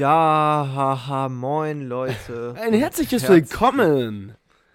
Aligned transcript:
Ja, 0.00 0.68
haha, 0.74 1.30
moin 1.30 1.88
Leute. 1.88 2.54
Ein 2.60 2.74
herzliches 2.74 3.22
Herzlich- 3.22 3.50
Willkommen. 3.50 4.34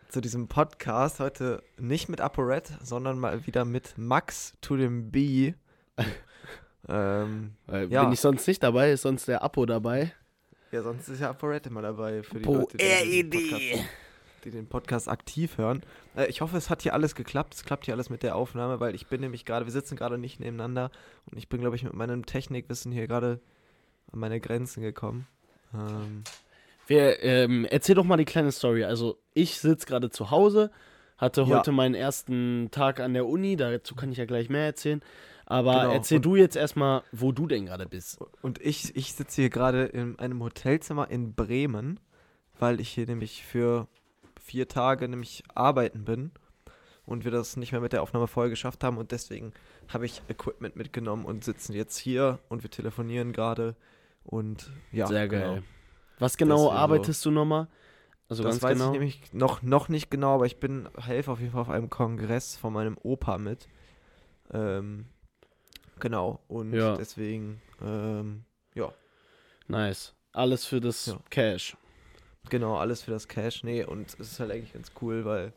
Zu 0.09 0.19
diesem 0.19 0.47
Podcast 0.47 1.19
heute 1.19 1.61
nicht 1.77 2.09
mit 2.09 2.19
ApoRed, 2.21 2.71
sondern 2.81 3.19
mal 3.19 3.45
wieder 3.45 3.63
mit 3.63 3.99
Max 3.99 4.55
to 4.61 4.77
dem 4.77 5.11
B. 5.11 5.53
ähm, 6.89 7.53
Äh, 7.71 7.85
Ja. 7.85 8.03
Bin 8.05 8.13
ich 8.13 8.19
sonst 8.19 8.47
nicht 8.47 8.63
dabei? 8.63 8.93
Ist 8.93 9.03
sonst 9.03 9.27
der 9.27 9.43
Apo 9.43 9.67
dabei? 9.67 10.11
ja, 10.71 10.81
sonst 10.81 11.07
ist 11.07 11.19
ja 11.21 11.29
ApoRed 11.29 11.67
immer 11.67 11.83
dabei 11.83 12.23
für 12.23 12.39
die 12.39 12.43
Po 12.45 12.55
Leute, 12.55 12.77
die 12.77 13.29
den, 13.29 13.31
RED. 13.31 13.51
Podcast, 13.51 13.89
die 14.45 14.49
den 14.51 14.67
Podcast 14.67 15.07
aktiv 15.07 15.57
hören. 15.59 15.83
Äh, 16.15 16.25
ich 16.31 16.41
hoffe, 16.41 16.57
es 16.57 16.71
hat 16.71 16.81
hier 16.81 16.95
alles 16.95 17.13
geklappt. 17.13 17.53
Es 17.53 17.63
klappt 17.63 17.85
hier 17.85 17.93
alles 17.93 18.09
mit 18.09 18.23
der 18.23 18.35
Aufnahme, 18.35 18.79
weil 18.79 18.95
ich 18.95 19.05
bin 19.05 19.21
nämlich 19.21 19.45
gerade, 19.45 19.65
wir 19.67 19.71
sitzen 19.71 19.95
gerade 19.97 20.17
nicht 20.17 20.39
nebeneinander 20.39 20.89
und 21.31 21.37
ich 21.37 21.47
bin, 21.47 21.61
glaube 21.61 21.75
ich, 21.75 21.83
mit 21.83 21.93
meinem 21.93 22.25
Technikwissen 22.25 22.91
hier 22.91 23.05
gerade 23.07 23.39
an 24.11 24.19
meine 24.19 24.39
Grenzen 24.39 24.81
gekommen. 24.81 25.27
Ähm, 25.73 26.23
Wir, 26.87 27.21
ähm, 27.23 27.65
erzähl 27.69 27.95
doch 27.95 28.03
mal 28.03 28.17
die 28.17 28.25
kleine 28.25 28.51
Story. 28.51 28.83
Also, 28.83 29.17
ich 29.33 29.59
sitze 29.59 29.85
gerade 29.85 30.09
zu 30.09 30.29
Hause, 30.31 30.71
hatte 31.17 31.41
Ja. 31.43 31.59
heute 31.59 31.71
meinen 31.71 31.95
ersten 31.95 32.69
Tag 32.71 32.99
an 32.99 33.13
der 33.13 33.25
Uni, 33.27 33.55
dazu 33.55 33.95
kann 33.95 34.11
ich 34.11 34.17
ja 34.17 34.25
gleich 34.25 34.49
mehr 34.49 34.65
erzählen. 34.65 35.01
Aber 35.45 35.73
Genau. 35.81 35.93
erzähl 35.93 36.17
Und- 36.17 36.25
du 36.25 36.35
jetzt 36.35 36.55
erstmal, 36.55 37.03
wo 37.11 37.31
du 37.31 37.47
denn 37.47 37.65
gerade 37.67 37.85
bist. 37.85 38.19
Und 38.41 38.59
ich, 38.59 38.95
ich 38.95 39.13
sitze 39.13 39.41
hier 39.41 39.49
gerade 39.49 39.83
in 39.85 40.17
einem 40.19 40.41
Hotelzimmer 40.43 41.09
in 41.09 41.33
Bremen, 41.33 41.99
weil 42.59 42.79
ich 42.81 42.89
hier 42.89 43.05
nämlich 43.05 43.45
für 43.45 43.87
vier 44.39 44.67
Tage 44.67 45.07
nämlich 45.07 45.43
arbeiten 45.53 46.03
bin 46.03 46.31
und 47.05 47.23
wir 47.23 47.31
das 47.31 47.55
nicht 47.57 47.71
mehr 47.71 47.81
mit 47.81 47.93
der 47.93 48.01
Aufnahme 48.01 48.27
vorher 48.27 48.49
geschafft 48.49 48.83
haben 48.83 48.97
und 48.97 49.11
deswegen 49.11 49.53
habe 49.87 50.05
ich 50.05 50.21
Equipment 50.29 50.75
mitgenommen 50.75 51.25
und 51.25 51.43
sitzen 51.43 51.73
jetzt 51.73 51.97
hier 51.97 52.39
und 52.49 52.63
wir 52.63 52.69
telefonieren 52.71 53.31
gerade 53.33 53.75
und 54.23 54.71
ja, 54.91 55.07
Sehr 55.07 55.27
genau. 55.27 55.53
geil. 55.55 55.63
Was 56.19 56.37
genau 56.37 56.55
Deswegen 56.55 56.71
so. 56.71 56.77
arbeitest 56.77 57.25
du 57.25 57.31
nochmal? 57.31 57.67
Also 58.29 58.43
das 58.43 58.53
ganz 58.59 58.63
weiß 58.63 58.73
genau. 58.77 58.85
ich 58.87 58.91
nämlich 58.91 59.33
noch, 59.33 59.61
noch 59.61 59.89
nicht 59.89 60.09
genau, 60.09 60.35
aber 60.35 60.45
ich 60.45 60.59
bin 60.59 60.87
helfe 60.97 61.31
auf 61.31 61.39
jeden 61.39 61.51
Fall 61.51 61.61
auf 61.61 61.69
einem 61.69 61.89
Kongress 61.89 62.55
von 62.55 62.71
meinem 62.73 62.97
Opa 63.01 63.37
mit. 63.37 63.67
Ähm, 64.53 65.05
genau, 65.99 66.39
und 66.47 66.73
Ja. 66.73 66.95
deswegen, 66.95 67.61
ähm, 67.81 68.45
ja, 68.73 68.91
Nice. 69.67 70.13
Alles 70.33 70.65
für 70.65 70.79
das 70.81 71.07
Ja. 71.07 71.19
Cash. 71.29 71.77
Genau, 72.49 72.77
alles 72.77 73.01
für 73.01 73.11
das 73.11 73.27
Cash. 73.27 73.63
Nee, 73.63 73.83
und 73.83 74.07
es 74.07 74.15
ist 74.15 74.39
halt 74.39 74.51
eigentlich 74.51 74.73
ganz 74.73 74.91
cool, 75.01 75.25
weil, 75.25 75.53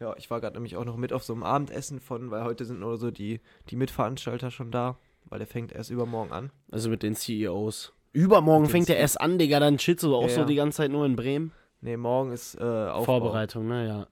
ja, 0.00 0.14
ich 0.16 0.30
war 0.30 0.40
gerade 0.40 0.54
nämlich 0.56 0.76
auch 0.76 0.84
noch 0.84 0.96
mit 0.96 1.12
auf 1.12 1.24
so 1.24 1.32
einem 1.32 1.42
Abendessen 1.42 2.00
von, 2.00 2.30
weil 2.30 2.44
heute 2.44 2.64
sind 2.64 2.80
nur 2.80 2.96
so 2.98 3.10
die, 3.10 3.40
die 3.70 3.76
Mitveranstalter 3.76 4.50
schon 4.50 4.70
da, 4.70 4.96
weil 5.24 5.38
der 5.38 5.46
fängt 5.48 5.72
erst 5.72 5.90
übermorgen 5.90 6.32
an. 6.32 6.50
Also 6.70 6.88
mit 6.88 7.02
den 7.02 7.14
CEOs. 7.14 7.92
Übermorgen 8.12 8.66
fängt 8.68 8.88
der 8.88 8.98
erst 8.98 9.20
an, 9.20 9.38
Digga. 9.38 9.60
Dann 9.60 9.78
chillst 9.78 10.02
du 10.04 10.14
auch 10.14 10.22
Ja, 10.22 10.28
so 10.28 10.44
die 10.44 10.54
ganze 10.54 10.78
Zeit 10.78 10.90
nur 10.90 11.04
in 11.06 11.16
Bremen. 11.16 11.52
Nee, 11.80 11.96
morgen 11.96 12.32
ist 12.32 12.56
äh, 12.56 12.62
Aufbau. 12.62 13.20
Vorbereitung, 13.20 13.68
ne? 13.68 13.86
Ja. 13.86 14.06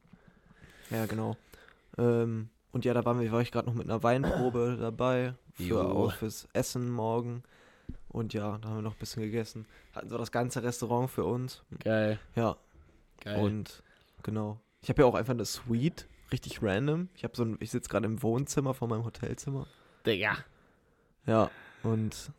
Ja, 0.91 1.07
genau. 1.07 1.37
Ähm, 1.99 2.49
und 2.73 2.85
ja, 2.85 2.95
da 2.95 3.05
waren 3.05 3.21
wir, 3.21 3.33
war 3.33 3.41
ich 3.41 3.51
gerade 3.51 3.67
noch 3.69 3.75
mit 3.75 3.89
einer 3.89 4.03
Weinprobe 4.03 4.77
dabei, 4.81 5.35
für 5.55 5.85
auch 5.85 6.13
fürs 6.13 6.47
Essen 6.53 6.91
morgen. 6.91 7.43
Und 8.09 8.35
ja, 8.35 8.59
da 8.59 8.69
haben 8.69 8.77
wir 8.77 8.83
noch 8.83 8.95
ein 8.95 8.99
bisschen 8.99 9.23
gegessen. 9.23 9.67
Hatten 9.95 10.09
so 10.09 10.19
das 10.19 10.31
ganze 10.31 10.63
Restaurant 10.63 11.11
für 11.11 11.25
uns. 11.25 11.63
Geil. 11.83 12.19
Ja, 12.35 12.57
Geil. 13.23 13.41
und 13.41 13.83
genau. 14.23 14.61
Ich 14.83 14.89
habe 14.89 15.03
ja 15.03 15.09
auch 15.09 15.15
einfach 15.15 15.35
eine 15.35 15.45
Suite, 15.45 16.07
richtig 16.31 16.63
random. 16.63 17.09
Ich 17.15 17.25
habe 17.25 17.37
so 17.37 17.45
ein, 17.45 17.57
ich 17.61 17.71
sitze 17.71 17.89
gerade 17.89 18.07
im 18.07 18.23
Wohnzimmer 18.23 18.75
von 18.75 18.89
meinem 18.89 19.05
Hotelzimmer. 19.05 19.67
Digga. 20.07 20.37
Ja, 21.27 21.51
und 21.83 22.31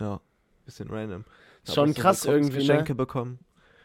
ja, 0.00 0.20
bisschen 0.68 0.90
random. 0.90 1.24
Hab 1.66 1.74
Schon 1.74 1.90
auch 1.90 1.94
so 1.96 2.02
krass 2.02 2.24
irgendwie, 2.24 2.52
ne? 2.52 2.58
Geschenke 2.58 2.94
bekommen. 2.94 3.38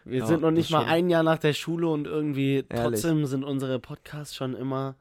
Wir 0.05 0.19
Ja, 0.19 0.25
sind 0.27 0.41
noch 0.41 0.51
nicht 0.51 0.69
mal 0.69 0.85
ein 0.85 1.09
Jahr 1.09 1.23
nach 1.23 1.37
der 1.39 1.53
Schule 1.53 1.87
und 1.87 2.07
irgendwie 2.07 2.65
Ehrlich. 2.69 2.99
trotzdem 3.01 3.25
sind 3.25 3.43
unsere 3.43 3.79
Podcasts 3.79 4.35
schon 4.35 4.53
immer. 4.53 4.95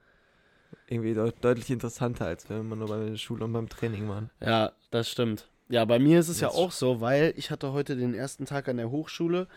Irgendwie 0.88 1.14
deut 1.14 1.34
deutlich 1.42 1.70
interessanter, 1.70 2.26
als 2.26 2.48
wenn 2.48 2.68
wir 2.68 2.76
nur 2.76 2.88
bei 2.88 3.04
der 3.10 3.16
Schule 3.16 3.44
und 3.44 3.52
beim 3.52 3.68
Training 3.68 4.08
waren. 4.08 4.30
Ja, 4.40 4.72
das 4.90 5.10
stimmt. 5.10 5.48
Ja, 5.68 5.84
bei 5.84 5.98
mir 5.98 6.20
ist 6.20 6.28
es 6.28 6.40
ja 6.40 6.48
Das- 6.48 6.56
auch 6.56 6.70
so, 6.70 7.00
weil 7.00 7.34
ich 7.36 7.50
hatte 7.50 7.72
heute 7.72 7.96
den 7.96 8.14
ersten 8.14 8.44
Tag 8.46 8.68
an 8.68 8.76
der 8.76 8.90
Hochschule 8.90 9.48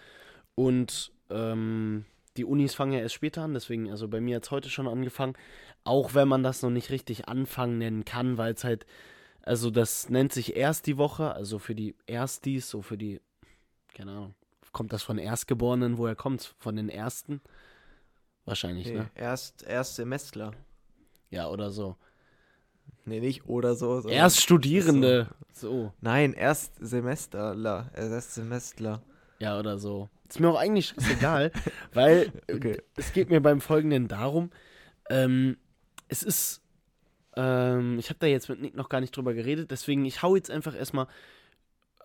und 0.55 1.11
ähm, 1.29 2.05
die 2.37 2.45
Unis 2.45 2.73
fangen 2.73 2.93
ja 2.93 2.99
erst 2.99 3.15
später 3.15 3.43
an, 3.43 3.53
deswegen, 3.53 3.89
also 3.91 4.07
bei 4.07 4.19
mir 4.21 4.37
hat 4.37 4.43
es 4.45 4.51
heute 4.51 4.69
schon 4.69 4.87
angefangen, 4.87 5.33
auch 5.83 6.13
wenn 6.13 6.27
man 6.27 6.43
das 6.43 6.61
noch 6.61 6.69
nicht 6.69 6.89
richtig 6.89 7.27
Anfang 7.27 7.77
nennen 7.77 8.03
kann, 8.05 8.37
weil 8.37 8.53
es 8.53 8.63
halt, 8.63 8.85
also 9.45 9.71
das 9.71 10.09
nennt 10.09 10.33
sich 10.33 10.55
erst 10.55 10.87
die 10.87 10.97
Woche, 10.97 11.33
also 11.33 11.59
für 11.59 11.75
die 11.75 11.95
Erstis, 12.07 12.69
so 12.69 12.81
für 12.81 12.97
die, 12.97 13.21
keine 13.93 14.11
Ahnung, 14.11 14.35
kommt 14.71 14.91
das 14.91 15.03
von 15.03 15.17
Erstgeborenen, 15.17 15.97
woher 15.97 16.15
kommt 16.15 16.53
Von 16.59 16.75
den 16.75 16.89
Ersten? 16.89 17.41
Wahrscheinlich, 18.43 18.87
Nee, 18.87 18.93
ne? 18.93 19.09
erst, 19.15 19.63
erst 19.63 19.95
Semestler. 19.95 20.51
Ja, 21.29 21.47
oder 21.49 21.71
so. 21.71 21.95
Nee, 23.05 23.19
nicht 23.19 23.47
oder 23.47 23.75
so. 23.75 24.01
Erststudierende, 24.07 25.29
so. 25.53 25.93
Nein, 26.01 26.33
erst 26.33 26.73
Semesterler. 26.79 27.91
Erst 27.95 28.33
Semestler. 28.33 29.01
Ja, 29.39 29.59
oder 29.59 29.77
so. 29.77 30.09
Ist 30.27 30.39
mir 30.39 30.49
auch 30.49 30.59
eigentlich 30.59 30.93
egal, 31.11 31.51
weil 31.93 32.31
Okay. 32.51 32.81
es 32.95 33.13
geht 33.13 33.29
mir 33.29 33.41
beim 33.41 33.61
Folgenden 33.61 34.07
darum, 34.07 34.49
ähm, 35.09 35.57
es 36.07 36.23
ist, 36.23 36.61
ähm, 37.35 37.99
ich 37.99 38.09
habe 38.09 38.19
da 38.19 38.27
jetzt 38.27 38.49
mit 38.49 38.61
Nick 38.61 38.75
noch 38.75 38.89
gar 38.89 39.01
nicht 39.01 39.15
drüber 39.15 39.33
geredet, 39.33 39.71
deswegen 39.71 40.05
ich 40.05 40.21
hau 40.21 40.35
jetzt 40.35 40.51
einfach 40.51 40.75
erstmal, 40.75 41.07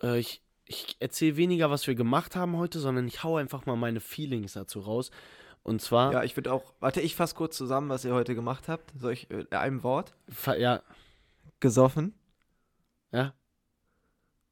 äh, 0.01 0.19
ich, 0.19 0.41
ich 0.65 0.97
erzähle 0.99 1.37
weniger, 1.37 1.69
was 1.69 1.87
wir 1.87 1.95
gemacht 1.95 2.35
haben 2.35 2.57
heute, 2.57 2.79
sondern 2.79 3.07
ich 3.07 3.23
hau 3.23 3.37
einfach 3.37 3.65
mal 3.65 3.75
meine 3.75 3.99
Feelings 3.99 4.53
dazu 4.53 4.79
raus. 4.79 5.11
Und 5.63 5.81
zwar, 5.81 6.11
Ja, 6.11 6.23
ich 6.23 6.35
würde 6.35 6.51
auch. 6.51 6.73
Warte, 6.79 7.01
ich 7.01 7.15
fasse 7.15 7.35
kurz 7.35 7.55
zusammen, 7.55 7.89
was 7.89 8.03
ihr 8.03 8.13
heute 8.13 8.33
gemacht 8.33 8.67
habt. 8.67 8.91
Soll 8.99 9.13
ich 9.13 9.29
äh, 9.29 9.41
in 9.41 9.51
einem 9.51 9.83
Wort? 9.83 10.15
ja, 10.57 10.81
Gesoffen. 11.59 12.15
ja, 13.11 13.33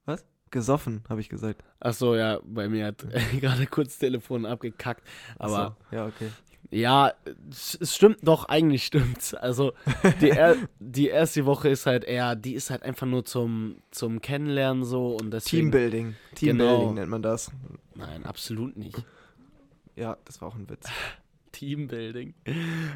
Was? 0.06 0.24
Gesoffen, 0.52 1.04
habe 1.10 1.22
ich 1.22 1.30
gesagt. 1.30 1.64
ach 1.80 1.94
so, 1.94 2.16
ja, 2.16 2.40
bei 2.44 2.70
mir 2.70 2.88
hat 2.88 3.06
gerade 3.42 3.66
kurz 3.66 3.90
das 3.90 4.00
Telefon 4.00 4.46
abgekackt, 4.46 5.08
aber 5.38 5.78
so, 5.90 5.96
ja, 5.96 6.06
okay. 6.06 6.30
Ja, 6.72 7.14
es 7.50 7.96
stimmt 7.96 8.20
doch, 8.22 8.46
eigentlich 8.46 8.86
stimmt's. 8.86 9.34
Also 9.34 9.74
die, 10.22 10.30
er, 10.30 10.56
die 10.80 11.08
erste 11.08 11.46
Woche 11.46 11.70
ist 11.70 11.86
halt 11.88 12.04
eher, 12.04 12.36
die 12.36 12.54
ist 12.54 12.70
halt 12.70 12.84
einfach 12.84 13.08
nur 13.08 13.26
zum, 13.26 13.78
zum 13.90 14.22
Kennenlernen 14.22 14.84
so 14.84 15.16
und 15.16 15.32
deswegen. 15.32 15.72
Teambuilding. 15.72 16.16
Teambuilding 16.36 16.80
Genau. 16.80 16.94
nennt 16.94 17.10
man 17.10 17.22
das. 17.24 17.52
Nein, 17.96 18.24
absolut 18.24 18.78
nicht. 18.78 19.04
Ja, 19.96 20.18
das 20.26 20.42
war 20.42 20.50
auch 20.50 20.56
ein 20.56 20.70
Witz. 20.70 20.86
Teambuilding. 21.52 22.36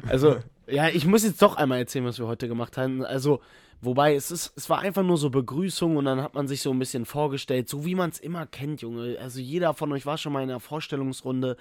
Also, 0.06 0.36
ja, 0.68 0.88
ich 0.88 1.04
muss 1.06 1.24
jetzt 1.24 1.42
doch 1.42 1.56
einmal 1.56 1.78
erzählen, 1.78 2.04
was 2.04 2.18
wir 2.18 2.26
heute 2.28 2.46
gemacht 2.48 2.76
haben. 2.76 3.04
Also, 3.04 3.40
wobei, 3.84 4.14
es 4.14 4.30
ist, 4.30 4.52
es 4.56 4.68
war 4.70 4.80
einfach 4.80 5.02
nur 5.02 5.16
so 5.16 5.30
Begrüßung 5.30 5.96
und 5.96 6.04
dann 6.04 6.20
hat 6.20 6.34
man 6.34 6.48
sich 6.48 6.62
so 6.62 6.70
ein 6.70 6.78
bisschen 6.78 7.04
vorgestellt, 7.04 7.68
so 7.68 7.84
wie 7.84 7.94
man 7.94 8.10
es 8.10 8.18
immer 8.18 8.46
kennt, 8.46 8.82
Junge. 8.82 9.18
Also 9.20 9.40
jeder 9.40 9.74
von 9.74 9.92
euch 9.92 10.06
war 10.06 10.18
schon 10.18 10.32
mal 10.32 10.42
in 10.42 10.50
einer 10.50 10.60
Vorstellungsrunde. 10.60 11.56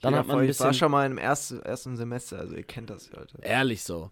Dann 0.00 0.12
Jeder 0.12 0.18
hat 0.20 0.26
man 0.26 0.36
von 0.36 0.44
ein 0.44 0.50
euch 0.50 0.60
war 0.60 0.68
bisschen. 0.68 0.78
schon 0.78 0.90
mal 0.90 1.06
im 1.06 1.18
ersten, 1.18 1.60
ersten 1.60 1.96
Semester, 1.96 2.38
also 2.38 2.56
ihr 2.56 2.64
kennt 2.64 2.90
das 2.90 3.10
ja 3.10 3.18
heute. 3.20 3.38
Ehrlich 3.42 3.82
so. 3.84 4.10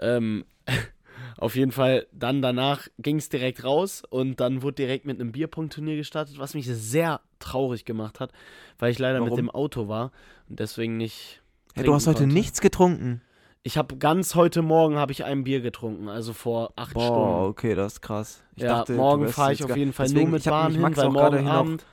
Ähm, 0.00 0.44
auf 1.36 1.54
jeden 1.56 1.72
Fall, 1.72 2.06
dann 2.12 2.42
danach 2.42 2.88
ging 2.98 3.16
es 3.16 3.28
direkt 3.28 3.64
raus 3.64 4.02
und 4.08 4.40
dann 4.40 4.62
wurde 4.62 4.74
direkt 4.76 5.04
mit 5.06 5.20
einem 5.20 5.32
Bierpunktturnier 5.32 5.96
gestartet, 5.96 6.38
was 6.38 6.54
mich 6.54 6.66
sehr 6.66 7.20
traurig 7.38 7.84
gemacht 7.84 8.20
hat, 8.20 8.32
weil 8.78 8.90
ich 8.90 8.98
leider 8.98 9.20
mit 9.20 9.30
Warum? 9.30 9.36
dem 9.36 9.50
Auto 9.50 9.88
war 9.88 10.12
und 10.48 10.58
deswegen 10.60 10.96
nicht. 10.96 11.40
Hey, 11.74 11.84
du 11.84 11.94
hast 11.94 12.06
heute 12.06 12.20
konnte. 12.20 12.34
nichts 12.34 12.60
getrunken. 12.60 13.22
Ich 13.68 13.76
habe 13.76 13.98
ganz 13.98 14.34
heute 14.34 14.62
Morgen 14.62 14.96
habe 14.96 15.12
ich 15.12 15.24
ein 15.24 15.44
Bier 15.44 15.60
getrunken, 15.60 16.08
also 16.08 16.32
vor 16.32 16.72
acht 16.76 16.94
Boah, 16.94 17.02
Stunden. 17.02 17.50
okay, 17.50 17.74
das 17.74 17.92
ist 17.92 18.00
krass. 18.00 18.42
Ich 18.56 18.62
ja, 18.62 18.78
dachte, 18.78 18.94
morgen 18.94 19.28
fahre 19.28 19.52
ich 19.52 19.62
auf 19.62 19.76
jeden 19.76 19.92
Fall 19.92 20.06
Deswegen, 20.06 20.30
nur 20.30 20.38
mit 20.38 20.44
Bahn 20.44 20.72
hin, 20.72 20.80
Max 20.80 20.96
weil 20.96 21.10
morgen 21.10 21.46
Abend. 21.46 21.84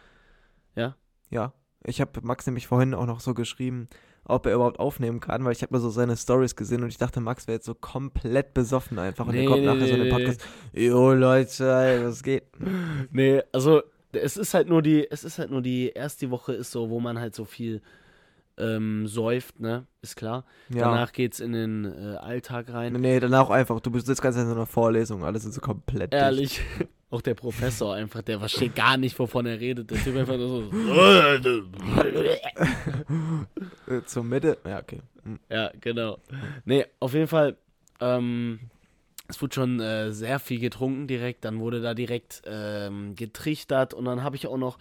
Ja, 1.29 1.51
ich 1.83 1.99
habe 1.99 2.21
Max 2.21 2.45
nämlich 2.45 2.67
vorhin 2.67 2.93
auch 2.93 3.05
noch 3.05 3.19
so 3.19 3.33
geschrieben, 3.33 3.89
ob 4.23 4.45
er 4.45 4.53
überhaupt 4.53 4.79
aufnehmen 4.79 5.19
kann, 5.19 5.43
weil 5.43 5.51
ich 5.51 5.63
habe 5.63 5.75
mir 5.75 5.81
so 5.81 5.89
seine 5.89 6.15
Stories 6.15 6.55
gesehen 6.55 6.81
und 6.81 6.87
ich 6.87 6.97
dachte, 6.97 7.19
Max 7.19 7.45
wäre 7.45 7.57
jetzt 7.57 7.65
so 7.65 7.75
komplett 7.75 8.53
besoffen 8.53 8.97
einfach 8.97 9.27
und 9.27 9.35
Nee, 9.35 9.43
er 9.43 9.49
kommt 9.49 9.65
nachher 9.65 9.87
so 9.87 9.95
in 9.95 9.99
den 9.99 10.13
Podcast. 10.13 10.47
Jo 10.71 11.11
Leute, 11.11 11.69
ey, 11.69 12.05
was 12.05 12.23
geht? 12.23 12.43
Nee, 13.11 13.41
also 13.51 13.81
es 14.13 14.37
ist 14.37 14.53
halt 14.53 14.69
nur 14.69 14.81
die, 14.81 15.11
es 15.11 15.25
ist 15.25 15.39
halt 15.39 15.51
nur 15.51 15.61
die 15.61 15.89
erste 15.89 16.31
Woche 16.31 16.53
ist 16.53 16.71
so, 16.71 16.89
wo 16.89 17.01
man 17.01 17.19
halt 17.19 17.35
so 17.35 17.43
viel 17.43 17.81
ähm, 18.57 19.07
säuft, 19.07 19.59
ne? 19.59 19.85
Ist 20.01 20.15
klar. 20.15 20.45
Ja. 20.69 20.85
Danach 20.85 21.11
geht's 21.11 21.39
in 21.39 21.53
den 21.53 21.85
äh, 21.85 22.15
Alltag 22.17 22.71
rein. 22.71 22.93
Nee, 22.93 23.19
danach 23.19 23.49
einfach. 23.49 23.79
Du 23.79 23.97
sitzt 23.99 24.21
ganz 24.21 24.37
in 24.37 24.47
so 24.47 24.53
einer 24.53 24.65
Vorlesung, 24.65 25.23
alles 25.23 25.45
ist 25.45 25.55
so 25.55 25.61
komplett 25.61 26.13
dicht. 26.13 26.21
Ehrlich. 26.21 26.61
Auch 27.11 27.21
der 27.21 27.35
Professor 27.35 27.93
einfach, 27.93 28.23
der 28.23 28.39
versteht 28.39 28.75
gar 28.75 28.97
nicht, 28.97 29.17
wovon 29.19 29.45
er 29.45 29.59
redet. 29.59 29.91
Der 29.91 30.03
Typ 30.03 30.17
einfach 30.17 30.37
nur 30.37 30.49
so. 30.49 30.71
Zur 34.05 34.23
Mitte. 34.23 34.57
Ja, 34.65 34.79
okay. 34.79 35.01
Hm. 35.23 35.39
ja, 35.49 35.71
genau. 35.79 36.17
Nee, 36.65 36.85
auf 36.99 37.13
jeden 37.13 37.27
Fall, 37.27 37.57
ähm, 38.01 38.59
es 39.27 39.41
wurde 39.41 39.53
schon 39.53 39.79
äh, 39.79 40.11
sehr 40.11 40.39
viel 40.39 40.59
getrunken 40.59 41.07
direkt. 41.07 41.45
Dann 41.45 41.59
wurde 41.59 41.79
da 41.79 41.93
direkt 41.93 42.41
ähm, 42.47 43.15
getrichtert 43.15 43.93
und 43.93 44.05
dann 44.05 44.23
habe 44.23 44.35
ich 44.35 44.47
auch 44.47 44.57
noch 44.57 44.77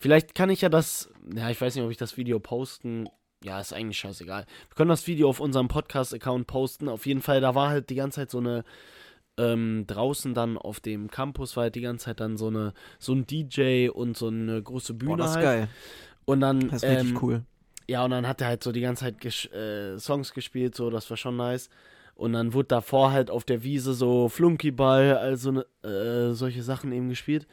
Vielleicht 0.00 0.34
kann 0.34 0.50
ich 0.50 0.62
ja 0.62 0.68
das, 0.68 1.10
ja, 1.34 1.50
ich 1.50 1.60
weiß 1.60 1.74
nicht, 1.74 1.84
ob 1.84 1.90
ich 1.90 1.96
das 1.98 2.16
Video 2.16 2.40
posten. 2.40 3.06
Ja, 3.44 3.60
ist 3.60 3.72
eigentlich 3.72 3.98
scheißegal. 3.98 4.44
Wir 4.68 4.74
können 4.74 4.88
das 4.90 5.06
Video 5.06 5.28
auf 5.28 5.40
unserem 5.40 5.68
Podcast-Account 5.68 6.46
posten. 6.46 6.88
Auf 6.88 7.06
jeden 7.06 7.22
Fall, 7.22 7.40
da 7.40 7.54
war 7.54 7.68
halt 7.68 7.88
die 7.90 7.94
ganze 7.94 8.16
Zeit 8.20 8.30
so 8.30 8.38
eine, 8.38 8.64
ähm, 9.38 9.84
draußen 9.86 10.34
dann 10.34 10.58
auf 10.58 10.80
dem 10.80 11.10
Campus 11.10 11.56
war 11.56 11.64
halt 11.64 11.74
die 11.74 11.80
ganze 11.80 12.06
Zeit 12.06 12.20
dann 12.20 12.36
so 12.36 12.48
eine, 12.48 12.72
so 12.98 13.12
ein 13.14 13.26
DJ 13.26 13.88
und 13.88 14.16
so 14.16 14.28
eine 14.28 14.62
große 14.62 14.92
Bühne 14.94 15.12
Boah, 15.12 15.16
das 15.18 15.30
ist 15.30 15.36
halt. 15.36 15.44
geil. 15.44 15.68
Und 16.26 16.40
dann, 16.40 16.68
Das 16.68 16.82
ist 16.82 16.90
richtig 16.90 17.10
ähm, 17.10 17.18
cool. 17.22 17.42
ja, 17.88 18.04
und 18.04 18.10
dann 18.10 18.26
hat 18.26 18.40
er 18.40 18.48
halt 18.48 18.62
so 18.62 18.72
die 18.72 18.80
ganze 18.82 19.04
Zeit 19.04 19.18
gesch- 19.20 19.50
äh, 19.52 19.98
Songs 19.98 20.32
gespielt, 20.34 20.74
so, 20.74 20.90
das 20.90 21.08
war 21.10 21.16
schon 21.16 21.36
nice. 21.36 21.68
Und 22.14 22.34
dann 22.34 22.52
wurde 22.52 22.68
davor 22.68 23.12
halt 23.12 23.30
auf 23.30 23.44
der 23.44 23.62
Wiese 23.62 23.94
so 23.94 24.28
Flunkyball, 24.28 25.16
also 25.16 25.62
äh, 25.82 26.32
solche 26.32 26.62
Sachen 26.62 26.92
eben 26.92 27.08
gespielt. 27.08 27.46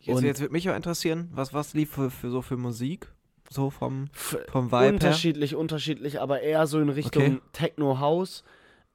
Jetzt, 0.00 0.22
jetzt 0.22 0.40
würde 0.40 0.52
mich 0.52 0.68
auch 0.70 0.76
interessieren, 0.76 1.28
was, 1.32 1.52
was 1.52 1.74
lief 1.74 1.90
für, 1.90 2.10
für 2.10 2.30
so 2.30 2.42
für 2.42 2.56
Musik? 2.56 3.08
So 3.50 3.70
vom, 3.70 4.08
vom 4.12 4.66
Vibe 4.66 4.76
her? 4.78 4.92
unterschiedlich, 4.92 5.56
unterschiedlich, 5.56 6.20
aber 6.20 6.40
eher 6.40 6.66
so 6.66 6.80
in 6.80 6.88
Richtung 6.88 7.22
Okay. 7.24 7.40
Techno-House. 7.52 8.44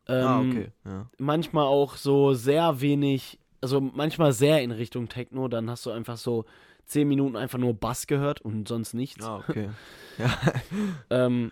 Ähm, 0.08 0.26
ah, 0.26 0.40
okay. 0.40 0.72
Ja. 0.86 1.10
Manchmal 1.18 1.66
auch 1.66 1.98
so 1.98 2.34
sehr 2.34 2.80
wenig, 2.80 3.40
also 3.62 3.82
manchmal 3.82 4.32
sehr 4.32 4.62
in 4.62 4.72
Richtung 4.72 5.10
Techno, 5.10 5.48
dann 5.48 5.70
hast 5.70 5.86
du 5.86 5.92
einfach 5.92 6.18
so 6.18 6.46
10 6.86 7.08
Minuten 7.08 7.36
einfach 7.36 7.58
nur 7.58 7.74
Bass 7.74 8.08
gehört 8.08 8.42
und 8.42 8.68
sonst 8.68 8.94
nichts. 8.94 9.26
Ah, 9.26 9.38
okay. 9.38 9.70
ja. 10.18 10.32
Ähm, 11.10 11.52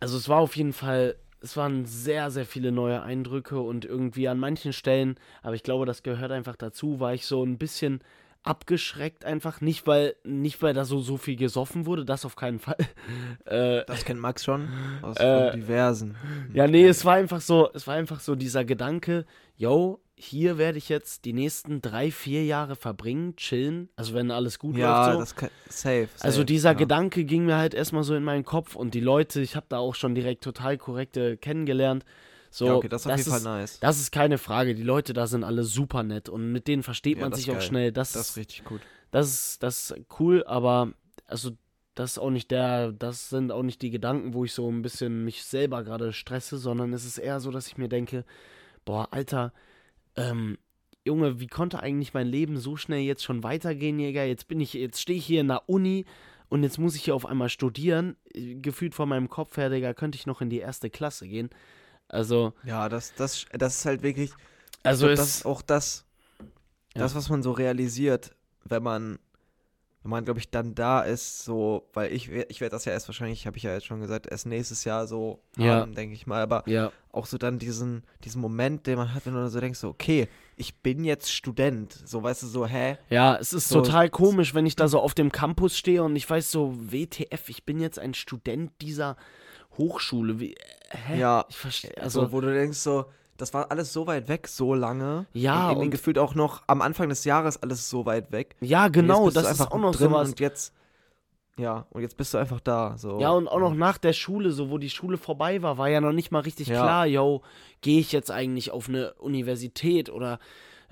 also 0.00 0.16
es 0.16 0.28
war 0.28 0.40
auf 0.40 0.56
jeden 0.56 0.72
Fall, 0.72 1.16
es 1.40 1.56
waren 1.56 1.84
sehr, 1.84 2.30
sehr 2.30 2.46
viele 2.46 2.72
neue 2.72 3.02
Eindrücke 3.02 3.60
und 3.60 3.84
irgendwie 3.84 4.28
an 4.28 4.38
manchen 4.38 4.72
Stellen, 4.72 5.16
aber 5.42 5.54
ich 5.54 5.62
glaube, 5.62 5.86
das 5.86 6.02
gehört 6.02 6.32
einfach 6.32 6.56
dazu, 6.56 7.00
war 7.00 7.14
ich 7.14 7.26
so 7.26 7.44
ein 7.44 7.58
bisschen 7.58 8.00
abgeschreckt 8.42 9.24
einfach. 9.24 9.60
Nicht, 9.60 9.86
weil, 9.86 10.16
nicht, 10.24 10.62
weil 10.62 10.74
da 10.74 10.84
so, 10.84 11.00
so 11.00 11.16
viel 11.16 11.36
gesoffen 11.36 11.86
wurde, 11.86 12.04
das 12.04 12.24
auf 12.24 12.36
keinen 12.36 12.58
Fall. 12.58 12.76
äh, 13.44 13.84
Das 13.86 14.04
kennt 14.04 14.20
Max 14.20 14.44
schon 14.44 14.68
aus 15.02 15.16
Äh, 15.18 15.52
diversen. 15.52 16.16
ja, 16.52 16.66
nee, 16.66 16.86
es 16.86 17.04
war 17.04 17.14
einfach 17.14 17.40
so, 17.40 17.70
es 17.74 17.86
war 17.86 17.94
einfach 17.94 18.20
so 18.20 18.34
dieser 18.34 18.64
Gedanke, 18.64 19.26
yo, 19.56 20.00
hier 20.16 20.58
werde 20.58 20.76
ich 20.78 20.88
jetzt 20.90 21.24
die 21.24 21.32
nächsten 21.32 21.80
drei, 21.80 22.10
vier 22.10 22.44
Jahre 22.44 22.76
verbringen, 22.76 23.36
chillen, 23.36 23.88
also 23.96 24.12
wenn 24.14 24.30
alles 24.30 24.58
gut 24.58 24.76
Ja, 24.76 25.06
läuft 25.06 25.12
so. 25.14 25.20
das 25.20 25.34
kann, 25.36 25.50
safe, 25.68 26.08
safe. 26.14 26.24
Also 26.24 26.44
dieser 26.44 26.70
ja. 26.70 26.74
Gedanke 26.76 27.24
ging 27.24 27.46
mir 27.46 27.56
halt 27.56 27.72
erstmal 27.74 28.02
so 28.02 28.14
in 28.14 28.22
meinen 28.24 28.44
Kopf 28.44 28.76
und 28.76 28.92
die 28.94 29.00
Leute, 29.00 29.40
ich 29.40 29.56
habe 29.56 29.66
da 29.68 29.78
auch 29.78 29.94
schon 29.94 30.14
direkt 30.14 30.44
total 30.44 30.76
korrekte 30.76 31.36
kennengelernt. 31.38 32.04
So, 32.50 32.66
ja, 32.66 32.74
okay, 32.74 32.88
das 32.88 33.02
ist 33.02 33.06
auf 33.06 33.16
jeden 33.16 33.20
ist, 33.20 33.28
Fall 33.28 33.42
nice. 33.42 33.78
Das 33.80 34.00
ist 34.00 34.10
keine 34.10 34.36
Frage. 34.38 34.74
Die 34.74 34.82
Leute 34.82 35.12
da 35.12 35.26
sind 35.26 35.44
alle 35.44 35.62
super 35.64 36.02
nett 36.02 36.28
und 36.28 36.50
mit 36.52 36.66
denen 36.66 36.82
versteht 36.82 37.18
Ja, 37.18 37.24
man 37.24 37.32
sich 37.32 37.50
auch 37.50 37.60
schnell. 37.60 37.92
Das, 37.92 38.12
Das 38.12 38.22
ist 38.22 38.30
ist, 38.30 38.36
richtig 38.36 38.64
gut. 38.64 38.80
das, 39.12 39.28
ist, 39.28 39.62
das 39.62 39.90
ist 39.92 40.00
cool, 40.18 40.44
aber 40.46 40.92
also 41.26 41.52
das 41.94 42.12
ist 42.12 42.18
auch 42.18 42.30
nicht 42.30 42.50
der, 42.50 42.92
das 42.92 43.28
sind 43.28 43.52
auch 43.52 43.62
nicht 43.62 43.82
die 43.82 43.90
Gedanken, 43.90 44.34
wo 44.34 44.44
ich 44.44 44.52
so 44.52 44.68
ein 44.70 44.82
bisschen 44.82 45.24
mich 45.24 45.44
selber 45.44 45.84
gerade 45.84 46.12
stresse, 46.12 46.58
sondern 46.58 46.92
es 46.92 47.04
ist 47.04 47.18
eher 47.18 47.40
so, 47.40 47.50
dass 47.50 47.66
ich 47.68 47.78
mir 47.78 47.88
denke, 47.88 48.24
boah, 48.84 49.08
Alter, 49.12 49.52
ähm, 50.16 50.58
Junge, 51.04 51.40
wie 51.40 51.46
konnte 51.46 51.80
eigentlich 51.80 52.14
mein 52.14 52.26
Leben 52.26 52.58
so 52.58 52.76
schnell 52.76 53.00
jetzt 53.00 53.22
schon 53.24 53.42
weitergehen, 53.42 53.98
Jäger? 53.98 54.24
Jetzt 54.24 54.48
bin 54.48 54.60
ich, 54.60 54.74
jetzt 54.74 55.00
stehe 55.00 55.18
ich 55.18 55.26
hier 55.26 55.40
in 55.40 55.48
der 55.48 55.68
Uni 55.68 56.04
und 56.48 56.62
jetzt 56.62 56.78
muss 56.78 56.94
ich 56.94 57.04
hier 57.04 57.14
auf 57.14 57.26
einmal 57.26 57.48
studieren. 57.48 58.16
Äh, 58.34 58.56
Gefühlt 58.56 58.94
von 58.94 59.08
meinem 59.08 59.28
Kopf 59.28 59.56
her, 59.56 59.70
Digga, 59.70 59.94
könnte 59.94 60.16
ich 60.16 60.26
noch 60.26 60.40
in 60.40 60.50
die 60.50 60.58
erste 60.58 60.90
Klasse 60.90 61.28
gehen. 61.28 61.50
Also, 62.10 62.52
Ja, 62.64 62.88
das, 62.88 63.14
das, 63.14 63.46
das 63.52 63.76
ist 63.76 63.86
halt 63.86 64.02
wirklich. 64.02 64.32
also 64.82 65.06
glaub, 65.06 65.16
das 65.16 65.36
ist 65.36 65.46
auch 65.46 65.62
das, 65.62 66.04
Ja. 66.94 67.02
das, 67.02 67.14
was 67.14 67.28
man 67.28 67.42
so 67.42 67.52
realisiert, 67.52 68.34
wenn 68.64 68.82
man, 68.82 69.18
wenn 70.02 70.10
man, 70.10 70.24
glaube 70.24 70.40
ich, 70.40 70.50
dann 70.50 70.74
da 70.74 71.02
ist, 71.02 71.44
so, 71.44 71.88
weil 71.92 72.12
ich, 72.12 72.30
ich 72.30 72.60
werde 72.60 72.72
das 72.74 72.84
ja 72.84 72.92
erst 72.92 73.06
wahrscheinlich, 73.08 73.46
habe 73.46 73.56
ich 73.58 73.62
ja 73.62 73.72
jetzt 73.72 73.86
schon 73.86 74.00
gesagt, 74.00 74.26
erst 74.26 74.46
nächstes 74.46 74.84
Jahr 74.84 75.06
so 75.06 75.40
Ja. 75.56 75.80
haben, 75.80 75.94
denke 75.94 76.14
ich 76.14 76.26
mal, 76.26 76.42
aber 76.42 76.64
ja, 76.66 76.90
auch 77.12 77.26
so 77.26 77.38
dann 77.38 77.58
diesen, 77.58 78.04
diesen 78.24 78.40
Moment, 78.40 78.86
den 78.86 78.96
man 78.96 79.14
hat, 79.14 79.26
wenn 79.26 79.34
du 79.34 79.48
so 79.48 79.60
denkst, 79.60 79.78
so, 79.78 79.88
okay, 79.88 80.28
ich 80.56 80.76
bin 80.82 81.04
jetzt 81.04 81.32
Student, 81.32 81.92
so, 81.92 82.22
weißt 82.22 82.42
du, 82.42 82.46
so, 82.46 82.66
hä? 82.66 82.96
ja, 83.08 83.36
es 83.36 83.52
ist 83.52 83.68
So, 83.68 83.80
total 83.82 84.08
komisch, 84.10 84.54
wenn 84.54 84.66
ich 84.66 84.74
da 84.76 84.88
so 84.88 85.00
auf 85.00 85.14
dem 85.14 85.30
Campus 85.30 85.76
stehe 85.76 86.02
und 86.02 86.16
ich 86.16 86.28
weiß 86.28 86.50
so, 86.50 86.74
WTF, 86.76 87.48
ich 87.48 87.64
bin 87.64 87.78
jetzt 87.80 87.98
ein 87.98 88.14
Student 88.14 88.72
dieser 88.80 89.16
Hochschule. 89.80 90.38
Wie, 90.40 90.54
hä? 90.90 91.18
Ja, 91.18 91.44
Ich 91.48 91.56
verstehe, 91.56 91.96
Also, 91.96 92.20
also, 92.20 92.32
wo 92.32 92.40
du 92.40 92.52
denkst, 92.52 92.78
so, 92.78 93.06
das 93.36 93.54
war 93.54 93.70
alles 93.70 93.92
so 93.92 94.06
weit 94.06 94.28
weg, 94.28 94.46
so 94.48 94.74
lange. 94.74 95.24
Ja, 95.32 95.70
und, 95.70 95.78
und- 95.78 95.90
gefühlt 95.90 96.18
auch 96.18 96.34
noch 96.34 96.62
am 96.66 96.82
Anfang 96.82 97.08
des 97.08 97.24
Jahres 97.24 97.62
alles 97.62 97.88
so 97.88 98.04
weit 98.06 98.30
weg. 98.32 98.54
ja, 98.60 98.88
genau, 98.88 99.30
das 99.30 99.50
ist 99.50 99.60
auch 99.62 99.78
noch 99.78 99.94
drin 99.96 100.10
sowas. 100.10 100.28
Und 100.28 100.40
jetzt, 100.40 100.74
ja, 101.58 101.86
und 101.90 102.02
jetzt 102.02 102.16
bist 102.18 102.34
du 102.34 102.38
einfach 102.38 102.60
da, 102.60 102.96
so. 102.98 103.18
Ja, 103.18 103.30
und 103.30 103.48
auch 103.48 103.58
noch 103.60 103.74
nach 103.74 103.96
der 103.98 104.12
Schule, 104.12 104.50
so 104.50 104.68
wo 104.70 104.76
die 104.78 104.90
Schule 104.90 105.16
vorbei 105.16 105.62
war, 105.62 105.78
war 105.78 105.88
ja 105.88 106.00
noch 106.02 106.12
nicht 106.12 106.30
mal 106.30 106.40
richtig 106.40 106.68
Ja. 106.68 106.82
klar, 106.82 107.06
yo, 107.06 107.40
gehe 107.80 107.98
ich 108.00 108.12
jetzt 108.12 108.30
eigentlich 108.30 108.70
auf 108.70 108.88
eine 108.88 109.14
Universität 109.14 110.10
oder 110.10 110.38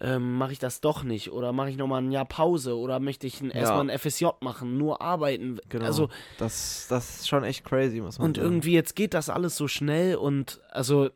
ähm, 0.00 0.36
mache 0.36 0.52
ich 0.52 0.58
das 0.58 0.80
doch 0.80 1.02
nicht? 1.02 1.32
Oder 1.32 1.52
mache 1.52 1.70
ich 1.70 1.76
nochmal 1.76 2.02
ein 2.02 2.12
Jahr 2.12 2.24
Pause? 2.24 2.76
Oder 2.76 3.00
möchte 3.00 3.26
ich 3.26 3.40
ein, 3.40 3.50
erstmal 3.50 3.88
ein 3.90 3.98
FSJ 3.98 4.26
machen, 4.40 4.78
nur 4.78 5.00
arbeiten? 5.00 5.58
Genau. 5.68 5.84
Also, 5.84 6.08
das, 6.36 6.86
das 6.88 7.20
ist 7.20 7.28
schon 7.28 7.44
echt 7.44 7.64
crazy, 7.64 8.00
muss 8.00 8.18
man 8.18 8.28
und 8.28 8.36
sagen. 8.36 8.46
irgendwie 8.46 8.72
jetzt 8.72 8.94
geht 8.96 9.14
das 9.14 9.28
alles 9.28 9.56
so 9.56 9.66
schnell 9.68 10.16
und 10.16 10.60
also 10.70 11.10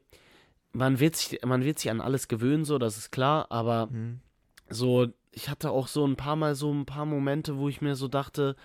man 0.73 1.01
wird 1.01 1.17
sich, 1.17 1.39
man 1.45 1.65
wird 1.65 1.79
sich 1.79 1.91
an 1.91 2.01
alles 2.01 2.29
gewöhnen, 2.29 2.65
so, 2.65 2.79
das 2.79 2.97
ist 2.97 3.13
klar, 3.13 3.47
aber 3.51 3.87
Mhm. 3.87 4.21
so, 4.69 5.07
ich 5.31 5.49
hatte 5.49 5.71
auch 5.71 5.87
so 5.87 6.07
ein 6.07 6.17
paar 6.17 6.37
Mal 6.37 6.55
so 6.55 6.73
ein 6.73 6.87
paar 6.87 7.05
Momente, 7.07 7.59
wo 7.59 7.69
ich 7.69 7.81
mir 7.83 7.95
so 7.95 8.09
dachte, 8.09 8.57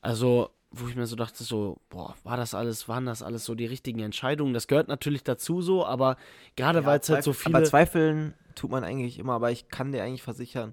also, 0.00 0.50
wo 0.72 0.88
ich 0.88 0.96
mir 0.96 1.06
so 1.06 1.16
dachte, 1.16 1.44
so, 1.44 1.78
boah, 1.90 2.14
war 2.24 2.36
das 2.36 2.54
alles, 2.54 2.88
waren 2.88 3.06
das 3.06 3.22
alles 3.22 3.44
so 3.44 3.54
die 3.54 3.66
richtigen 3.66 4.00
Entscheidungen? 4.00 4.54
Das 4.54 4.66
gehört 4.66 4.88
natürlich 4.88 5.22
dazu 5.22 5.60
so, 5.62 5.84
aber 5.86 6.16
gerade 6.56 6.80
Ja, 6.80 6.86
weil 6.86 6.98
es 7.00 7.08
halt 7.10 7.22
so 7.24 7.32
Zweifel- 7.32 7.46
Aber 7.54 7.58
viele. 7.58 7.68
zweifeln 7.70 8.34
tut 8.54 8.70
man 8.70 8.82
eigentlich 8.84 9.18
immer, 9.18 9.34
aber 9.34 9.50
ich 9.50 9.68
kann 9.68 9.92
dir 9.92 10.02
eigentlich 10.02 10.22
versichern, 10.22 10.72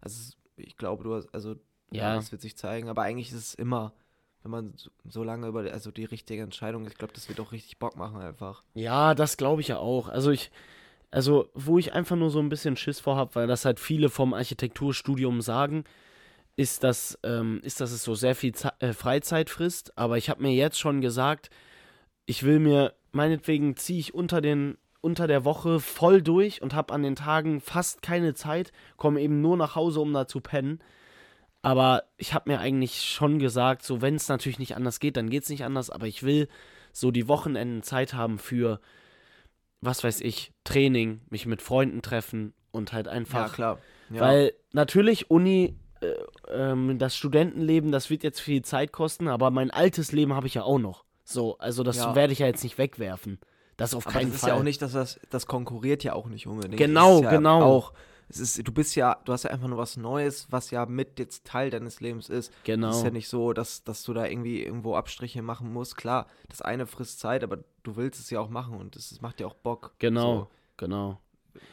also 0.00 0.32
ich 0.56 0.76
glaube, 0.76 1.04
du 1.04 1.14
hast, 1.14 1.28
also 1.34 1.56
ja, 1.90 2.10
Ja. 2.10 2.14
das 2.16 2.32
wird 2.32 2.42
sich 2.42 2.56
zeigen, 2.56 2.88
aber 2.88 3.02
eigentlich 3.02 3.28
ist 3.30 3.38
es 3.38 3.54
immer, 3.54 3.92
wenn 4.42 4.50
man 4.50 4.72
so, 4.76 4.90
so 5.08 5.24
lange 5.24 5.46
über, 5.48 5.60
also 5.72 5.90
die 5.90 6.04
richtige 6.04 6.42
Entscheidung, 6.42 6.86
ich 6.86 6.96
glaube, 6.96 7.12
das 7.12 7.28
wird 7.28 7.40
auch 7.40 7.52
richtig 7.52 7.78
Bock 7.78 7.96
machen 7.96 8.20
einfach. 8.20 8.62
Ja, 8.74 9.14
das 9.14 9.36
glaube 9.36 9.60
ich 9.62 9.68
ja 9.68 9.78
auch. 9.78 10.08
Also 10.08 10.30
ich, 10.30 10.50
also 11.10 11.48
wo 11.54 11.78
ich 11.78 11.92
einfach 11.92 12.16
nur 12.16 12.30
so 12.30 12.40
ein 12.40 12.48
bisschen 12.48 12.76
Schiss 12.76 13.00
vor 13.00 13.16
habe, 13.16 13.34
weil 13.36 13.46
das 13.46 13.64
halt 13.64 13.80
viele 13.80 14.10
vom 14.10 14.34
Architekturstudium 14.34 15.40
sagen, 15.40 15.84
ist, 16.56 16.84
dass, 16.84 17.18
ähm, 17.22 17.60
ist, 17.62 17.80
dass 17.80 17.92
es 17.92 18.04
so 18.04 18.14
sehr 18.14 18.34
viel 18.34 18.54
Ze 18.54 18.72
äh, 18.78 18.92
Freizeit 18.92 19.50
frisst. 19.50 19.96
Aber 19.98 20.18
ich 20.18 20.30
habe 20.30 20.42
mir 20.42 20.52
jetzt 20.52 20.78
schon 20.78 21.00
gesagt, 21.00 21.50
ich 22.26 22.42
will 22.44 22.58
mir, 22.58 22.94
meinetwegen 23.12 23.76
ziehe 23.76 24.00
ich 24.00 24.14
unter 24.14 24.40
den 24.40 24.78
unter 25.00 25.26
der 25.26 25.44
Woche 25.44 25.80
voll 25.80 26.22
durch 26.22 26.62
und 26.62 26.72
habe 26.72 26.94
an 26.94 27.02
den 27.02 27.14
Tagen 27.14 27.60
fast 27.60 28.00
keine 28.00 28.32
Zeit, 28.32 28.72
komme 28.96 29.20
eben 29.20 29.42
nur 29.42 29.54
nach 29.58 29.74
Hause, 29.74 30.00
um 30.00 30.14
da 30.14 30.26
zu 30.26 30.40
pennen. 30.40 30.80
Aber 31.60 32.04
ich 32.16 32.32
habe 32.32 32.50
mir 32.50 32.58
eigentlich 32.58 33.02
schon 33.02 33.38
gesagt, 33.38 33.82
so 33.84 34.00
wenn 34.00 34.14
es 34.14 34.28
natürlich 34.28 34.58
nicht 34.58 34.76
anders 34.76 35.00
geht, 35.00 35.18
dann 35.18 35.28
geht 35.28 35.42
es 35.42 35.50
nicht 35.50 35.62
anders, 35.62 35.90
aber 35.90 36.06
ich 36.06 36.22
will 36.22 36.48
so 36.92 37.10
die 37.10 37.28
Wochenenden 37.28 37.82
Zeit 37.82 38.14
haben 38.14 38.38
für, 38.38 38.80
was 39.82 40.02
weiß 40.02 40.22
ich, 40.22 40.52
Training, 40.64 41.20
mich 41.28 41.44
mit 41.44 41.60
Freunden 41.60 42.00
treffen 42.00 42.54
und 42.70 42.94
halt 42.94 43.06
einfach. 43.06 43.54
klar. 43.54 43.78
Ja. 44.08 44.20
Weil 44.22 44.52
natürlich 44.72 45.30
Uni, 45.30 45.76
ähm, 46.48 46.98
das 46.98 47.16
Studentenleben, 47.16 47.92
das 47.92 48.10
wird 48.10 48.22
jetzt 48.22 48.40
viel 48.40 48.62
Zeit 48.62 48.92
kosten, 48.92 49.28
aber 49.28 49.50
mein 49.50 49.70
altes 49.70 50.12
Leben 50.12 50.32
habe 50.34 50.46
ich 50.46 50.54
ja 50.54 50.62
auch 50.62 50.78
noch. 50.78 51.04
So, 51.24 51.56
also 51.58 51.82
das 51.82 51.96
Ja. 51.96 52.14
werde 52.14 52.32
ich 52.32 52.40
ja 52.40 52.46
jetzt 52.46 52.62
nicht 52.62 52.78
wegwerfen. 52.78 53.38
Das 53.76 53.94
auf 53.94 54.06
Aber 54.06 54.12
keinen 54.12 54.26
das 54.28 54.36
ist 54.36 54.40
Fall. 54.42 54.50
ja 54.50 54.56
auch 54.56 54.62
nicht, 54.62 54.80
dass 54.82 54.92
das, 54.92 55.18
das 55.30 55.46
konkurriert 55.46 56.04
ja 56.04 56.12
auch 56.12 56.26
nicht 56.28 56.46
unbedingt. 56.46 56.76
Genau, 56.76 57.16
ist 57.16 57.22
ja 57.24 57.30
genau. 57.30 57.62
Auch, 57.62 57.92
es 58.28 58.38
ist, 58.38 58.66
du 58.66 58.72
bist 58.72 58.94
ja, 58.94 59.18
du 59.24 59.32
hast 59.32 59.42
ja 59.44 59.50
einfach 59.50 59.66
nur 59.68 59.78
was 59.78 59.96
Neues, 59.96 60.46
was 60.50 60.70
ja 60.70 60.86
mit 60.86 61.18
jetzt 61.18 61.44
Teil 61.44 61.70
deines 61.70 62.00
Lebens 62.00 62.28
ist. 62.28 62.52
Genau. 62.64 62.90
Es 62.90 62.98
ist 62.98 63.04
ja 63.04 63.10
nicht 63.10 63.28
so, 63.28 63.52
dass, 63.52 63.82
dass 63.84 64.02
du 64.04 64.14
da 64.14 64.26
irgendwie 64.26 64.62
irgendwo 64.62 64.94
Abstriche 64.96 65.42
machen 65.42 65.72
musst. 65.72 65.96
Klar, 65.96 66.26
das 66.48 66.62
eine 66.62 66.86
frisst 66.86 67.18
Zeit, 67.20 67.42
aber 67.42 67.58
du 67.82 67.96
willst 67.96 68.20
es 68.20 68.30
ja 68.30 68.38
auch 68.40 68.48
machen 68.48 68.76
und 68.76 68.94
es, 68.96 69.20
macht 69.20 69.40
dir 69.40 69.46
auch 69.46 69.54
Bock. 69.54 69.94
Genau, 69.98 70.34
So. 70.34 70.48
genau. 70.76 71.20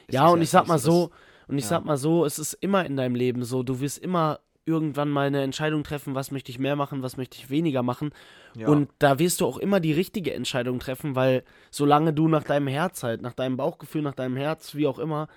Es 0.07 0.15
Ja, 0.15 0.27
ist 0.27 0.33
und 0.33 0.39
ich 0.39 0.43
jetzt 0.45 0.51
sag 0.51 0.67
mal 0.67 0.79
so, 0.79 1.07
dass- 1.07 1.17
und 1.51 1.57
ich 1.57 1.65
ja. 1.65 1.71
sag 1.71 1.85
mal 1.85 1.97
so, 1.97 2.25
es 2.25 2.39
ist 2.39 2.53
immer 2.53 2.85
in 2.85 2.95
deinem 2.95 3.13
Leben 3.13 3.43
so, 3.43 3.61
du 3.61 3.81
wirst 3.81 3.97
immer 3.97 4.39
irgendwann 4.65 5.09
mal 5.09 5.27
eine 5.27 5.41
Entscheidung 5.41 5.83
treffen, 5.83 6.15
was 6.15 6.31
möchte 6.31 6.49
ich 6.49 6.59
mehr 6.59 6.75
machen, 6.75 7.03
was 7.03 7.17
möchte 7.17 7.37
ich 7.37 7.49
weniger 7.49 7.83
machen. 7.83 8.11
ja. 8.55 8.67
Und 8.67 8.89
da 8.99 9.19
wirst 9.19 9.41
du 9.41 9.45
auch 9.45 9.57
immer 9.57 9.79
die 9.79 9.91
richtige 9.91 10.33
Entscheidung 10.33 10.79
treffen, 10.79 11.15
weil 11.15 11.43
solange 11.71 12.13
du 12.13 12.27
nach 12.27 12.43
deinem 12.43 12.67
Herz 12.67 13.03
halt, 13.03 13.21
nach 13.21 13.33
deinem 13.33 13.57
Bauchgefühl, 13.57 14.01
nach 14.01 14.13
deinem 14.13 14.37
Herz, 14.37 14.75
wie 14.75 14.87
auch 14.87 14.97
immer, 14.99 15.27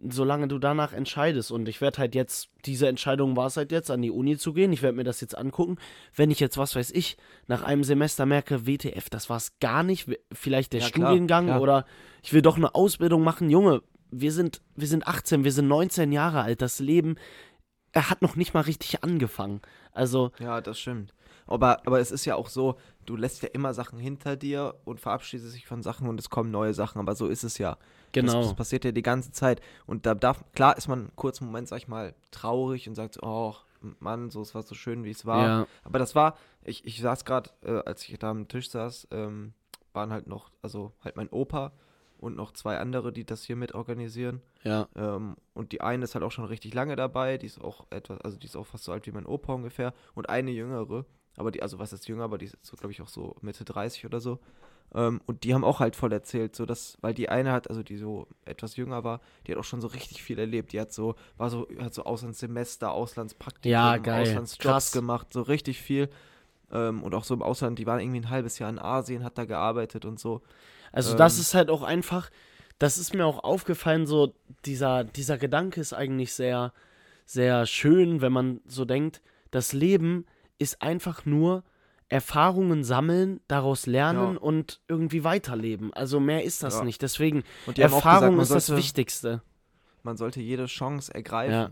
solange 0.00 0.46
du 0.48 0.58
danach 0.58 0.92
entscheidest. 0.92 1.50
Und 1.50 1.68
ich 1.68 1.80
werde 1.80 1.98
halt 1.98 2.14
jetzt, 2.14 2.50
diese 2.64 2.88
Entscheidung 2.88 3.36
war 3.36 3.46
es 3.46 3.56
halt 3.56 3.72
jetzt, 3.72 3.90
an 3.90 4.00
die 4.00 4.10
Uni 4.12 4.38
zu 4.38 4.52
gehen. 4.52 4.72
Ich 4.72 4.82
werde 4.82 4.96
mir 4.96 5.04
das 5.04 5.20
jetzt 5.20 5.36
angucken. 5.36 5.76
Wenn 6.14 6.30
ich 6.30 6.40
jetzt, 6.40 6.56
was 6.56 6.76
weiß 6.76 6.92
ich, 6.92 7.16
nach 7.46 7.62
einem 7.62 7.84
Semester 7.84 8.24
merke, 8.24 8.66
WTF, 8.66 9.10
das 9.10 9.28
war 9.28 9.38
es 9.38 9.58
gar 9.58 9.82
nicht, 9.82 10.08
vielleicht 10.32 10.72
der 10.72 10.80
Ja, 10.80 10.90
klar, 10.90 11.08
Studiengang 11.08 11.46
klar. 11.46 11.60
oder 11.60 11.84
ich 12.22 12.32
will 12.32 12.42
doch 12.42 12.56
eine 12.56 12.74
Ausbildung 12.74 13.24
machen, 13.24 13.50
Junge, 13.50 13.82
wir 14.10 14.32
sind, 14.32 14.60
wir 14.76 14.88
sind 14.88 15.06
18, 15.06 15.44
wir 15.44 15.52
sind 15.52 15.68
19 15.68 16.12
Jahre 16.12 16.42
alt. 16.42 16.62
Das 16.62 16.78
Leben 16.80 17.16
er 17.92 18.10
hat 18.10 18.22
noch 18.22 18.36
nicht 18.36 18.54
mal 18.54 18.60
richtig 18.60 19.02
angefangen. 19.02 19.60
Also, 19.92 20.32
Ja, 20.38 20.60
das 20.60 20.78
stimmt. 20.78 21.14
Aber, 21.46 21.86
aber 21.86 21.98
es 21.98 22.10
ist 22.10 22.26
ja 22.26 22.34
auch 22.34 22.48
so, 22.48 22.78
du 23.06 23.16
lässt 23.16 23.42
ja 23.42 23.48
immer 23.52 23.72
Sachen 23.72 23.98
hinter 23.98 24.36
dir 24.36 24.74
und 24.84 25.00
verabschiedest 25.00 25.54
dich 25.54 25.66
von 25.66 25.82
Sachen 25.82 26.06
und 26.08 26.20
es 26.20 26.28
kommen 26.28 26.50
neue 26.50 26.74
Sachen, 26.74 27.00
aber 27.00 27.14
so 27.14 27.26
ist 27.26 27.42
es 27.42 27.56
ja. 27.56 27.72
Das, 28.12 28.24
genau. 28.24 28.42
das 28.42 28.54
passiert 28.54 28.84
ja 28.84 28.92
die 28.92 29.02
ganze 29.02 29.32
Zeit. 29.32 29.60
Und 29.86 30.04
da 30.04 30.14
darf, 30.14 30.44
klar 30.52 30.76
ist 30.76 30.88
man 30.88 31.00
einen 31.00 31.16
kurzen 31.16 31.46
Moment, 31.46 31.68
sag 31.68 31.78
ich 31.78 31.88
mal, 31.88 32.14
traurig 32.30 32.88
und 32.88 32.94
sagt 32.94 33.22
oh, 33.22 33.54
Mann, 34.00 34.30
so 34.30 34.42
es 34.42 34.54
war 34.54 34.62
so 34.62 34.74
schön, 34.74 35.04
wie 35.04 35.10
es 35.10 35.24
war. 35.24 35.46
Ja, 35.46 35.66
Aber 35.84 35.98
das 35.98 36.14
war, 36.14 36.36
ich, 36.64 36.84
ich 36.84 37.00
saß 37.00 37.24
gerade, 37.24 37.50
äh, 37.62 37.80
als 37.86 38.06
ich 38.06 38.18
da 38.18 38.30
am 38.30 38.48
Tisch 38.48 38.70
saß, 38.70 39.08
ähm, 39.12 39.54
waren 39.92 40.12
halt 40.12 40.26
noch, 40.26 40.50
also 40.60 40.92
halt 41.02 41.16
mein 41.16 41.28
Opa 41.30 41.72
und 42.18 42.36
noch 42.36 42.52
zwei 42.52 42.78
andere, 42.78 43.12
die 43.12 43.24
das 43.24 43.44
hier 43.44 43.56
mit 43.56 43.74
organisieren. 43.74 44.42
ja, 44.64 44.88
Ähm, 44.96 45.36
und 45.54 45.72
die 45.72 45.80
eine 45.80 46.04
ist 46.04 46.14
halt 46.14 46.24
auch 46.24 46.32
schon 46.32 46.44
richtig 46.44 46.74
lange 46.74 46.96
dabei, 46.96 47.38
die 47.38 47.46
ist 47.46 47.60
auch 47.62 47.86
etwas, 47.90 48.20
also 48.20 48.36
die 48.36 48.46
ist 48.46 48.56
auch 48.56 48.66
fast 48.66 48.84
so 48.84 48.92
alt 48.92 49.06
wie 49.06 49.12
mein 49.12 49.26
Opa 49.26 49.52
ungefähr. 49.54 49.94
Und 50.14 50.28
eine 50.28 50.50
jüngere, 50.50 51.04
aber 51.36 51.50
die, 51.50 51.62
also 51.62 51.78
was 51.78 51.92
ist 51.92 52.08
jünger, 52.08 52.24
aber 52.24 52.38
die 52.38 52.46
ist 52.46 52.56
so, 52.62 52.76
glaube 52.76 52.92
ich, 52.92 53.00
auch 53.00 53.08
so 53.08 53.36
Mitte 53.40 53.64
30 53.64 54.04
oder 54.06 54.20
so. 54.20 54.38
Ähm, 54.94 55.20
und 55.26 55.44
die 55.44 55.54
haben 55.54 55.64
auch 55.64 55.80
halt 55.80 55.96
voll 55.96 56.12
erzählt, 56.12 56.56
so 56.56 56.64
dass, 56.66 56.96
weil 57.02 57.12
die 57.14 57.28
eine 57.28 57.52
hat, 57.52 57.68
also 57.68 57.82
die 57.82 57.96
so 57.96 58.26
etwas 58.46 58.76
jünger 58.76 59.04
war, 59.04 59.20
die 59.46 59.52
hat 59.52 59.58
auch 59.58 59.64
schon 59.64 59.80
so 59.80 59.88
richtig 59.88 60.22
viel 60.22 60.38
erlebt. 60.38 60.72
Die 60.72 60.80
hat 60.80 60.92
so, 60.92 61.14
war 61.36 61.50
so, 61.50 61.68
hat 61.78 61.92
so 61.94 62.04
Auslandssemester, 62.04 62.90
Auslandspraktikum, 62.90 63.70
Ja. 63.70 63.92
Auslandsjobs 63.92 64.58
Krass. 64.58 64.92
gemacht, 64.92 65.32
so 65.32 65.42
richtig 65.42 65.80
viel. 65.82 66.08
Ähm, 66.72 67.02
und 67.02 67.14
auch 67.14 67.24
so 67.24 67.34
im 67.34 67.42
Ausland, 67.42 67.78
die 67.78 67.86
war 67.86 68.00
irgendwie 68.00 68.20
ein 68.20 68.30
halbes 68.30 68.58
Jahr 68.58 68.70
in 68.70 68.78
Asien, 68.78 69.24
hat 69.24 69.38
da 69.38 69.44
gearbeitet 69.44 70.04
und 70.04 70.18
so. 70.18 70.42
Also 70.92 71.16
das 71.16 71.36
Ähm. 71.36 71.40
ist 71.42 71.54
halt 71.54 71.70
auch 71.70 71.82
einfach, 71.82 72.30
das 72.78 72.98
ist 72.98 73.14
mir 73.14 73.26
auch 73.26 73.42
aufgefallen, 73.44 74.06
so 74.06 74.34
dieser, 74.64 75.04
dieser 75.04 75.38
Gedanke 75.38 75.80
ist 75.80 75.92
eigentlich 75.92 76.32
sehr, 76.32 76.72
sehr 77.26 77.66
schön, 77.66 78.20
wenn 78.20 78.32
man 78.32 78.60
so 78.66 78.84
denkt, 78.84 79.20
das 79.50 79.72
Leben 79.72 80.26
ist 80.58 80.82
einfach 80.82 81.24
nur 81.26 81.62
Erfahrungen 82.10 82.84
sammeln, 82.84 83.40
daraus 83.48 83.86
lernen 83.86 84.34
Ja. 84.34 84.40
und 84.40 84.80
irgendwie 84.88 85.24
weiterleben. 85.24 85.92
Also 85.92 86.20
mehr 86.20 86.42
ist 86.44 86.62
das 86.62 86.76
Ja. 86.78 86.84
nicht. 86.84 87.02
Deswegen, 87.02 87.44
Erfahrung 87.76 88.38
gesagt, 88.38 88.42
ist 88.42 88.54
das 88.54 88.66
sollte- 88.66 88.82
Wichtigste. 88.82 89.42
man 90.02 90.16
sollte 90.16 90.40
jede 90.40 90.64
Chance 90.66 91.12
ergreifen, 91.14 91.52
Ja. 91.52 91.70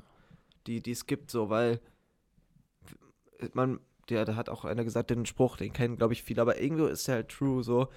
die, 0.67 0.83
die 0.83 0.91
es 0.91 1.07
gibt, 1.07 1.31
so, 1.31 1.49
weil 1.49 1.81
man, 3.55 3.81
der, 4.09 4.25
der 4.25 4.37
hat 4.37 4.49
auch 4.49 4.65
einer 4.65 4.85
gesagt, 4.85 5.11
den 5.11 5.27
Spruch, 5.27 5.57
den 5.57 5.73
kennen, 5.73 5.97
glaube 5.97 6.13
ich, 6.13 6.23
viele, 6.23 6.43
aber 6.43 6.61
irgendwo 6.61 6.87
ist 6.87 7.09
der 7.09 7.17
halt 7.17 7.29
true, 7.31 7.63
so, 7.63 7.89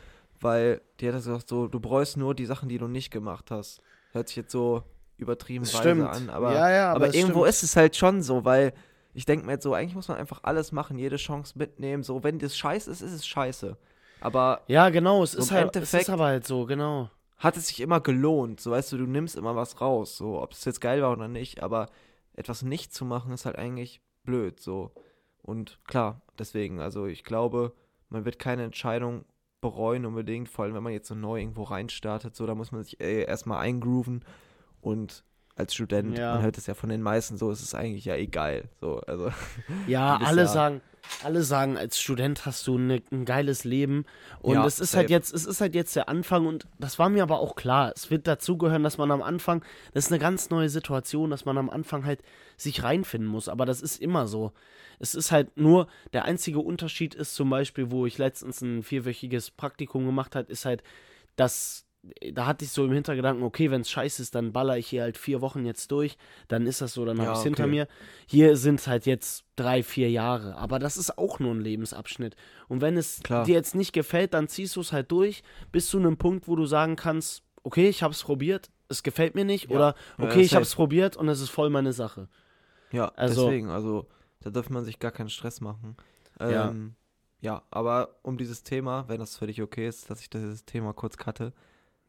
weil 0.42 0.82
der 1.00 1.14
hat 1.14 1.20
gesagt, 1.24 1.50
so, 1.50 1.68
du 1.68 1.80
bereust 1.80 2.18
nur 2.18 2.36
die 2.36 2.46
Sachen, 2.46 2.70
die 2.70 2.78
du 2.78 2.88
nicht 2.88 3.12
gemacht 3.12 3.52
hast. 3.52 3.82
Hört 4.12 4.28
sich 4.28 4.38
jetzt 4.38 4.52
so 4.52 4.84
übertrieben 5.18 5.64
Das 5.66 5.74
weise 5.74 5.82
stimmt. 5.84 6.08
an, 6.10 6.30
aber, 6.30 6.54
ja, 6.54 6.70
ja, 6.72 6.94
aber, 6.94 7.08
es 7.10 7.16
irgendwo 7.16 7.40
stimmt. 7.42 7.50
ist 7.50 7.64
es 7.64 7.76
halt 7.76 7.96
schon 7.96 8.22
so, 8.22 8.46
weil 8.46 8.74
ich 9.14 9.26
denke 9.26 9.46
mir 9.46 9.54
jetzt 9.54 9.64
so, 9.64 9.74
eigentlich 9.74 9.96
muss 9.96 10.08
man 10.08 10.18
einfach 10.18 10.40
alles 10.44 10.72
machen, 10.72 10.98
jede 10.98 11.18
Chance 11.18 11.54
mitnehmen, 11.58 12.04
so, 12.04 12.24
wenn 12.24 12.40
das 12.40 12.58
scheiße 12.58 12.90
ist, 12.90 13.02
ist 13.02 13.12
es 13.12 13.28
scheiße. 13.28 13.76
Aber 14.22 14.62
Ja, 14.68 14.90
genau, 14.90 15.24
es 15.24 15.34
So 15.34 15.40
ist 15.40 15.52
im 15.52 15.58
halt, 15.58 15.76
es 15.76 15.94
ist 15.94 16.10
aber 16.10 16.26
halt 16.26 16.46
so, 16.48 16.66
genau. 16.66 17.10
hat 17.38 17.58
es 17.58 17.68
sich 17.68 17.82
immer 17.82 18.00
gelohnt. 18.02 18.60
So 18.62 18.72
weißt 18.72 18.92
du, 18.94 18.98
du 18.98 19.06
nimmst 19.08 19.36
immer 19.36 19.56
was 19.56 19.82
raus, 19.82 20.18
so 20.18 20.42
ob 20.42 20.52
es 20.54 20.64
jetzt 20.66 20.82
geil 20.82 21.02
war 21.02 21.12
oder 21.12 21.28
nicht, 21.28 21.62
aber 21.64 21.90
etwas 22.34 22.62
nicht 22.62 22.94
zu 22.94 23.04
machen 23.06 23.34
ist 23.34 23.46
halt 23.46 23.58
eigentlich 23.58 24.02
blöd, 24.24 24.60
so. 24.62 24.92
Und 25.42 25.80
klar, 25.86 26.22
deswegen, 26.38 26.80
also 26.80 27.06
ich 27.08 27.24
glaube, 27.24 27.74
man 28.10 28.26
wird 28.26 28.40
keine 28.40 28.64
Entscheidung 28.64 29.26
bereuen 29.62 30.06
unbedingt, 30.06 30.50
vor 30.50 30.66
allem 30.66 30.74
wenn 30.74 30.84
man 30.84 30.94
jetzt 30.94 31.08
so 31.08 31.16
neu 31.16 31.40
irgendwo 31.40 31.64
reinstartet, 31.64 32.36
so, 32.36 32.46
da 32.46 32.56
muss 32.56 32.72
man 32.72 32.84
sich 32.84 33.00
äh, 33.00 33.24
erstmal 33.24 33.60
eingrooven 33.60 34.24
und 34.82 35.24
als 35.60 35.74
Student, 35.76 36.18
Ja. 36.18 36.34
man 36.36 36.44
hört 36.44 36.58
es 36.58 36.66
ja 36.68 36.74
von 36.74 36.90
den 36.90 37.02
meisten 37.02 37.38
so, 37.38 37.52
ist 37.52 37.62
es 37.62 37.76
eigentlich 37.76 38.06
ja 38.06 38.16
egal, 38.16 38.64
so, 38.82 39.00
also 39.02 39.30
Ja, 39.88 40.18
alle 40.24 40.44
Jahr. 40.44 40.48
sagen, 40.52 40.82
alle 41.24 41.42
sagen, 41.44 41.76
als 41.78 42.00
Student 42.00 42.46
hast 42.46 42.68
du 42.68 42.78
ne, 42.78 43.02
ein 43.12 43.26
geiles 43.26 43.64
Leben. 43.64 44.06
Und 44.42 44.54
Ja, 44.56 44.66
es 44.66 44.80
ist 44.80 44.96
halt 44.96 45.06
safe. 45.08 45.14
jetzt, 45.14 45.34
es 45.34 45.46
ist 45.46 45.60
halt 45.60 45.74
jetzt 45.74 45.96
der 45.96 46.08
Anfang 46.08 46.46
und 46.46 46.68
das 46.78 47.00
war 47.00 47.10
mir 47.10 47.24
aber 47.24 47.40
auch 47.40 47.56
klar. 47.56 47.92
Es 47.96 48.12
wird 48.12 48.28
dazugehören, 48.28 48.84
dass 48.84 48.98
man 49.00 49.10
am 49.12 49.22
Anfang, 49.24 49.64
das 49.94 50.06
ist 50.06 50.12
eine 50.12 50.20
ganz 50.20 50.50
neue 50.52 50.70
Situation, 50.70 51.32
dass 51.32 51.46
man 51.46 51.58
am 51.58 51.70
Anfang 51.72 52.06
halt 52.06 52.22
sich 52.58 52.84
reinfinden 52.84 53.28
muss. 53.30 53.50
Aber 53.50 53.66
das 53.66 53.82
ist 53.82 54.00
immer 54.02 54.28
so. 54.28 54.52
Es 55.00 55.16
ist 55.16 55.32
halt 55.32 55.58
nur, 55.58 55.88
der 56.14 56.26
einzige 56.26 56.60
Unterschied 56.60 57.16
ist 57.16 57.34
zum 57.34 57.50
Beispiel, 57.50 57.90
wo 57.90 58.06
ich 58.06 58.18
letztens 58.20 58.62
ein 58.62 58.84
vierwöchiges 58.84 59.50
Praktikum 59.50 60.06
gemacht 60.06 60.36
habe, 60.36 60.52
ist 60.52 60.66
halt, 60.66 60.84
dass 61.38 61.86
da 62.34 62.46
hatte 62.46 62.64
ich 62.64 62.72
so 62.72 62.86
im 62.86 62.94
Hintergedanken, 62.94 63.44
okay, 63.44 63.72
wenn 63.72 63.82
es 63.82 63.90
scheiße 63.92 64.22
ist, 64.22 64.34
dann 64.34 64.54
baller 64.54 64.78
ich 64.78 64.88
hier 64.88 65.02
halt 65.04 65.18
vier 65.18 65.42
Wochen 65.42 65.66
jetzt 65.66 65.92
durch, 65.92 66.18
dann 66.48 66.66
ist 66.66 66.80
das 66.82 66.94
so, 66.94 67.04
dann 67.04 67.18
Ja, 67.18 67.24
habe 67.24 67.34
ich 67.34 67.40
es 67.40 67.44
hinter 67.44 67.64
okay. 67.64 67.72
mir. 67.72 67.88
Hier 68.26 68.56
sind 68.56 68.80
es 68.80 68.88
halt 68.88 69.06
jetzt 69.06 69.44
drei, 69.58 69.84
vier 69.84 70.10
Jahre, 70.10 70.56
aber 70.56 70.80
das 70.80 70.96
ist 70.96 71.18
auch 71.18 71.40
nur 71.40 71.54
ein 71.54 71.60
Lebensabschnitt. 71.62 72.36
Und 72.70 72.82
wenn 72.82 72.96
es 72.96 73.20
Klar. 73.22 73.44
dir 73.44 73.56
jetzt 73.56 73.76
nicht 73.76 73.92
gefällt, 73.92 74.34
dann 74.34 74.48
ziehst 74.48 74.76
du 74.78 74.82
es 74.82 74.94
halt 74.94 75.12
durch, 75.12 75.44
bis 75.74 75.90
zu 75.90 75.98
einem 75.98 76.16
Punkt, 76.18 76.48
wo 76.48 76.56
du 76.56 76.66
sagen 76.66 76.96
kannst, 76.96 77.44
okay, 77.64 77.90
ich 77.90 78.02
habe 78.02 78.14
es 78.14 78.24
probiert, 78.24 78.70
es 78.88 79.04
gefällt 79.04 79.36
mir 79.36 79.44
nicht, 79.46 79.70
Ja. 79.70 79.76
oder 79.76 79.96
Ja, 80.18 80.26
okay, 80.26 80.40
ich 80.42 80.48
safe. 80.52 80.56
habe 80.56 80.64
es 80.64 80.76
probiert 80.76 81.18
und 81.18 81.28
es 81.28 81.42
ist 81.42 81.50
voll 81.50 81.70
meine 81.70 81.92
Sache. 81.92 82.30
Ja, 82.92 83.10
Also- 83.16 83.46
deswegen, 83.48 83.70
also 83.70 84.08
da 84.40 84.50
darf 84.52 84.70
man 84.70 84.86
sich 84.86 85.00
gar 85.00 85.12
keinen 85.12 85.30
Stress 85.30 85.60
machen. 85.60 85.98
Ja. 86.40 86.70
Ähm, 86.70 86.96
ja, 87.42 87.62
aber 87.72 88.16
um 88.24 88.38
dieses 88.38 88.64
Thema, 88.64 89.04
wenn 89.10 89.20
das 89.20 89.36
für 89.38 89.48
dich 89.48 89.62
okay 89.62 89.88
ist, 89.88 90.10
dass 90.10 90.22
ich 90.22 90.30
dieses 90.30 90.64
Thema 90.66 90.94
kurz 90.94 91.18
cutte, 91.18 91.54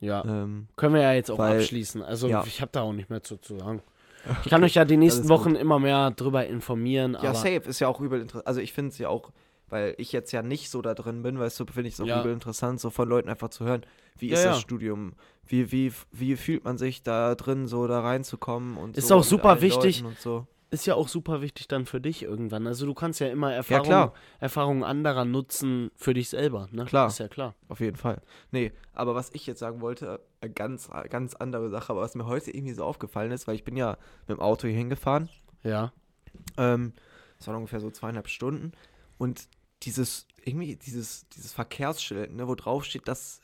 Ja. 0.00 0.24
ähm, 0.24 0.68
Können 0.76 0.94
wir 0.94 1.02
ja 1.02 1.12
jetzt 1.12 1.30
auch 1.30 1.38
Weil- 1.38 1.58
abschließen. 1.58 2.02
Also 2.02 2.28
ja. 2.28 2.42
ich 2.46 2.60
habe 2.60 2.70
da 2.72 2.82
auch 2.82 2.92
nicht 2.92 3.10
mehr 3.10 3.22
zu, 3.22 3.36
zu 3.36 3.58
sagen. 3.58 3.82
Ich 4.44 4.50
kann 4.50 4.62
euch 4.64 4.74
ja 4.74 4.84
die 4.84 4.98
nächsten 4.98 5.30
Wochen 5.30 5.54
immer 5.54 5.78
mehr 5.78 6.10
drüber 6.10 6.46
informieren. 6.46 7.14
ja, 7.14 7.20
aber 7.30 7.34
safe 7.34 7.62
ist 7.66 7.80
ja 7.80 7.88
auch 7.88 8.00
übel 8.00 8.20
interessant. 8.20 8.46
Also 8.46 8.60
ich 8.60 8.74
finde 8.74 8.90
es 8.90 8.98
ja 8.98 9.08
auch, 9.08 9.30
weil 9.70 9.94
ich 9.96 10.12
jetzt 10.12 10.30
ja 10.32 10.42
nicht 10.42 10.68
so 10.68 10.82
da 10.82 10.92
drin 10.92 11.22
bin, 11.22 11.38
weißt 11.38 11.58
du, 11.58 11.64
finde 11.64 11.88
ich 11.88 11.94
es 11.94 12.00
auch 12.02 12.06
Ja. 12.06 12.20
übel 12.20 12.32
interessant, 12.32 12.80
so 12.80 12.90
von 12.90 13.08
Leuten 13.08 13.30
einfach 13.30 13.48
zu 13.48 13.64
hören, 13.64 13.86
wie 14.18 14.28
Ja, 14.28 14.34
ist 14.34 14.44
das. 14.44 14.60
Studium, 14.60 15.14
wie, 15.46 15.72
wie, 15.72 15.90
wie 16.12 16.36
fühlt 16.36 16.64
man 16.64 16.76
sich 16.76 17.02
da 17.02 17.34
drin, 17.34 17.66
so 17.66 17.86
da 17.86 18.00
reinzukommen 18.00 18.76
und 18.76 18.98
Ist 18.98 19.08
so 19.08 19.16
auch 19.16 19.24
super 19.24 19.62
wichtig. 19.62 20.04
So. 20.18 20.46
Ist 20.70 20.86
ja 20.86 20.94
auch 20.94 21.08
super 21.08 21.42
wichtig 21.42 21.66
dann 21.68 21.84
für 21.84 22.00
dich 22.00 22.22
irgendwann. 22.22 22.66
Also 22.66 22.86
du 22.86 22.94
kannst 22.94 23.18
ja 23.18 23.28
immer 23.28 23.52
Erfahrungen 23.52 23.88
klar. 23.88 24.14
Erfahrungen 24.38 24.84
anderer 24.84 25.24
nutzen 25.24 25.90
für 25.96 26.14
dich 26.14 26.28
selber. 26.28 26.68
Ne? 26.70 26.84
Klar. 26.84 27.08
Ist 27.08 27.18
ja 27.18 27.28
klar. 27.28 27.54
Auf 27.68 27.80
jeden 27.80 27.96
Fall. 27.96 28.22
Nee, 28.52 28.72
aber 28.92 29.14
was 29.14 29.30
ich 29.32 29.46
jetzt 29.46 29.58
sagen 29.58 29.80
wollte, 29.80 30.20
eine 30.40 30.52
ganz, 30.52 30.88
ganz 31.08 31.34
andere 31.34 31.70
Sache, 31.70 31.90
aber 31.92 32.02
was 32.02 32.14
mir 32.14 32.26
heute 32.26 32.52
irgendwie 32.52 32.74
so 32.74 32.84
aufgefallen 32.84 33.32
ist, 33.32 33.48
weil 33.48 33.56
ich 33.56 33.64
bin 33.64 33.76
ja 33.76 33.98
mit 34.28 34.38
dem 34.38 34.40
Auto 34.40 34.68
hier 34.68 34.76
hingefahren 34.76 35.28
Ja. 35.64 35.92
Ähm, 36.56 36.92
das 37.38 37.48
waren 37.48 37.56
ungefähr 37.56 37.80
so 37.80 37.90
zweieinhalb 37.90 38.28
Stunden. 38.28 38.72
Und 39.18 39.48
dieses, 39.82 40.26
irgendwie, 40.44 40.76
dieses, 40.76 41.28
dieses 41.30 41.52
Verkehrsschild, 41.52 42.32
ne, 42.32 42.46
wo 42.46 42.54
drauf 42.54 42.84
steht, 42.84 43.08
das 43.08 43.40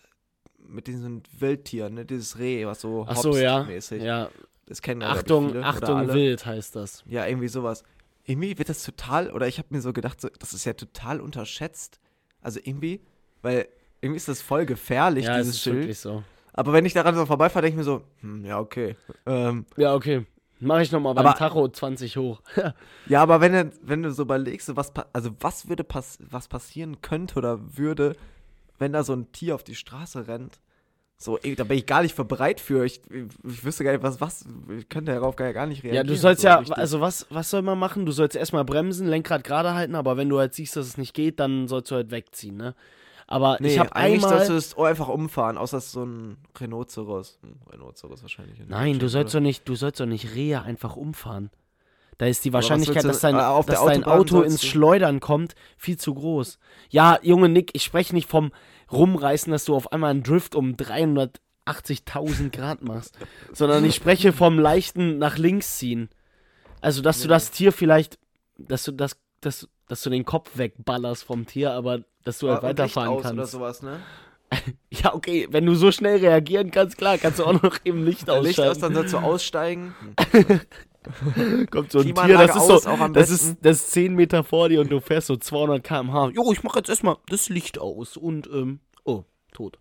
mit 0.58 0.86
diesen 0.86 1.22
Wildtieren, 1.38 1.94
ne, 1.94 2.04
dieses 2.04 2.38
Reh, 2.38 2.66
was 2.66 2.80
so 2.80 3.04
Ach 3.08 3.16
so, 3.16 3.36
ja. 3.36 3.64
mäßig. 3.64 4.02
ja. 4.02 4.30
Das 4.66 4.82
kennen 4.82 5.02
Achtung, 5.02 5.50
viele, 5.50 5.64
Achtung, 5.64 6.08
wild 6.08 6.44
heißt 6.44 6.74
das. 6.76 7.04
Ja, 7.06 7.26
irgendwie 7.26 7.48
sowas. 7.48 7.84
Irgendwie 8.24 8.58
wird 8.58 8.68
das 8.68 8.82
total, 8.82 9.30
oder 9.30 9.46
ich 9.46 9.58
habe 9.58 9.68
mir 9.70 9.80
so 9.80 9.92
gedacht, 9.92 10.20
so, 10.20 10.28
das 10.40 10.52
ist 10.52 10.64
ja 10.64 10.72
total 10.72 11.20
unterschätzt. 11.20 12.00
Also 12.42 12.58
irgendwie, 12.62 13.00
weil 13.42 13.68
irgendwie 14.00 14.16
ist 14.16 14.28
das 14.28 14.42
voll 14.42 14.66
gefährlich, 14.66 15.24
ja, 15.26 15.36
es 15.38 15.42
dieses 15.44 15.56
ist 15.56 15.62
Schild. 15.62 15.76
wirklich 15.76 15.98
so. 16.00 16.24
Aber 16.52 16.72
wenn 16.72 16.84
ich 16.86 16.92
daran 16.94 17.14
so 17.14 17.26
vorbeifahre, 17.26 17.62
denke 17.62 17.74
ich 17.74 17.78
mir 17.78 17.84
so, 17.84 18.02
hm, 18.22 18.44
ja, 18.44 18.58
okay. 18.58 18.96
Ähm, 19.26 19.66
Ja, 19.76 19.94
okay. 19.94 20.26
Mache 20.58 20.82
ich 20.82 20.90
nochmal 20.90 21.14
beim 21.14 21.26
Aber- 21.26 21.36
Tacho 21.38 21.68
20 21.68 22.16
hoch. 22.16 22.40
Ja, 23.08 23.22
aber 23.22 23.40
wenn 23.40 23.52
du, 23.52 23.72
wenn 23.82 24.02
du 24.02 24.10
so 24.10 24.22
überlegst, 24.22 24.74
was, 24.74 24.90
also 25.12 25.30
was 25.38 25.68
würde 25.68 25.84
pass 25.84 26.18
was 26.28 26.48
passieren 26.48 27.00
könnte 27.02 27.36
oder 27.36 27.76
würde, 27.76 28.16
wenn 28.78 28.92
da 28.92 29.04
so 29.04 29.12
ein 29.12 29.30
Tier 29.32 29.54
auf 29.54 29.62
die 29.62 29.74
Straße 29.76 30.26
rennt, 30.26 30.58
so, 31.18 31.38
ey, 31.38 31.54
da 31.54 31.64
bin 31.64 31.78
ich 31.78 31.86
gar 31.86 32.02
nicht 32.02 32.14
bereit 32.14 32.60
für. 32.60 32.84
Ich, 32.84 33.00
ich 33.42 33.64
wüsste 33.64 33.84
gar 33.84 33.92
nicht, 33.92 34.02
was, 34.02 34.20
was, 34.20 34.44
ich 34.76 34.88
könnte 34.88 35.12
darauf 35.12 35.34
gar, 35.34 35.50
gar 35.54 35.66
nicht 35.66 35.82
reagieren. 35.82 36.06
ja, 36.06 36.12
du 36.12 36.16
sollst 36.16 36.42
so 36.42 36.48
ja, 36.48 36.56
richtig. 36.56 36.76
also 36.76 37.00
was, 37.00 37.26
was 37.30 37.48
soll 37.48 37.62
man 37.62 37.78
machen? 37.78 38.04
Du 38.04 38.12
sollst 38.12 38.36
erstmal 38.36 38.64
bremsen, 38.64 39.08
Lenkrad 39.08 39.42
gerade 39.42 39.72
halten, 39.72 39.94
aber 39.94 40.18
wenn 40.18 40.28
du 40.28 40.38
halt 40.38 40.52
siehst, 40.52 40.76
dass 40.76 40.86
es 40.86 40.98
nicht 40.98 41.14
geht, 41.14 41.40
dann 41.40 41.68
sollst 41.68 41.90
du 41.90 41.94
halt 41.94 42.10
wegziehen, 42.10 42.56
ne? 42.56 42.74
Aber 43.28 43.56
nee, 43.60 43.68
ich 43.68 43.78
habe 43.78 43.94
eigentlich 43.96 44.24
einmal. 44.24 44.46
sollst 44.46 44.76
du 44.76 44.82
es 44.82 44.86
einfach 44.86 45.08
umfahren, 45.08 45.58
außer 45.58 45.78
es 45.78 45.90
so 45.90 46.04
ein 46.04 46.36
Rhinoceros. 46.60 47.38
Hm, 47.42 47.56
Rhinoceros 47.72 48.22
wahrscheinlich. 48.22 48.60
in 48.60 48.68
Nein, 48.68 48.98
du 48.98 49.08
sollst 49.08 49.34
oder? 49.34 49.40
doch 49.40 49.46
nicht, 49.46 49.68
du 49.68 49.74
sollst 49.74 49.98
doch 49.98 50.06
nicht 50.06 50.34
Rehe 50.34 50.62
einfach 50.62 50.96
umfahren. 50.96 51.50
Da 52.18 52.26
ist 52.26 52.44
die 52.44 52.52
Wahrscheinlichkeit, 52.52 53.04
willst 53.04 53.22
dass 53.22 53.30
du- 53.30 53.36
dein, 53.36 53.60
äh, 53.60 53.66
dass 53.66 53.84
dein 53.84 54.04
Auto 54.04 54.40
ins 54.42 54.60
du- 54.62 54.66
Schleudern 54.66 55.20
kommt, 55.20 55.54
viel 55.76 55.98
zu 55.98 56.14
groß. 56.14 56.58
Ja, 56.88 57.18
Junge 57.22 57.48
Nick, 57.50 57.70
ich 57.74 57.82
spreche 57.84 58.14
nicht 58.14 58.28
vom 58.28 58.52
Rumreißen, 58.90 59.50
dass 59.52 59.64
du 59.66 59.74
auf 59.74 59.92
einmal 59.92 60.10
einen 60.12 60.22
Drift 60.22 60.54
um 60.54 60.76
380.000 60.76 62.50
Grad 62.52 62.82
machst, 62.82 63.18
sondern 63.52 63.84
ich 63.84 63.94
spreche 63.94 64.32
vom 64.32 64.58
leichten 64.58 65.18
nach 65.18 65.36
links 65.38 65.78
ziehen. 65.78 66.08
Also, 66.80 67.02
dass 67.02 67.18
du 67.20 67.24
Nee. 67.24 67.34
das 67.34 67.50
Tier 67.50 67.72
vielleicht, 67.72 68.18
dass 68.58 68.84
du 68.84 68.92
das, 68.92 69.16
dass, 69.40 69.68
dass 69.88 70.02
du 70.02 70.10
den 70.10 70.24
Kopf 70.24 70.56
wegballerst 70.56 71.24
vom 71.24 71.46
Tier, 71.46 71.72
aber 71.72 72.00
dass 72.24 72.38
du 72.38 72.48
halt 72.48 72.62
und 72.62 72.68
Licht 72.68 72.78
weiterfahren 72.78 73.08
aus 73.10 73.20
Oder 73.24 73.34
kannst. 73.34 73.52
sowas, 73.52 73.82
ne? 73.82 74.00
Ja, 74.90 75.12
okay, 75.14 75.48
wenn 75.50 75.66
du 75.66 75.74
so 75.74 75.90
schnell 75.92 76.18
reagieren 76.18 76.70
kannst, 76.70 76.96
klar, 76.96 77.18
kannst 77.18 77.40
du 77.40 77.44
auch 77.44 77.60
noch 77.62 77.78
eben 77.84 78.04
Licht 78.04 78.20
Licht 78.20 78.30
aus, 78.30 78.46
ausschalten. 78.46 78.80
dann 78.80 78.94
sollst 78.94 79.12
du 79.14 79.18
aussteigen. 79.18 79.94
Kommt 81.70 81.92
so 81.92 82.00
ein 82.00 82.14
Tier, 82.14 82.38
das 82.38 82.56
ist 82.56 82.66
so, 82.66 82.78
das 82.80 83.12
besten. 83.12 83.34
ist, 83.34 83.56
das 83.62 83.76
ist 83.78 83.92
10 83.92 84.14
Meter 84.14 84.44
vor 84.44 84.68
dir 84.68 84.80
und 84.80 84.90
du 84.90 85.00
fährst 85.00 85.28
so 85.28 85.36
200 85.36 85.82
km/h. 85.82 86.30
Jo, 86.30 86.52
ich 86.52 86.62
mach 86.62 86.76
jetzt 86.76 86.88
erstmal 86.88 87.16
das 87.28 87.48
Licht 87.48 87.78
aus 87.78 88.16
und, 88.16 88.46
ähm, 88.48 88.80
oh, 89.04 89.24
tot. 89.52 89.78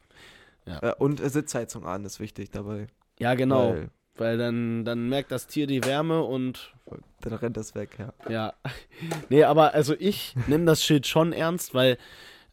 Äh, 0.66 0.94
und 0.98 1.20
äh, 1.20 1.30
Sitzheizung 1.30 1.86
an 1.86 2.06
ist 2.06 2.20
wichtig 2.20 2.52
dabei. 2.52 2.88
Ja, 3.20 3.36
genau. 3.36 3.74
Weil 3.74 3.90
Weil 4.18 4.38
dann, 4.38 4.86
dann 4.86 5.10
merkt 5.10 5.32
das 5.32 5.48
Tier 5.48 5.68
die 5.68 5.84
Wärme 5.84 6.24
und 6.24 6.74
dann 7.22 7.34
rennt 7.34 7.58
das 7.58 7.76
weg, 7.76 7.98
ja. 8.00 8.14
ja. 8.30 8.54
Nee, 9.30 9.44
aber 9.44 9.74
also 9.74 9.96
ich 9.98 10.36
nehme 10.48 10.66
das 10.66 10.84
Schild 10.84 11.08
schon 11.08 11.34
ernst, 11.34 11.74
weil, 11.74 11.98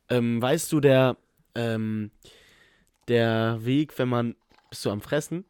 ähm, 0.08 0.40
weißt 0.40 0.72
du, 0.72 0.80
der, 0.80 1.16
ähm, 1.54 2.10
der 3.08 3.64
Weg, 3.64 3.98
wenn 3.98 4.08
man. 4.08 4.36
Bist 4.70 4.86
du 4.86 4.90
am 4.90 5.02
Fressen? 5.02 5.44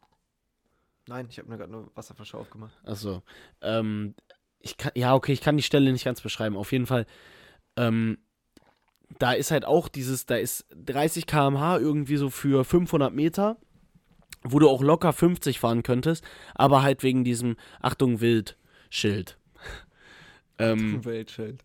Nein, 1.07 1.27
ich 1.29 1.37
habe 1.37 1.49
mir 1.49 1.57
gerade 1.57 1.71
nur 1.71 1.91
Wasserflasche 1.95 2.37
aufgemacht. 2.37 2.73
Achso. 2.85 3.23
Ähm, 3.61 4.15
ich 4.59 4.77
kann, 4.77 4.91
ja, 4.95 5.13
okay, 5.13 5.33
ich 5.33 5.41
kann 5.41 5.57
die 5.57 5.63
Stelle 5.63 5.91
nicht 5.91 6.05
ganz 6.05 6.21
beschreiben. 6.21 6.55
Auf 6.55 6.71
jeden 6.71 6.85
Fall, 6.85 7.05
ähm, 7.75 8.17
da 9.19 9.33
ist 9.33 9.51
halt 9.51 9.65
auch 9.65 9.89
dieses, 9.89 10.25
da 10.25 10.35
ist 10.35 10.65
30 10.75 11.27
km/h 11.27 11.77
irgendwie 11.77 12.17
so 12.17 12.29
für 12.29 12.63
500 12.63 13.13
Meter, 13.13 13.57
wo 14.43 14.59
du 14.59 14.69
auch 14.69 14.81
locker 14.81 15.13
50 15.13 15.59
fahren 15.59 15.83
könntest, 15.83 16.23
aber 16.55 16.81
halt 16.81 17.03
wegen 17.03 17.23
diesem 17.23 17.57
Achtung 17.81 18.21
Wild-Schild. 18.21 19.37
ähm, 20.57 21.03
Weltschild. 21.03 21.63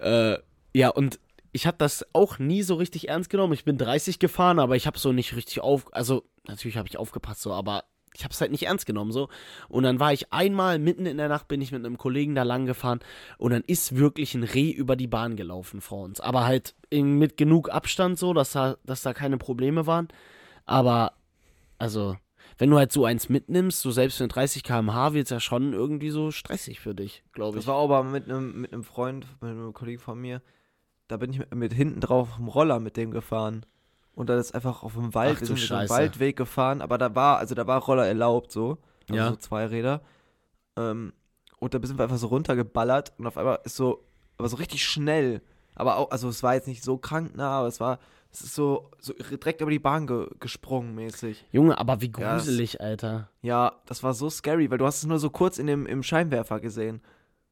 äh, 0.00 0.38
ja, 0.74 0.90
und 0.90 1.18
ich 1.52 1.66
habe 1.66 1.78
das 1.78 2.06
auch 2.12 2.38
nie 2.38 2.62
so 2.62 2.74
richtig 2.74 3.08
ernst 3.08 3.30
genommen. 3.30 3.54
Ich 3.54 3.64
bin 3.64 3.78
30 3.78 4.18
gefahren, 4.18 4.58
aber 4.58 4.76
ich 4.76 4.86
habe 4.86 4.98
so 4.98 5.12
nicht 5.12 5.34
richtig 5.34 5.60
auf. 5.60 5.92
Also, 5.94 6.24
natürlich 6.46 6.76
habe 6.76 6.88
ich 6.88 6.98
aufgepasst, 6.98 7.40
so, 7.40 7.52
aber 7.52 7.84
ich 8.18 8.24
habe 8.24 8.32
es 8.32 8.40
halt 8.40 8.50
nicht 8.50 8.64
ernst 8.64 8.84
genommen, 8.84 9.12
so. 9.12 9.28
Und 9.68 9.84
dann 9.84 10.00
war 10.00 10.12
ich 10.12 10.32
einmal 10.32 10.80
mitten 10.80 11.06
in 11.06 11.16
der 11.18 11.28
Nacht, 11.28 11.46
bin 11.46 11.60
ich 11.60 11.70
mit 11.70 11.86
einem 11.86 11.96
Kollegen 11.98 12.34
da 12.34 12.42
lang 12.42 12.66
gefahren 12.66 12.98
und 13.38 13.52
dann 13.52 13.62
ist 13.64 13.96
wirklich 13.96 14.34
ein 14.34 14.42
Reh 14.42 14.70
über 14.72 14.96
die 14.96 15.06
Bahn 15.06 15.36
gelaufen 15.36 15.80
vor 15.80 16.02
uns. 16.04 16.20
Aber 16.20 16.44
halt 16.44 16.74
in, 16.90 17.18
mit 17.18 17.36
genug 17.36 17.70
Abstand, 17.70 18.18
so, 18.18 18.34
dass 18.34 18.52
da, 18.52 18.76
dass 18.84 19.02
da 19.02 19.14
keine 19.14 19.38
Probleme 19.38 19.86
waren. 19.86 20.08
Aber, 20.66 21.12
also, 21.78 22.16
wenn 22.58 22.70
du 22.70 22.76
halt 22.76 22.90
so 22.90 23.04
eins 23.04 23.28
mitnimmst, 23.28 23.80
so 23.80 23.92
selbst 23.92 24.20
mit 24.20 24.34
30 24.34 24.64
km/h, 24.64 25.12
wird 25.12 25.26
es 25.26 25.30
ja 25.30 25.38
schon 25.38 25.72
irgendwie 25.72 26.10
so 26.10 26.32
stressig 26.32 26.80
für 26.80 26.96
dich, 26.96 27.22
glaube 27.32 27.54
Das 27.54 27.64
ich. 27.64 27.68
war 27.68 27.76
aber 27.76 28.02
mit 28.02 28.24
einem 28.24 28.60
mit 28.60 28.72
einem 28.72 28.82
Freund, 28.82 29.26
mit 29.40 29.50
einem 29.52 29.72
Kollegen 29.72 30.00
von 30.00 30.20
mir. 30.20 30.42
Da 31.06 31.18
bin 31.18 31.30
ich 31.30 31.38
mit, 31.38 31.54
mit 31.54 31.72
hinten 31.72 32.00
drauf 32.00 32.30
auf 32.30 32.36
dem 32.36 32.48
Roller 32.48 32.80
mit 32.80 32.96
dem 32.96 33.12
gefahren. 33.12 33.64
Und 34.18 34.28
dann 34.28 34.38
ist 34.40 34.52
einfach 34.52 34.82
auf 34.82 34.94
dem 34.94 35.14
Wald, 35.14 35.36
Ach 35.36 35.40
wir 35.42 35.46
sind 35.56 35.70
mit. 35.70 35.90
Waldweg 35.90 36.36
gefahren, 36.36 36.82
aber 36.82 36.98
da 36.98 37.14
war, 37.14 37.38
also 37.38 37.54
da 37.54 37.68
war 37.68 37.80
Roller 37.80 38.04
erlaubt 38.04 38.50
so. 38.50 38.78
Also 39.08 39.14
Ja. 39.14 39.28
so 39.30 39.36
zwei 39.36 39.66
Räder. 39.66 40.00
Ähm, 40.76 41.12
und 41.60 41.72
da 41.72 41.78
sind 41.84 41.98
wir 41.98 42.02
einfach 42.02 42.18
so 42.18 42.26
runtergeballert 42.26 43.12
und 43.18 43.28
auf 43.28 43.36
einmal 43.38 43.60
ist 43.62 43.76
so, 43.76 44.02
aber 44.36 44.48
so 44.48 44.56
richtig 44.56 44.84
schnell. 44.84 45.40
Aber 45.76 45.98
auch, 45.98 46.10
also 46.10 46.28
es 46.28 46.42
war 46.42 46.54
jetzt 46.54 46.66
nicht 46.66 46.82
so 46.82 46.98
krank 46.98 47.36
nah, 47.36 47.60
aber 47.60 47.68
es 47.68 47.78
war, 47.78 48.00
es 48.32 48.40
ist 48.40 48.56
so, 48.56 48.90
so 48.98 49.12
direkt 49.12 49.60
über 49.60 49.70
die 49.70 49.78
Bahn 49.78 50.08
ge 50.08 50.26
gesprungen 50.40 50.96
mäßig. 50.96 51.44
Junge, 51.52 51.78
aber 51.78 52.00
wie 52.00 52.10
Ja, 52.18 52.34
das- 52.34 52.42
gruselig, 52.46 52.80
Alter. 52.80 53.28
Ja, 53.42 53.76
das 53.86 54.02
war 54.02 54.14
so 54.14 54.28
scary, 54.30 54.68
weil 54.68 54.78
du 54.78 54.86
hast 54.86 54.98
es 54.98 55.06
nur 55.06 55.20
so 55.20 55.30
kurz 55.30 55.58
in 55.58 55.68
dem, 55.68 55.86
im 55.86 56.02
Scheinwerfer 56.02 56.58
gesehen. 56.58 57.02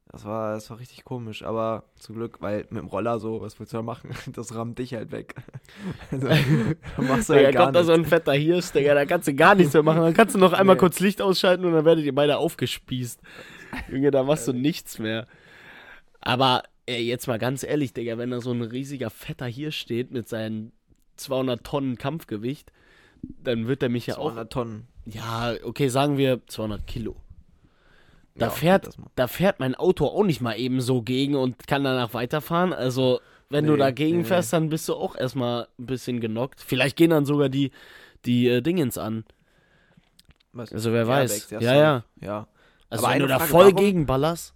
Das 0.09 0.23
war, 0.23 0.53
das 0.53 0.69
war 0.69 0.79
richtig 0.79 1.03
komisch, 1.03 1.43
aber 1.43 1.83
zum 1.99 2.15
Glück, 2.15 2.41
weil 2.41 2.59
mit 2.69 2.79
dem 2.81 2.87
Roller 2.87 3.19
so, 3.19 3.41
was 3.41 3.59
willst 3.59 3.73
du 3.73 3.77
da 3.77 3.83
machen? 3.83 4.11
Das 4.33 4.55
rammt 4.55 4.79
dich 4.79 4.93
halt 4.93 5.11
weg. 5.11 5.35
Also, 6.11 6.27
da 6.27 7.01
machst 7.01 7.29
du 7.29 7.33
Digga, 7.33 7.45
ja 7.45 7.51
gar 7.51 7.63
kommt 7.65 7.75
da 7.75 7.83
so 7.83 7.91
ein 7.91 8.05
fetter 8.05 8.33
Hirsch, 8.33 8.71
Digga, 8.71 8.93
da 8.93 9.05
kannst 9.05 9.27
du 9.27 9.33
gar 9.33 9.53
nichts 9.55 9.73
mehr 9.73 9.83
machen. 9.83 10.01
Dann 10.01 10.13
kannst 10.13 10.33
du 10.35 10.39
noch 10.39 10.53
einmal 10.53 10.75
Nee. 10.75 10.79
kurz 10.79 10.99
Licht 11.01 11.21
ausschalten 11.21 11.65
und 11.65 11.73
dann 11.73 11.83
werdet 11.85 12.05
ihr 12.05 12.15
beide 12.15 12.37
aufgespießt. 12.37 13.19
Junge, 13.91 14.11
da 14.11 14.23
machst 14.23 14.47
du 14.47 14.53
nichts 14.53 14.97
mehr. 14.97 15.27
Aber 16.21 16.63
ey, 16.85 17.03
jetzt 17.03 17.27
mal 17.27 17.37
ganz 17.39 17.63
ehrlich, 17.63 17.93
Digga, 17.93 18.17
wenn 18.17 18.31
da 18.31 18.39
so 18.39 18.51
ein 18.51 18.61
riesiger 18.61 19.09
fetter 19.09 19.45
Hirsch 19.45 19.77
steht 19.77 20.11
mit 20.11 20.29
seinen 20.29 20.71
200 21.17 21.63
Tonnen 21.65 21.97
Kampfgewicht, 21.97 22.71
dann 23.43 23.67
wird 23.67 23.83
er 23.83 23.89
mich 23.89 24.07
ja 24.07 24.17
auch. 24.17 24.31
200 24.31 24.53
Tonnen. 24.53 24.87
Ja, 25.05 25.53
okay, 25.63 25.89
sagen 25.89 26.17
wir 26.17 26.45
200 26.47 26.85
Kilo. 26.87 27.17
Da, 28.37 28.47
Ja, 28.47 28.51
fährt, 28.51 28.97
da 29.15 29.27
fährt 29.27 29.59
mein 29.59 29.75
Auto 29.75 30.05
auch 30.07 30.23
nicht 30.23 30.41
mal 30.41 30.53
eben 30.59 30.79
so 30.81 31.01
gegen 31.01 31.35
und 31.35 31.67
kann 31.67 31.83
danach 31.83 32.13
weiterfahren. 32.13 32.71
Also, 32.73 33.19
wenn 33.49 33.65
du 33.65 33.73
Nee, 33.73 33.79
dagegen 33.79 34.19
nee, 34.19 34.23
fährst, 34.25 34.53
dann 34.53 34.69
bist 34.69 34.87
du 34.89 34.95
auch 34.95 35.15
erstmal 35.15 35.67
ein 35.79 35.85
bisschen 35.85 36.19
genockt. 36.19 36.61
Vielleicht 36.61 36.95
gehen 36.97 37.09
dann 37.11 37.25
sogar 37.25 37.49
die, 37.49 37.71
die 38.25 38.47
äh, 38.47 38.61
Dingens 38.61 38.97
an. 38.97 39.23
Was? 40.53 40.71
Also, 40.73 40.91
wer 40.91 41.03
Die 41.03 41.09
weiß. 41.09 41.31
Airbags, 41.31 41.51
Ja, 41.51 41.59
safe. 41.61 41.79
ja. 41.79 42.03
Ja. 42.27 42.47
Also, 42.89 43.05
Aber 43.05 43.13
wenn 43.13 43.19
du 43.19 43.25
eine 43.25 43.33
da 43.33 43.39
Frage, 43.39 43.51
voll 43.51 43.65
warum- 43.65 43.75
gegenballerst. 43.77 44.53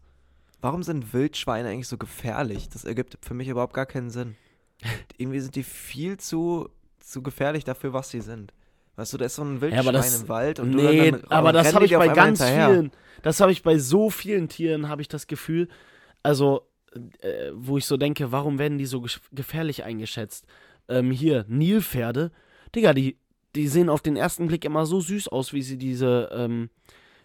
Warum 0.63 0.83
sind 0.83 1.11
Wildschweine 1.13 1.69
eigentlich 1.69 1.87
so 1.87 1.97
gefährlich? 1.97 2.69
Das 2.69 2.85
ergibt 2.85 3.17
für 3.21 3.33
mich 3.33 3.47
überhaupt 3.47 3.73
gar 3.73 3.87
keinen 3.87 4.11
Sinn. 4.11 4.35
Irgendwie 5.17 5.39
sind 5.39 5.55
die 5.55 5.63
viel 5.63 6.17
zu, 6.17 6.69
zu 6.99 7.23
gefährlich 7.23 7.63
dafür, 7.63 7.93
was 7.93 8.09
sie 8.11 8.21
sind. 8.21 8.53
Weißt 8.95 9.13
du, 9.13 9.17
da 9.17 9.25
ist 9.25 9.35
so 9.35 9.43
ein 9.43 9.61
Wildschwein 9.61 9.79
aber 9.79 9.91
das- 9.93 10.21
im 10.21 10.29
Wald 10.29 10.59
und 10.59 10.71
du 10.73 10.77
Nee, 10.77 11.11
dann, 11.11 11.23
aber 11.29 11.53
das 11.53 11.73
habe 11.73 11.85
ich 11.85 11.91
bei 11.95 12.09
ganz 12.09 12.39
hinterher. 12.39 12.69
vielen. 12.69 12.91
Das 13.23 13.39
habe 13.39 13.51
ich 13.51 13.63
bei 13.63 13.77
so 13.77 14.09
vielen 14.09 14.49
Tieren, 14.49 14.89
habe 14.89 15.01
ich 15.01 15.07
das 15.07 15.27
Gefühl. 15.27 15.67
Also, 16.23 16.67
äh, 17.21 17.51
wo 17.53 17.77
ich 17.77 17.85
so 17.85 17.97
denke, 17.97 18.31
warum 18.31 18.59
werden 18.59 18.77
die 18.77 18.85
so 18.85 19.03
gefährlich 19.31 19.83
eingeschätzt? 19.83 20.45
Ähm, 20.89 21.11
hier, 21.11 21.45
Nilpferde. 21.47 22.31
Digga, 22.75 22.93
die, 22.93 23.17
die 23.55 23.67
sehen 23.67 23.89
auf 23.89 24.01
den 24.01 24.15
ersten 24.17 24.47
Blick 24.47 24.65
immer 24.65 24.85
so 24.85 24.99
süß 24.99 25.27
aus, 25.29 25.53
wie 25.53 25.61
sie 25.61 25.77
diese, 25.77 26.29
ähm, 26.33 26.69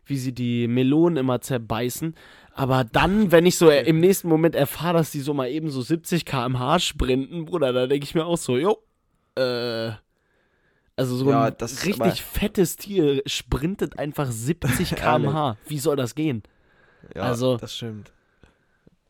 wie 0.05 0.19
sie 0.19 0.33
die 0.33 0.69
Melonen 0.69 1.17
immer 1.17 1.41
zerbeißen. 1.41 2.15
Aber 2.53 2.85
dann, 2.85 3.33
wenn 3.33 3.45
ich 3.45 3.59
so 3.59 3.71
im 3.71 3.99
nächsten 4.01 4.29
Moment 4.29 4.55
erfahre, 4.55 4.99
dass 4.99 5.11
die 5.11 5.21
so 5.21 5.35
mal 5.35 5.49
eben 5.51 5.69
so 5.71 5.81
70 5.83 6.25
km/h 6.25 6.79
sprinten, 6.79 7.45
Bruder, 7.47 7.73
da 7.73 7.87
denke 7.87 8.05
ich 8.05 8.15
mir 8.15 8.25
auch 8.25 8.39
so, 8.39 8.57
jo, 8.57 8.79
äh. 9.37 9.91
Also 10.97 11.17
so 11.17 11.31
Ja, 11.31 11.45
ein 11.45 11.53
richtig 11.61 12.23
fettes 12.23 12.77
Tier 12.77 13.23
sprintet 13.27 13.99
einfach 13.99 14.31
70 14.31 14.91
km/h. 14.97 15.57
Wie 15.67 15.79
soll 15.79 15.97
das 15.97 16.15
gehen? 16.15 16.43
Ja, 17.15 17.23
Also- 17.23 17.57
das 17.59 17.77
stimmt. 17.77 18.13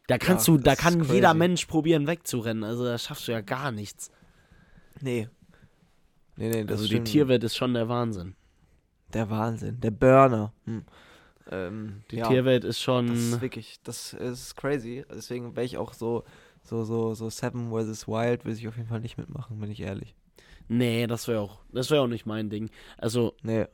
Da 0.09 0.19
kannst 0.19 0.47
Ja, 0.47 0.55
du, 0.57 0.63
da 0.63 0.77
kann 0.77 1.03
jeder. 1.05 1.35
Mensch 1.35 1.67
probieren 1.67 2.07
wegzurennen. 2.07 2.63
Also 2.63 2.85
da 2.85 2.97
schaffst 2.97 3.27
du 3.27 3.33
ja 3.33 3.41
gar 3.41 3.73
nichts. 3.73 4.11
Nee. 5.01 5.29
Nee, 6.37 6.49
nee, 6.51 6.65
das 6.65 6.77
also 6.79 6.87
stimmt. 6.87 7.09
die 7.09 7.13
Tierwelt 7.13 7.43
ist 7.43 7.57
schon 7.57 7.75
der 7.75 7.89
Wahnsinn. 7.89 8.37
Der 9.15 9.31
Wahnsinn. 9.31 9.81
Der 9.81 9.91
Burner. 9.91 10.53
Hm. 10.65 10.85
Ähm, 11.51 12.03
Die 12.11 12.17
ja, 12.17 12.29
Tierwelt 12.29 12.63
ist 12.65 12.81
schon. 12.81 13.09
Das 13.09 13.19
ist 13.19 13.41
wirklich, 13.41 13.81
das 13.83 14.13
ist 14.13 14.57
crazy. 14.57 15.05
Deswegen 15.13 15.57
wäre 15.57 15.67
ich 15.67 15.77
auch 15.79 15.93
so, 15.93 16.25
so, 16.63 16.85
so, 16.85 17.15
so 17.15 17.29
Seven 17.31 17.71
vs. 17.71 18.07
Wild, 18.07 18.45
will 18.45 18.53
ich 18.55 18.69
auf 18.69 18.77
jeden 18.77 18.89
Fall 18.89 19.01
nicht 19.01 19.17
mitmachen, 19.19 19.59
bin 19.59 19.71
ich 19.71 19.81
ehrlich. 19.81 20.15
Nee, 20.69 21.07
das 21.07 21.29
wäre 21.29 21.41
auch, 21.41 21.61
das 21.73 21.91
wäre 21.91 22.03
auch 22.03 22.07
nicht 22.09 22.27
mein 22.27 22.51
Ding. 22.51 22.71
Also, 22.99 23.35
Nee. 23.43 23.67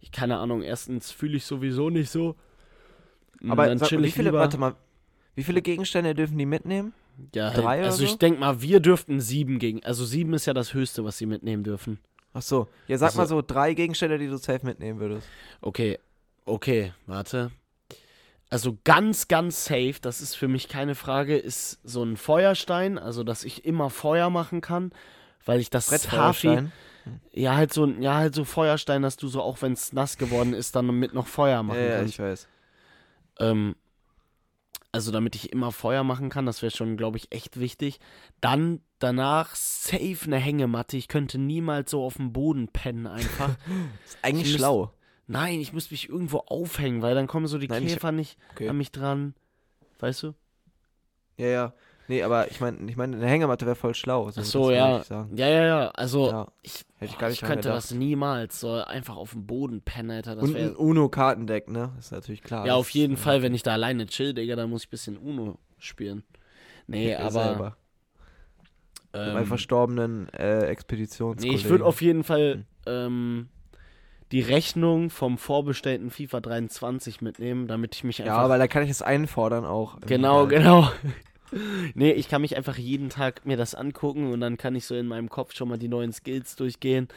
ich, 0.00 0.12
keine 0.12 0.38
Ahnung, 0.38 0.62
erstens 0.62 1.10
fühle 1.10 1.36
ich 1.36 1.44
sowieso 1.44 1.90
nicht 1.90 2.10
so. 2.10 2.36
Aber 3.48 3.66
dann 3.66 3.78
sag, 3.78 3.90
wie 3.92 4.10
viele, 4.10 4.30
lieber. 4.30 4.38
warte 4.40 4.58
mal, 4.58 4.74
wie 5.34 5.42
viele 5.42 5.62
Gegenstände 5.62 6.14
dürfen 6.14 6.38
die 6.38 6.46
mitnehmen? 6.46 6.92
ja, 7.34 7.50
drei 7.50 7.78
oder 7.80 7.88
also 7.88 8.04
ich 8.04 8.10
so? 8.12 8.16
denke 8.16 8.40
mal, 8.40 8.62
wir 8.62 8.80
dürften 8.80 9.20
sieben 9.20 9.58
gegen. 9.58 9.84
Also 9.84 10.04
sieben 10.04 10.32
ist 10.34 10.46
ja 10.46 10.54
das 10.54 10.72
Höchste, 10.74 11.04
was 11.04 11.18
sie 11.18 11.26
mitnehmen 11.26 11.62
dürfen. 11.64 11.98
Ach 12.32 12.40
so. 12.42 12.68
Ja, 12.88 12.96
sag 12.98 13.08
Also- 13.08 13.18
mal 13.18 13.26
so 13.26 13.42
drei 13.42 13.74
Gegenstände, 13.74 14.18
die 14.18 14.28
du 14.28 14.36
safe 14.38 14.64
mitnehmen 14.64 14.98
würdest. 15.00 15.28
Okay, 15.60 15.98
okay, 16.46 16.92
warte. 17.06 17.50
Also 18.48 18.78
ganz, 18.84 19.28
ganz 19.28 19.64
safe, 19.64 19.94
das 20.00 20.20
ist 20.20 20.34
für 20.34 20.48
mich 20.48 20.68
keine 20.68 20.94
Frage, 20.94 21.36
ist 21.36 21.80
so 21.84 22.02
ein 22.02 22.16
Feuerstein, 22.16 22.98
also 22.98 23.24
dass 23.24 23.44
ich 23.44 23.64
immer 23.64 23.88
Feuer 23.90 24.28
machen 24.30 24.60
kann, 24.60 24.92
weil 25.44 25.60
ich 25.60 25.70
das 25.70 25.88
Brettfeuerstein. 25.88 26.72
ja 27.32 27.54
halt 27.56 27.72
so, 27.72 27.86
ja 27.86 28.14
halt 28.16 28.34
so 28.34 28.44
Feuerstein, 28.44 29.02
dass 29.02 29.16
du 29.16 29.28
so 29.28 29.40
auch 29.42 29.60
wenn 29.62 29.72
es 29.72 29.92
nass 29.92 30.18
geworden 30.18 30.52
ist, 30.54 30.76
dann 30.76 30.86
mit 30.98 31.14
noch 31.14 31.26
Feuer 31.26 31.56
Ja, 31.56 31.62
machen 31.62 31.82
ja, 31.84 31.96
kannst. 31.98 32.14
ich 32.14 32.18
weiß. 32.18 32.48
Ähm, 33.40 33.74
also 34.94 35.10
damit 35.10 35.34
ich 35.34 35.52
immer 35.52 35.72
Feuer 35.72 36.04
machen 36.04 36.28
kann, 36.28 36.44
das 36.44 36.60
wäre 36.60 36.70
schon, 36.70 36.96
glaube 36.98 37.16
ich, 37.16 37.32
echt 37.32 37.58
wichtig. 37.58 37.98
Dann 38.42 38.80
danach 38.98 39.54
safe 39.54 40.18
eine 40.26 40.36
Hängematte. 40.36 40.96
Ich 40.98 41.08
könnte 41.08 41.38
niemals 41.38 41.90
so 41.90 42.04
auf 42.04 42.16
dem 42.16 42.32
Boden 42.32 42.68
pennen 42.68 43.06
einfach. 43.06 43.50
Ist 44.04 44.18
eigentlich 44.22 44.42
Ich 44.48 44.52
müsst- 44.52 44.58
schlau. 44.58 44.92
Nein, 45.28 45.60
ich 45.60 45.72
müsste 45.72 45.94
mich 45.94 46.10
irgendwo 46.10 46.38
aufhängen, 46.38 47.00
weil 47.00 47.14
dann 47.14 47.26
kommen 47.26 47.46
so 47.46 47.56
die 47.56 47.68
Nein, 47.68 47.86
ich- 47.86 47.94
Käfer 47.94 48.12
nicht 48.12 48.36
Okay. 48.52 48.68
an 48.68 48.76
mich 48.76 48.92
dran. 48.92 49.34
Weißt 49.98 50.22
du? 50.24 50.34
Ja, 51.38 51.46
ja. 51.46 51.72
Nee, 52.08 52.22
aber 52.24 52.50
ich 52.50 52.60
meine, 52.60 52.90
ich 52.90 52.96
meine, 52.96 53.16
eine 53.16 53.26
Hängematte 53.26 53.64
wäre 53.64 53.76
voll 53.76 53.94
schlau. 53.94 54.28
Ach 54.28 54.34
das 54.34 54.50
so, 54.50 54.70
ja. 54.70 55.02
Ja, 55.08 55.26
ja, 55.48 55.64
ja. 55.64 55.88
Also, 55.90 56.30
Ja. 56.30 56.48
ich, 56.62 56.84
Hätte 56.98 57.12
ich 57.12 57.18
boah, 57.18 57.28
ich 57.28 57.40
könnte 57.40 57.56
gedacht. 57.68 57.76
das 57.76 57.90
niemals 57.92 58.60
so 58.60 58.72
einfach 58.72 59.16
auf 59.16 59.32
dem 59.32 59.46
Boden 59.46 59.80
pennen, 59.82 60.10
Alter. 60.10 60.34
Das 60.34 60.44
Und 60.44 60.56
ein 60.56 60.74
Uno-Kartendeck, 60.76 61.68
ne? 61.68 61.92
Ist 61.98 62.12
natürlich 62.12 62.42
klar. 62.42 62.66
ja, 62.66 62.74
auf 62.74 62.90
jeden 62.90 63.14
ist, 63.14 63.22
Fall, 63.22 63.42
wenn 63.42 63.54
ich 63.54 63.62
da 63.62 63.72
alleine 63.72 64.06
chill, 64.06 64.34
Digga, 64.34 64.56
dann 64.56 64.68
muss 64.70 64.82
ich 64.82 64.88
ein 64.88 64.90
bisschen 64.90 65.16
Uno 65.16 65.58
spielen. 65.78 66.24
Nee, 66.86 67.12
ja, 67.12 67.20
aber. 67.20 67.30
selber. 67.30 67.76
Mit 69.14 69.26
meinem 69.26 69.42
Ähm, 69.42 69.46
verstorbenen 69.46 70.28
äh, 70.30 70.60
nee, 70.60 70.66
Expeditionskollegen. 70.66 71.58
ich 71.58 71.68
würde 71.68 71.84
auf 71.84 72.00
jeden 72.02 72.24
Fall 72.24 72.54
Hm. 72.54 72.64
ähm, 72.86 73.48
die 74.32 74.40
Rechnung 74.40 75.10
vom 75.10 75.36
vorbestellten 75.36 76.10
FIFA 76.10 76.40
23 76.40 77.20
mitnehmen, 77.20 77.68
damit 77.68 77.94
ich 77.94 78.04
mich 78.04 78.22
einfach. 78.22 78.34
Ja, 78.38 78.48
weil 78.48 78.58
da 78.58 78.66
kann 78.66 78.82
ich 78.82 78.90
es 78.90 79.02
einfordern 79.02 79.66
auch. 79.66 80.00
Genau, 80.00 80.46
Äh, 80.46 80.48
genau. 80.48 80.90
nee, 81.94 82.12
ich 82.12 82.28
kann 82.28 82.40
mich 82.42 82.56
einfach 82.56 82.76
jeden 82.78 83.08
Tag 83.10 83.44
mir 83.46 83.56
das 83.56 83.74
angucken 83.74 84.32
und 84.32 84.40
dann 84.40 84.56
kann 84.56 84.74
ich 84.74 84.86
so 84.86 84.94
in 84.94 85.06
meinem 85.06 85.28
Kopf 85.28 85.54
schon 85.54 85.68
mal 85.68 85.78
die 85.78 85.88
neuen 85.88 86.12
Skills 86.12 86.56
durchgehen. 86.56 87.08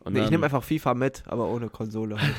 Und 0.00 0.12
Nee, 0.14 0.24
ich 0.24 0.30
nehme 0.30 0.44
einfach 0.44 0.62
FIFA 0.64 0.94
mit, 0.94 1.22
aber 1.26 1.48
ohne 1.48 1.68
Konsole. 1.70 2.20
Halt. 2.20 2.34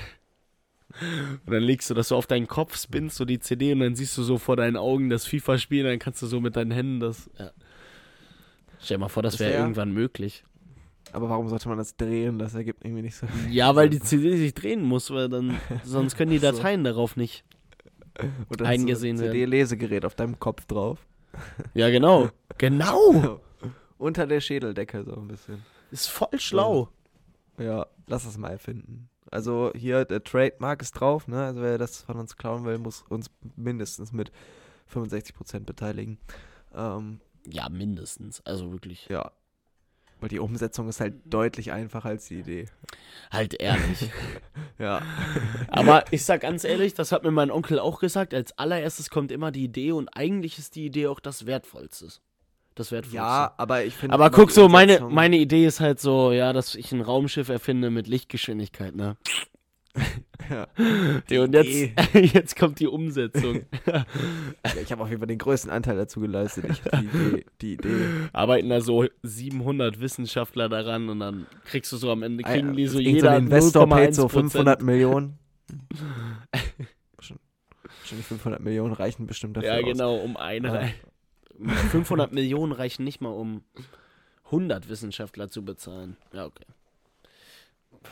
und 1.45 1.51
dann 1.53 1.63
legst 1.63 1.89
du 1.89 1.93
das 1.93 2.09
so 2.09 2.15
auf 2.15 2.27
deinen 2.27 2.47
Kopf, 2.47 2.77
spinnst 2.79 3.17
so 3.17 3.25
die 3.25 3.39
CD 3.39 3.71
und 3.73 3.79
dann 3.79 3.95
siehst 3.95 4.17
du 4.17 4.23
so 4.23 4.37
vor 4.37 4.55
deinen 4.55 4.77
Augen 4.77 5.09
das 5.09 5.25
FIFA-Spiel, 5.25 5.83
dann 5.83 5.99
kannst 5.99 6.21
du 6.21 6.27
so 6.27 6.39
mit 6.39 6.55
deinen 6.55 6.71
Händen 6.71 6.99
das. 6.99 7.29
Ja. 7.39 7.51
Stell 8.79 8.97
dir 8.97 9.01
mal 9.01 9.09
vor, 9.09 9.23
das 9.23 9.33
Das 9.33 9.39
wäre 9.39 9.53
wär- 9.53 9.59
irgendwann 9.61 9.91
möglich. 9.91 10.43
Aber 11.11 11.29
warum 11.29 11.47
sollte 11.49 11.69
man 11.69 11.77
das 11.77 11.95
drehen? 11.95 12.39
Das 12.39 12.55
ergibt 12.55 12.83
irgendwie 12.83 13.03
nicht 13.03 13.15
so. 13.15 13.25
Ja, 13.49 13.73
weil 13.75 13.89
die 13.89 13.99
CD 13.99 14.35
sich 14.37 14.53
drehen 14.53 14.83
muss, 14.83 15.11
weil 15.11 15.29
dann 15.29 15.55
sonst 15.83 16.17
können 16.17 16.31
die 16.31 16.39
So. 16.39 16.51
Dateien 16.51 16.83
darauf 16.83 17.15
nicht. 17.15 17.43
Und 18.49 18.59
dann 18.61 18.67
Eingesehen 18.67 19.17
so 19.17 19.23
ein 19.23 19.27
werden. 19.31 19.33
CD-Lesegerät 19.41 20.05
auf 20.05 20.15
deinem 20.15 20.39
Kopf 20.39 20.65
drauf. 20.65 20.99
Ja, 21.73 21.89
genau. 21.89 22.29
Genau. 22.57 23.39
Unter 23.97 24.27
der 24.27 24.41
Schädeldecke 24.41 25.03
so 25.03 25.15
ein 25.15 25.27
bisschen. 25.27 25.63
Ist 25.91 26.07
voll 26.07 26.39
schlau. 26.39 26.89
Ja, 27.57 27.85
lass 28.07 28.25
das 28.25 28.37
mal 28.37 28.49
erfinden. 28.51 29.09
Also 29.31 29.71
hier, 29.75 30.05
der 30.05 30.23
Trademark 30.23 30.81
ist 30.81 30.91
drauf, 30.93 31.27
ne? 31.27 31.45
Also 31.45 31.61
wer 31.61 31.77
das 31.77 32.01
von 32.01 32.17
uns 32.17 32.37
klauen 32.37 32.65
will, 32.65 32.77
muss 32.77 33.03
uns 33.09 33.29
mindestens 33.55 34.11
mit 34.11 34.31
65% 34.93 35.61
beteiligen. 35.61 36.19
Ähm, 36.73 37.19
Ja, 37.47 37.69
mindestens. 37.69 38.45
Also 38.45 38.71
wirklich. 38.71 39.07
ja. 39.09 39.31
Weil 40.19 40.29
die 40.29 40.39
Umsetzung 40.39 40.87
ist 40.87 41.01
halt 41.01 41.15
deutlich 41.25 41.71
einfacher 41.71 42.09
als 42.09 42.27
die 42.27 42.39
Idee. 42.39 42.65
Halt 43.31 43.59
ehrlich. 43.59 44.09
Ja. 44.77 45.01
Aber 45.69 46.03
ich 46.11 46.25
sag 46.25 46.41
ganz 46.41 46.65
ehrlich, 46.65 46.93
das 46.95 47.13
hat 47.13 47.23
mir 47.23 47.31
mein 47.31 47.49
Onkel 47.49 47.79
auch 47.79 48.01
gesagt. 48.01 48.33
Als 48.33 48.57
allererstes 48.57 49.09
kommt 49.09 49.31
immer 49.31 49.51
die 49.51 49.63
Idee 49.63 49.93
und 49.93 50.09
eigentlich 50.09 50.59
ist 50.59 50.75
die 50.75 50.85
Idee 50.85 51.07
auch 51.07 51.21
das 51.21 51.45
Wertvollste. 51.45 52.09
Das 52.75 52.91
Wertvollste. 52.91 53.15
Ja, 53.15 53.53
aber 53.55 53.85
ich 53.85 53.95
finde. 53.95 54.13
Aber 54.13 54.29
guck 54.31 54.51
so, 54.51 54.67
meine, 54.67 54.99
meine 54.99 55.37
Idee 55.37 55.65
ist 55.65 55.79
halt 55.79 56.01
so, 56.01 56.33
ja, 56.33 56.51
dass 56.51 56.75
ich 56.75 56.91
ein 56.91 56.99
Raumschiff 56.99 57.47
erfinde 57.47 57.89
mit 57.89 58.07
Lichtgeschwindigkeit, 58.07 58.95
ne? 58.95 59.15
Ja. 60.49 60.67
Und 61.43 61.53
jetzt, 61.53 62.13
jetzt 62.35 62.55
kommt 62.55 62.79
die 62.79 62.85
Umsetzung. 62.87 63.61
Ja, 63.87 64.05
ich 64.79 64.91
habe 64.91 65.01
auf 65.01 65.09
jeden 65.09 65.19
Fall 65.19 65.27
den 65.27 65.39
größten 65.39 65.71
Anteil 65.71 65.95
dazu 65.95 66.19
geleistet. 66.19 66.65
Ich 66.69 66.81
die 66.81 67.05
Idee. 67.05 67.45
Die 67.61 67.73
Idee. 67.73 68.05
Arbeiten 68.31 68.69
da 68.69 68.81
so 68.81 69.05
700 69.23 69.99
Wissenschaftler 69.99 70.69
daran 70.69 71.09
und 71.09 71.19
dann 71.19 71.47
kriegst 71.65 71.91
du 71.91 71.97
so 71.97 72.11
am 72.11 72.21
Ende, 72.21 72.43
kriegen 72.43 72.75
die 72.75 72.85
so 72.87 72.99
jeder 72.99 73.31
so 73.31 73.37
Investor 73.37 73.89
paid 73.89 74.13
so 74.13 74.27
0,1%. 74.27 74.29
500 74.29 74.81
Millionen. 74.83 75.39
Wahrscheinlich 77.15 78.25
500 78.27 78.61
Millionen 78.61 78.93
reichen 78.93 79.25
bestimmt 79.25 79.57
dafür 79.57 79.79
Ja, 79.79 79.81
genau, 79.81 80.15
um 80.17 80.37
eine. 80.37 80.67
Ja. 80.67 80.73
Rei- 80.75 80.95
500 81.89 82.33
Millionen 82.33 82.71
reichen 82.73 83.03
nicht 83.03 83.21
mal, 83.21 83.29
um 83.29 83.63
100 84.45 84.89
Wissenschaftler 84.89 85.49
zu 85.49 85.63
bezahlen. 85.63 86.17
Ja, 86.33 86.45
okay. 86.45 86.65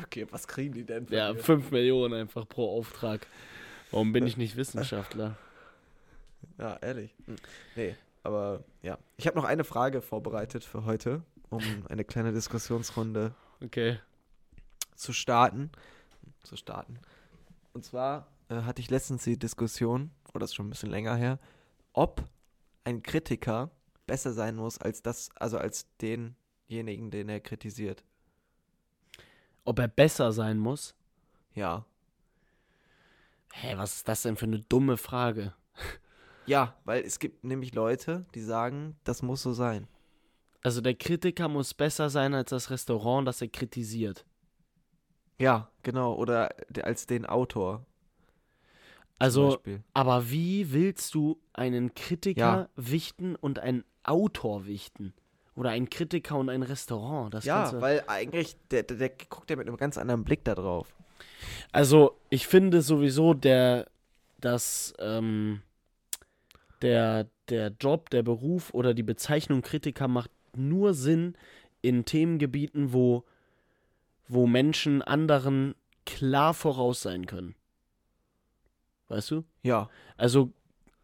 Okay, 0.04 0.26
was 0.32 0.48
kriegen 0.48 0.74
die 0.74 0.84
denn? 0.86 1.06
Ja, 1.10 1.34
mir? 1.34 1.40
5 1.44 1.72
Millionen 1.72 2.14
einfach 2.14 2.48
pro 2.48 2.78
Auftrag. 2.78 3.28
Warum 3.92 4.12
bin 4.14 4.26
ich 4.26 4.38
nicht 4.38 4.56
Wissenschaftler? 4.56 5.38
Ja, 6.58 6.76
ehrlich. 6.82 7.16
Hm. 7.26 7.36
Nee, 7.76 7.96
aber 8.22 8.64
ja. 8.82 8.98
Ich 9.18 9.28
habe 9.28 9.38
noch 9.38 9.46
eine 9.46 9.64
Frage 9.64 10.02
vorbereitet 10.02 10.64
für 10.66 10.84
heute, 10.84 11.24
um 11.50 11.62
eine 11.90 12.04
kleine 12.04 12.34
Diskussionsrunde 12.34 13.34
Okay. 13.64 13.98
zu 14.96 15.14
starten. 15.14 15.72
Zu 16.44 16.58
starten. 16.58 17.00
Und 17.72 17.86
zwar 17.86 18.28
äh, 18.50 18.56
hatte 18.64 18.82
ich 18.82 18.90
letztens 18.90 19.24
die 19.24 19.40
Diskussion, 19.40 20.12
oder 20.30 20.40
das 20.42 20.52
ist 20.52 20.56
schon 20.56 20.68
ein 20.68 20.72
bisschen 20.72 20.92
länger 20.92 21.16
her, 21.16 21.40
ob 21.94 22.24
ein 22.84 23.02
Kritiker 23.04 23.72
besser 24.06 24.34
sein 24.34 24.56
muss 24.58 24.78
als 24.78 25.02
das, 25.02 25.30
also 25.36 25.58
als 25.58 25.88
denjenigen, 26.02 27.10
den 27.10 27.30
er 27.30 27.40
kritisiert. 27.40 28.04
Ob 29.66 29.80
er 29.80 29.88
besser 29.88 30.32
sein 30.32 30.60
muss? 30.60 30.96
Ja. 31.56 31.86
Hä, 33.54 33.74
was 33.78 33.98
ist 33.98 34.08
das 34.08 34.24
denn 34.24 34.36
für 34.36 34.46
eine 34.46 34.60
dumme 34.60 34.98
Frage? 34.98 35.54
Ja, 36.46 36.76
weil 36.84 37.04
es 37.04 37.20
gibt 37.20 37.44
nämlich 37.44 37.74
Leute, 37.74 38.26
die 38.36 38.42
sagen, 38.42 38.98
das 39.04 39.22
muss 39.22 39.44
so 39.44 39.54
sein. 39.54 39.88
Also 40.62 40.82
der 40.82 40.96
Kritiker 40.96 41.48
muss 41.48 41.74
besser 41.74 42.10
sein 42.10 42.34
als 42.34 42.50
das 42.50 42.70
Restaurant, 42.70 43.28
das 43.28 43.42
er 43.42 43.48
kritisiert. 43.50 44.26
Ja, 45.40 45.70
genau. 45.84 46.14
Oder 46.16 46.50
der, 46.70 46.86
als 46.86 47.06
den 47.06 47.26
Autor. 47.26 47.86
Also, 49.20 49.62
aber 49.94 50.30
wie 50.32 50.74
willst 50.74 51.14
du 51.14 51.40
einen 51.54 51.94
Kritiker 51.94 52.40
Ja. 52.42 52.70
wichten 52.76 53.36
und 53.36 53.60
einen 53.60 53.86
Autor 54.04 54.66
wichten? 54.66 55.14
Oder 55.56 55.70
einen 55.70 55.90
Kritiker 55.90 56.38
und 56.38 56.50
ein 56.50 56.64
Restaurant? 56.64 57.34
Das 57.34 57.46
ja, 57.46 57.80
weil 57.80 58.04
eigentlich, 58.08 58.56
der, 58.72 58.84
der, 58.84 58.98
der 58.98 59.10
guckt 59.10 59.50
ja 59.50 59.56
mit 59.56 59.68
einem 59.68 59.78
ganz 59.78 59.98
anderen 59.98 60.24
Blick 60.24 60.44
da 60.44 60.56
drauf. 60.56 60.94
Also, 61.72 62.18
ich 62.30 62.48
finde 62.48 62.82
sowieso, 62.82 63.34
der, 63.34 63.88
dass, 64.40 64.94
ähm, 65.00 65.62
der, 66.82 67.28
der 67.50 67.72
Job, 67.80 68.10
der 68.10 68.24
Beruf 68.24 68.74
oder 68.74 68.94
die 68.94 69.04
Bezeichnung 69.04 69.62
Kritiker 69.62 70.08
macht 70.08 70.32
nur 70.56 70.94
Sinn 70.94 71.36
in 71.82 72.06
Themengebieten, 72.06 72.94
wo, 72.94 73.24
wo 74.28 74.48
Menschen 74.48 75.02
anderen 75.02 75.76
klar 76.06 76.54
voraus 76.54 77.02
sein 77.02 77.26
können. 77.26 77.56
Weißt 79.08 79.32
du? 79.32 79.44
Ja, 79.62 79.90
Also, 80.18 80.52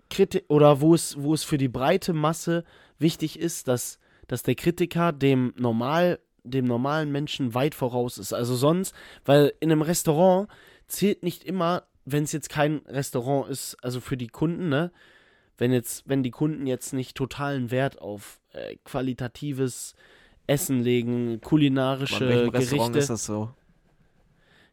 Kriti 0.09 0.43
oder 0.47 0.81
wo 0.81 0.95
es, 0.95 1.21
wo 1.21 1.33
es 1.33 1.43
für 1.43 1.57
die 1.57 1.67
breite 1.67 2.13
Masse 2.13 2.63
wichtig 2.97 3.39
ist, 3.39 3.67
dass, 3.67 3.99
dass 4.29 4.43
der 4.43 4.55
Kritiker 4.55 5.11
dem 5.11 5.53
normal, 5.57 6.19
dem 6.43 6.63
normalen 6.63 7.11
Menschen 7.11 7.53
weit 7.53 7.75
voraus 7.75 8.17
ist. 8.17 8.31
Also 8.31 8.55
sonst, 8.55 8.95
weil 9.25 9.51
in 9.59 9.71
einem 9.71 9.81
Restaurant 9.81 10.47
zählt 10.87 11.23
nicht 11.23 11.43
immer, 11.43 11.83
wenn 12.05 12.23
es 12.23 12.31
jetzt 12.31 12.49
kein 12.49 12.77
Restaurant 12.87 13.49
ist, 13.49 13.75
also 13.83 13.99
für 13.99 14.15
die 14.15 14.27
Kunden, 14.27 14.69
ne? 14.69 14.91
Wenn 15.57 15.73
jetzt, 15.73 16.07
wenn 16.07 16.23
die 16.23 16.31
Kunden 16.31 16.67
jetzt 16.67 16.93
nicht 16.93 17.17
totalen 17.17 17.69
Wert 17.69 17.99
auf 17.99 18.39
äh, 18.53 18.77
qualitatives 18.85 19.93
Essen 20.47 20.81
legen, 20.81 21.33
aber 21.33 21.41
kulinarische 21.41 22.23
in 22.23 22.29
welchem 22.29 22.49
Restaurant 22.49 22.93
Gerichte. 22.93 22.99
ist 22.99 23.09
das 23.09 23.25
so? 23.25 23.49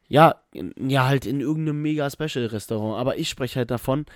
Ja, 0.08 0.36
in, 0.52 0.72
ja, 0.88 1.06
halt 1.06 1.26
in 1.26 1.40
irgendeinem 1.40 1.82
mega 1.82 2.08
Special-Restaurant. 2.08 3.00
Aber 3.00 3.18
ich 3.18 3.28
spreche 3.28 3.58
halt 3.60 3.70
davon, 3.70 4.06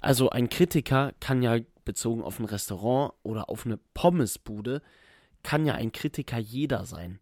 also 0.00 0.30
ein 0.30 0.48
Kritiker 0.48 1.12
kann 1.20 1.42
ja, 1.42 1.56
bezogen 1.84 2.22
auf 2.22 2.38
ein 2.38 2.44
Restaurant 2.44 3.12
oder 3.22 3.48
auf 3.48 3.66
eine 3.66 3.78
Pommesbude, 3.94 4.82
kann 5.42 5.66
ja 5.66 5.74
ein 5.74 5.92
Kritiker 5.92 6.38
jeder 6.38 6.84
sein. 6.84 7.18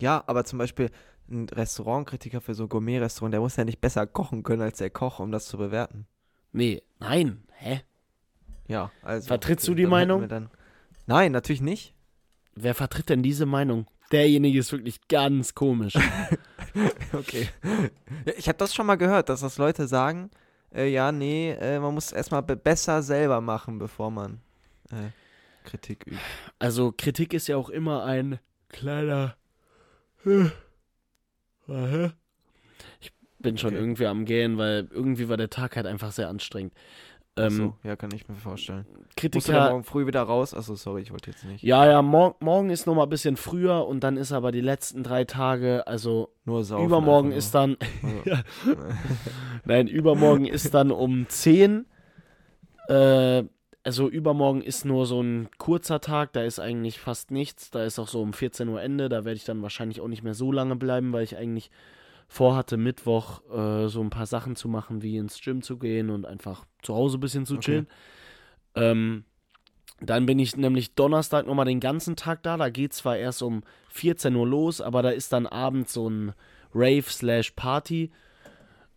Ja, 0.00 0.22
aber 0.26 0.44
zum 0.44 0.58
Beispiel 0.58 0.90
ein 1.28 1.48
Restaurantkritiker 1.48 2.40
für 2.40 2.54
so 2.54 2.68
Gourmet-Restaurant, 2.68 3.32
der 3.32 3.40
muss 3.40 3.56
ja 3.56 3.64
nicht 3.64 3.80
besser 3.80 4.06
kochen 4.06 4.42
können 4.42 4.62
als 4.62 4.78
der 4.78 4.90
Koch, 4.90 5.18
um 5.18 5.32
das 5.32 5.46
zu 5.46 5.58
bewerten. 5.58 6.06
Nee, 6.52 6.82
nein, 6.98 7.42
hä? 7.58 7.80
Ja, 8.68 8.90
also. 9.02 9.28
Vertrittst 9.28 9.66
du 9.66 9.74
die 9.74 9.82
dann 9.82 9.92
hätten 9.92 10.08
Meinung? 10.08 10.28
Dann, 10.28 10.50
nein, 11.06 11.32
natürlich 11.32 11.60
nicht. 11.60 11.94
Wer 12.54 12.74
vertritt 12.74 13.08
denn 13.08 13.22
diese 13.22 13.46
Meinung? 13.46 13.86
Derjenige 14.12 14.58
ist 14.58 14.72
wirklich 14.72 15.08
ganz 15.08 15.54
komisch. 15.54 15.94
Okay. 17.12 17.48
Ich 18.36 18.48
habe 18.48 18.58
das 18.58 18.74
schon 18.74 18.84
mal 18.84 18.96
gehört, 18.96 19.30
dass 19.30 19.40
das 19.40 19.56
Leute 19.56 19.86
sagen, 19.86 20.30
äh, 20.74 20.88
ja, 20.88 21.12
nee, 21.12 21.50
äh, 21.52 21.78
man 21.78 21.94
muss 21.94 22.12
erstmal 22.12 22.42
be 22.42 22.56
besser 22.56 23.02
selber 23.02 23.40
machen, 23.40 23.78
bevor 23.78 24.10
man 24.10 24.40
äh, 24.90 25.10
Kritik 25.64 26.06
übt. 26.06 26.22
Also 26.58 26.92
Kritik 26.96 27.34
ist 27.34 27.46
ja 27.48 27.56
auch 27.56 27.70
immer 27.70 28.04
ein 28.04 28.38
kleiner. 28.68 29.36
Ich 33.00 33.12
bin 33.38 33.58
schon 33.58 33.74
Okay. 33.74 33.78
irgendwie 33.80 34.06
am 34.06 34.24
Gehen, 34.24 34.58
weil 34.58 34.88
irgendwie 34.90 35.28
war 35.28 35.36
der 35.36 35.50
Tag 35.50 35.76
halt 35.76 35.86
einfach 35.86 36.12
sehr 36.12 36.28
anstrengend. 36.28 36.72
Ähm, 37.38 37.46
Achso, 37.46 37.76
ja, 37.82 37.96
kann 37.96 38.10
ich 38.14 38.26
mir 38.28 38.34
vorstellen. 38.34 38.86
Musst 38.88 39.02
du 39.10 39.14
Kritiker. 39.16 39.70
morgen 39.70 39.84
früh 39.84 40.06
wieder 40.06 40.22
raus? 40.22 40.54
Achso, 40.54 40.74
sorry, 40.74 41.02
ich 41.02 41.12
wollte 41.12 41.30
jetzt 41.30 41.44
nicht. 41.44 41.62
Ja, 41.62 41.86
ja, 41.86 42.00
mor 42.00 42.36
morgen 42.40 42.70
ist 42.70 42.86
noch 42.86 42.94
mal 42.94 43.02
ein 43.02 43.08
bisschen 43.10 43.36
früher 43.36 43.86
und 43.86 44.00
dann 44.04 44.16
ist 44.16 44.32
aber 44.32 44.52
die 44.52 44.62
letzten 44.62 45.02
drei 45.02 45.24
Tage, 45.24 45.86
also 45.86 46.30
Nur 46.44 46.64
saufen. 46.64 46.86
übermorgen 46.86 47.32
ist 47.32 47.54
dann, 47.54 47.76
ja. 48.24 48.42
nein, 49.64 49.86
übermorgen 49.86 50.46
ist 50.46 50.72
dann 50.72 50.90
um 50.90 51.28
10. 51.28 51.84
Äh, 52.88 53.44
also 53.84 54.08
übermorgen 54.08 54.62
ist 54.62 54.84
nur 54.84 55.06
so 55.06 55.20
ein 55.22 55.48
kurzer 55.58 56.00
Tag, 56.00 56.32
da 56.32 56.42
ist 56.42 56.58
eigentlich 56.58 56.98
fast 56.98 57.30
nichts. 57.30 57.70
Da 57.70 57.84
ist 57.84 57.98
auch 57.98 58.08
so 58.08 58.20
um 58.20 58.32
14 58.32 58.68
Uhr 58.68 58.82
Ende, 58.82 59.08
da 59.08 59.24
werde 59.24 59.36
ich 59.36 59.44
dann 59.44 59.62
wahrscheinlich 59.62 60.00
auch 60.00 60.08
nicht 60.08 60.24
mehr 60.24 60.34
so 60.34 60.50
lange 60.50 60.74
bleiben, 60.74 61.12
weil 61.12 61.22
ich 61.22 61.36
eigentlich 61.36 61.70
vorhatte, 62.28 62.76
Mittwoch 62.76 63.42
äh, 63.50 63.88
so 63.88 64.00
ein 64.02 64.10
paar 64.10 64.26
Sachen 64.26 64.56
zu 64.56 64.68
machen, 64.68 65.02
wie 65.02 65.16
ins 65.16 65.40
Gym 65.40 65.62
zu 65.62 65.78
gehen 65.78 66.10
und 66.10 66.26
einfach 66.26 66.64
zu 66.82 66.94
Hause 66.94 67.18
ein 67.18 67.20
bisschen 67.20 67.46
zu 67.46 67.56
Okay. 67.56 67.60
chillen. 67.60 67.88
Ähm, 68.74 69.24
dann 70.00 70.26
bin 70.26 70.38
ich 70.38 70.56
nämlich 70.56 70.94
Donnerstag 70.94 71.46
nochmal 71.46 71.64
den 71.66 71.80
ganzen 71.80 72.16
Tag 72.16 72.42
da. 72.42 72.56
Da 72.56 72.68
geht 72.68 72.92
zwar 72.92 73.16
erst 73.16 73.42
um 73.42 73.62
14 73.90 74.34
Uhr 74.34 74.46
los, 74.46 74.80
aber 74.80 75.02
da 75.02 75.10
ist 75.10 75.32
dann 75.32 75.46
abends 75.46 75.92
so 75.94 76.08
ein 76.08 76.34
Rave 76.74 77.02
slash 77.08 77.52
Party. 77.52 78.10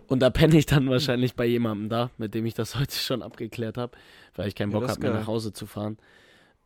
Und 0.07 0.19
da 0.21 0.29
penne 0.29 0.57
ich 0.57 0.65
dann 0.65 0.89
wahrscheinlich 0.89 1.35
bei 1.35 1.45
jemandem 1.45 1.87
da, 1.89 2.09
mit 2.17 2.33
dem 2.33 2.45
ich 2.45 2.53
das 2.55 2.75
heute 2.79 2.95
schon 2.95 3.21
abgeklärt 3.21 3.77
habe, 3.77 3.97
weil 4.35 4.47
ich 4.47 4.55
keinen 4.55 4.71
Ja, 4.71 4.79
Bock 4.79 4.83
ist 4.85 4.97
habe, 4.97 5.01
mehr 5.01 5.11
nach 5.11 5.27
Hause 5.27 5.53
zu 5.53 5.65
fahren. 5.65 5.97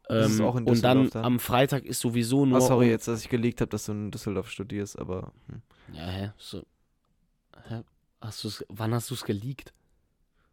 Ähm, 0.09 0.31
in 0.39 0.41
und 0.43 0.65
dann 0.83 1.03
Düsseldorf 1.03 1.09
da. 1.11 1.21
am 1.23 1.39
Freitag 1.39 1.85
ist 1.85 1.99
sowieso 2.01 2.45
nur. 2.45 2.57
Oh, 2.57 2.61
sorry 2.61 2.89
jetzt, 2.89 3.07
dass 3.07 3.21
ich 3.23 3.29
geleakt 3.29 3.61
habe, 3.61 3.69
dass 3.69 3.85
du 3.85 3.93
in 3.93 4.11
Düsseldorf 4.11 4.49
studierst, 4.49 4.99
aber 4.99 5.31
hm. 5.47 5.61
Ja, 5.93 6.05
hä? 6.07 6.31
So. 6.37 6.63
Hä? 7.69 7.81
Hast 8.21 8.43
du's, 8.43 8.65
wann 8.69 8.93
hast 8.93 9.09
du 9.09 9.13
es 9.15 9.23
geleakt? 9.23 9.73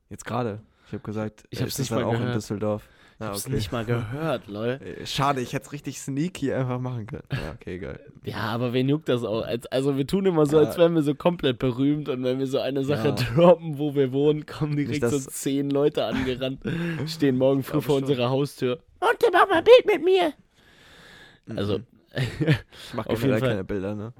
jetzt 0.08 0.24
gerade. 0.24 0.60
Ich 0.86 0.92
habe 0.92 1.02
gesagt, 1.04 1.44
Ich 1.50 1.58
äh, 1.60 1.62
hab's 1.62 1.74
ist 1.74 1.78
nicht 1.78 1.90
dann 1.92 1.98
mal 2.00 2.04
auch 2.06 2.12
in 2.14 2.18
gehört. 2.20 2.36
Düsseldorf. 2.36 2.88
Ich 3.14 3.20
Ja, 3.20 3.26
hab's 3.28 3.46
okay. 3.46 3.54
nicht 3.54 3.70
mal 3.70 3.84
gehört, 3.84 4.46
lol. 4.48 4.68
Äh, 4.82 5.06
Schade, 5.06 5.40
ich 5.40 5.52
hätte 5.52 5.66
es 5.66 5.72
richtig 5.72 6.00
sneaky 6.00 6.52
einfach 6.52 6.80
machen 6.80 7.06
können. 7.06 7.22
Ja, 7.32 7.52
okay, 7.52 7.78
geil. 7.78 8.00
Ja, 8.24 8.38
aber 8.38 8.72
wen 8.72 8.88
juckt 8.88 9.08
das 9.08 9.22
auch? 9.22 9.42
Als, 9.42 9.66
also 9.66 9.96
wir 9.96 10.06
tun 10.06 10.26
immer 10.26 10.46
so, 10.46 10.60
Ja. 10.60 10.66
als 10.66 10.78
wären 10.78 10.94
wir 10.96 11.02
so 11.02 11.14
komplett 11.14 11.58
berühmt 11.60 12.08
und 12.08 12.24
wenn 12.24 12.38
wir 12.40 12.46
so 12.48 12.58
eine 12.58 12.84
Sache 12.84 13.08
Ja. 13.08 13.14
droppen, 13.14 13.78
wo 13.78 13.94
wir 13.94 14.12
wohnen, 14.12 14.46
kommen 14.46 14.74
direkt 14.76 15.02
Nicht, 15.02 15.12
so 15.12 15.30
zehn 15.30 15.70
Leute 15.70 16.04
angerannt, 16.06 16.60
stehen 17.06 17.36
morgen 17.38 17.62
früh 17.62 17.80
vor 17.80 17.96
schon. 17.96 18.04
unserer 18.08 18.30
Haustür. 18.30 18.80
Und 19.00 19.22
der 19.22 19.30
macht 19.32 19.48
mal 19.48 19.58
ein 19.58 19.64
Bild 19.64 19.86
mit 19.86 20.04
mir. 20.04 20.32
Also, 21.56 21.78
Mhm. 21.78 21.86
ich 22.14 22.94
mache 22.94 23.10
auf 23.10 23.22
jeden 23.22 23.38
Fall. 23.38 23.48
keine 23.48 23.64
Bilder, 23.64 23.94
ne? 23.94 24.12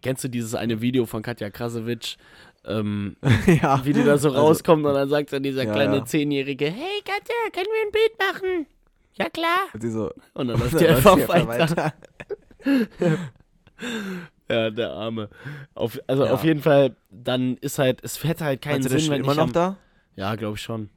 kennst 0.00 0.24
du 0.24 0.28
dieses 0.28 0.54
eine 0.54 0.80
Video 0.80 1.04
von 1.04 1.22
Katja 1.22 1.50
Krasowitsch, 1.50 2.16
ähm, 2.64 3.16
ja. 3.46 3.84
wie 3.84 3.92
die 3.92 4.02
da 4.04 4.16
so 4.16 4.28
Also- 4.30 4.40
rauskommt 4.40 4.84
und 4.86 4.94
dann 4.94 5.08
sagt 5.08 5.32
dann 5.34 5.42
dieser 5.42 5.64
Ja, 5.64 5.72
kleine 5.72 5.96
ja. 5.98 6.04
Zehnjährige, 6.04 6.64
hey 6.66 7.00
Katja, 7.04 7.34
können 7.52 7.66
wir 7.66 7.86
ein 7.86 7.92
Bild 7.92 8.18
machen? 8.18 8.66
Ja 9.16 9.28
klar. 9.28 9.58
Und 9.74 9.82
so, 9.82 10.10
Und 10.34 10.48
dann 10.48 10.58
läuft 10.60 10.72
dann 10.74 10.80
die 10.80 10.88
einfach 10.88 11.18
sie 11.18 11.28
weiter. 11.28 11.92
Ja, 14.48 14.70
der 14.70 14.90
Arme. 14.92 15.28
Auf, 15.74 15.98
also 16.06 16.24
Ja. 16.24 16.32
auf 16.32 16.44
jeden 16.44 16.62
Fall, 16.62 16.96
dann 17.10 17.56
ist 17.58 17.78
halt, 17.78 18.00
es 18.02 18.22
hätte 18.24 18.44
halt 18.44 18.62
keinen 18.62 18.74
Meinst 18.76 18.86
du, 18.86 18.90
der 18.92 19.00
Sinn, 19.00 19.10
wenn 19.12 19.20
immer 19.22 19.32
ich 19.32 19.36
noch 19.38 19.44
am, 19.44 19.52
da? 19.52 19.76
Ja, 20.16 20.34
glaube 20.36 20.56
ich 20.56 20.62
schon. 20.62 20.88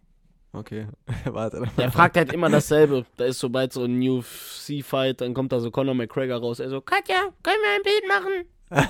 Okay, 0.55 0.87
warte. 1.25 1.63
Der 1.77 1.91
fragt 1.91 2.17
halt 2.17 2.31
immer 2.31 2.49
dasselbe. 2.49 3.05
Da 3.17 3.25
ist 3.25 3.39
sobald 3.39 3.73
so 3.73 3.83
ein 3.83 3.99
New 3.99 4.21
C-Fight, 4.21 5.21
dann 5.21 5.33
kommt 5.33 5.51
da 5.51 5.59
so 5.59 5.71
Conor 5.71 5.93
McGregor 5.93 6.39
raus. 6.39 6.59
Er 6.59 6.69
so, 6.69 6.81
Katja, 6.81 7.15
können 7.43 7.57
wir 7.61 7.75
ein 7.75 7.83
Bild 7.83 8.07
machen? 8.07 8.89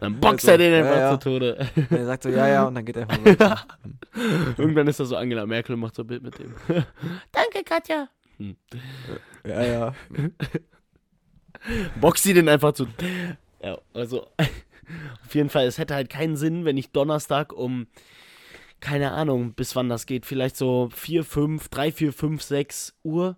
Dann 0.00 0.20
boxt 0.20 0.46
Also, 0.46 0.50
er 0.50 0.58
den 0.58 0.72
ja, 0.72 0.78
einfach 0.80 0.96
ja. 0.96 1.10
zu 1.12 1.30
Tode. 1.30 1.68
Und 1.74 1.90
er 1.90 2.04
sagt 2.04 2.22
so, 2.24 2.28
ja, 2.28 2.48
ja, 2.48 2.64
und 2.66 2.74
dann 2.74 2.84
geht 2.84 2.98
er 2.98 3.08
einfach. 3.08 3.66
Irgendwann 4.58 4.86
ist 4.88 5.00
da 5.00 5.06
so 5.06 5.16
Angela 5.16 5.46
Merkel 5.46 5.74
und 5.74 5.80
macht 5.80 5.94
so 5.94 6.02
ein 6.02 6.06
Bild 6.06 6.22
mit 6.22 6.38
dem. 6.38 6.54
Danke, 7.32 7.64
Katja. 7.64 8.08
ja, 9.46 9.62
ja. 9.62 9.94
Boxt 11.98 12.24
sie 12.24 12.34
den 12.34 12.46
einfach 12.50 12.72
zu. 12.72 12.86
Ja, 13.62 13.78
also 13.94 14.26
auf 15.24 15.34
jeden 15.34 15.48
Fall, 15.48 15.66
es 15.66 15.78
hätte 15.78 15.94
halt 15.94 16.10
keinen 16.10 16.36
Sinn, 16.36 16.64
wenn 16.64 16.76
ich 16.76 16.92
Donnerstag 16.92 17.52
um, 17.52 17.86
keine 18.80 19.12
Ahnung, 19.12 19.54
bis 19.54 19.74
wann 19.76 19.88
das 19.88 20.06
geht, 20.06 20.26
vielleicht 20.26 20.56
so 20.56 20.88
4, 20.92 21.24
5, 21.24 21.68
3, 21.68 21.92
4, 21.92 22.12
5, 22.12 22.42
6 22.42 22.94
Uhr, 23.02 23.36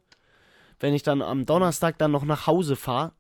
wenn 0.81 0.95
ich 0.95 1.03
dann 1.03 1.23
am 1.23 1.47
Donnerstag 1.47 1.99
dann 1.99 2.11
noch 2.11 2.25
nach 2.25 2.47
Hause 2.47 2.77
fahre, 2.77 3.13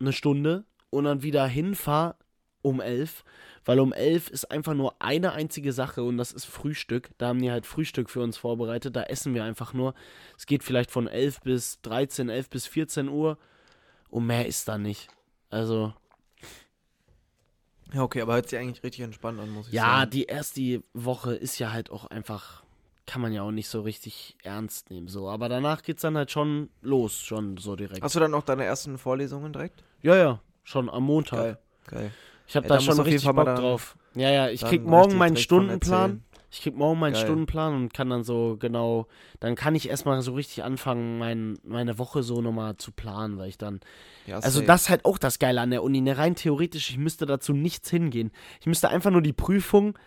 eine 0.00 0.12
Stunde, 0.12 0.64
und 0.90 1.04
dann 1.04 1.22
wieder 1.22 1.46
hinfahre 1.46 2.16
um 2.62 2.80
11, 2.80 3.24
weil 3.64 3.80
um 3.80 3.92
11 3.92 4.30
ist 4.30 4.50
einfach 4.50 4.74
nur 4.74 5.00
eine 5.00 5.32
einzige 5.32 5.72
Sache 5.72 6.02
und 6.02 6.16
das 6.16 6.32
ist 6.32 6.46
Frühstück. 6.46 7.10
Da 7.18 7.28
haben 7.28 7.40
die 7.40 7.50
halt 7.50 7.66
Frühstück 7.66 8.10
für 8.10 8.20
uns 8.20 8.36
vorbereitet, 8.36 8.96
da 8.96 9.04
essen 9.04 9.34
wir 9.34 9.44
einfach 9.44 9.74
nur. 9.74 9.94
Es 10.36 10.46
geht 10.46 10.64
vielleicht 10.64 10.90
von 10.90 11.06
11 11.06 11.40
bis 11.42 11.80
13, 11.82 12.28
11 12.28 12.50
bis 12.50 12.66
14 12.66 13.08
Uhr 13.08 13.38
und 14.08 14.26
mehr 14.26 14.46
ist 14.46 14.68
da 14.68 14.78
nicht. 14.78 15.08
Also, 15.50 15.94
Ja, 17.92 18.02
okay, 18.02 18.20
aber 18.20 18.34
hört 18.34 18.48
sich 18.48 18.58
eigentlich 18.58 18.82
richtig 18.82 19.00
entspannt 19.00 19.40
an, 19.40 19.50
muss 19.50 19.68
ich 19.68 19.74
ja, 19.74 20.00
sagen. 20.00 20.10
die 20.10 20.24
erste 20.24 20.82
Woche 20.92 21.34
ist 21.34 21.58
ja 21.58 21.72
halt 21.72 21.90
auch 21.90 22.06
einfach, 22.06 22.62
kann 23.06 23.22
man 23.22 23.32
ja 23.32 23.42
auch 23.42 23.50
nicht 23.50 23.68
so 23.68 23.80
richtig 23.80 24.36
ernst 24.42 24.90
nehmen, 24.90 25.08
so. 25.08 25.28
Aber 25.28 25.48
danach 25.48 25.82
geht's 25.82 26.02
dann 26.02 26.16
halt 26.16 26.30
schon 26.30 26.68
los, 26.82 27.18
schon 27.18 27.56
so 27.56 27.76
direkt. 27.76 28.02
Hast 28.02 28.14
du 28.14 28.20
dann 28.20 28.34
auch 28.34 28.42
deine 28.42 28.64
ersten 28.64 28.98
Vorlesungen 28.98 29.52
direkt? 29.52 29.82
ja, 30.02 30.16
ja, 30.16 30.40
schon 30.64 30.90
am 30.90 31.04
Montag. 31.04 31.38
Geil, 31.38 31.58
geil. 31.86 32.12
Ich 32.46 32.56
habe 32.56 32.66
da 32.66 32.76
da 32.76 32.80
schon 32.80 33.00
richtig 33.00 33.30
Bock 33.30 33.44
drauf. 33.56 33.96
Ja, 34.14 34.30
ja, 34.30 34.48
ich 34.48 34.62
krieg 34.62 34.84
morgen 34.84 35.16
meinen 35.16 35.36
Stundenplan. 35.36 36.24
Ich 36.50 36.62
krieg 36.62 36.74
morgen 36.76 36.98
meinen 36.98 37.12
Geil. 37.12 37.22
Stundenplan 37.24 37.74
und 37.74 37.92
kann 37.94 38.08
dann 38.08 38.24
so 38.24 38.56
genau, 38.58 39.06
dann 39.38 39.54
kann 39.54 39.74
ich 39.74 39.88
erstmal 39.88 40.20
so 40.22 40.32
richtig 40.32 40.64
anfangen, 40.64 41.18
mein, 41.18 41.58
meine 41.62 41.98
Woche 41.98 42.22
so 42.22 42.40
nochmal 42.40 42.76
zu 42.78 42.90
planen, 42.90 43.36
weil 43.38 43.48
ich 43.50 43.58
dann 43.58 43.80
Ja, 44.26 44.36
Also 44.36 44.60
safe. 44.60 44.66
das 44.66 44.82
ist 44.82 44.88
halt 44.88 45.04
auch 45.04 45.18
das 45.18 45.38
Geile 45.38 45.60
an 45.60 45.70
der 45.70 45.82
Uni. 45.82 46.00
Ne, 46.00 46.16
rein 46.16 46.34
theoretisch, 46.36 46.88
ich 46.90 46.96
müsste 46.98 47.26
dazu 47.26 47.52
nichts 47.52 47.90
hingehen. 47.90 48.30
Ich 48.60 48.66
müsste 48.66 48.88
einfach 48.88 49.10
nur 49.10 49.22
die 49.22 49.34
Prüfung 49.34 49.98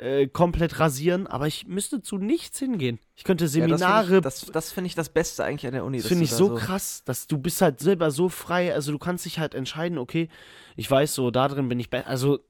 äh, 0.00 0.26
komplett 0.28 0.80
rasieren, 0.80 1.26
aber 1.26 1.46
ich 1.46 1.66
müsste 1.66 2.00
zu 2.00 2.16
nichts 2.16 2.58
hingehen. 2.58 2.98
Ich 3.16 3.24
könnte 3.24 3.44
Ja, 3.44 3.50
Seminare. 3.50 4.20
Das 4.22 4.40
finde 4.40 4.46
ich, 4.48 4.52
das, 4.52 4.64
das 4.64 4.72
find 4.72 4.86
ich 4.86 4.94
das 4.94 5.08
Beste 5.10 5.44
eigentlich 5.44 5.66
an 5.66 5.74
der 5.74 5.84
Uni. 5.84 5.98
das 5.98 6.06
finde 6.06 6.24
ich 6.24 6.30
da 6.30 6.36
so 6.36 6.54
krass, 6.54 7.02
dass 7.04 7.26
du 7.26 7.36
bist 7.36 7.60
halt 7.60 7.80
selber 7.80 8.10
so 8.10 8.28
frei. 8.28 8.72
Also 8.72 8.92
du 8.92 8.98
kannst 8.98 9.26
dich 9.26 9.38
halt 9.38 9.54
entscheiden, 9.54 9.98
okay, 9.98 10.28
ich 10.76 10.90
weiß 10.90 11.14
so, 11.14 11.30
da 11.30 11.48
drin 11.48 11.68
bin 11.68 11.78
ich 11.78 11.90
besser. 11.90 12.06
Also 12.06 12.40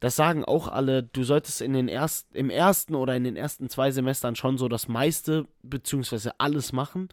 das 0.00 0.16
sagen 0.16 0.44
auch 0.44 0.68
alle, 0.68 1.02
du 1.02 1.24
solltest 1.24 1.60
in 1.60 1.72
den 1.72 1.88
erst, 1.88 2.34
im 2.34 2.50
ersten 2.50 2.94
oder 2.94 3.14
in 3.16 3.24
den 3.24 3.36
ersten 3.36 3.68
zwei 3.68 3.90
Semestern 3.90 4.34
schon 4.34 4.58
so 4.58 4.68
das 4.68 4.88
meiste 4.88 5.46
beziehungsweise 5.62 6.38
alles 6.40 6.72
machen. 6.72 7.08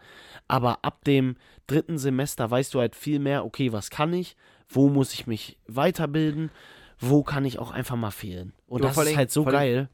Aber 0.48 0.84
ab 0.84 1.04
dem 1.04 1.36
dritten 1.68 1.98
Semester 1.98 2.50
weißt 2.50 2.74
du 2.74 2.80
halt 2.80 2.96
viel 2.96 3.20
mehr, 3.20 3.46
okay, 3.46 3.72
was 3.72 3.90
kann 3.90 4.14
ich, 4.14 4.36
wo 4.70 4.90
muss 4.90 5.14
ich 5.14 5.28
mich 5.28 5.58
weiterbilden, 5.68 6.50
wo 7.02 7.24
kann 7.24 7.44
ich 7.46 7.60
auch 7.60 7.72
einfach 7.72 7.96
mal 7.98 8.12
fehlen. 8.12 8.54
Und 8.68 8.84
Ja, 8.84 8.90
das 8.90 8.98
ist 8.98 9.18
halt 9.18 9.32
so 9.32 9.44
geil. 9.44 9.90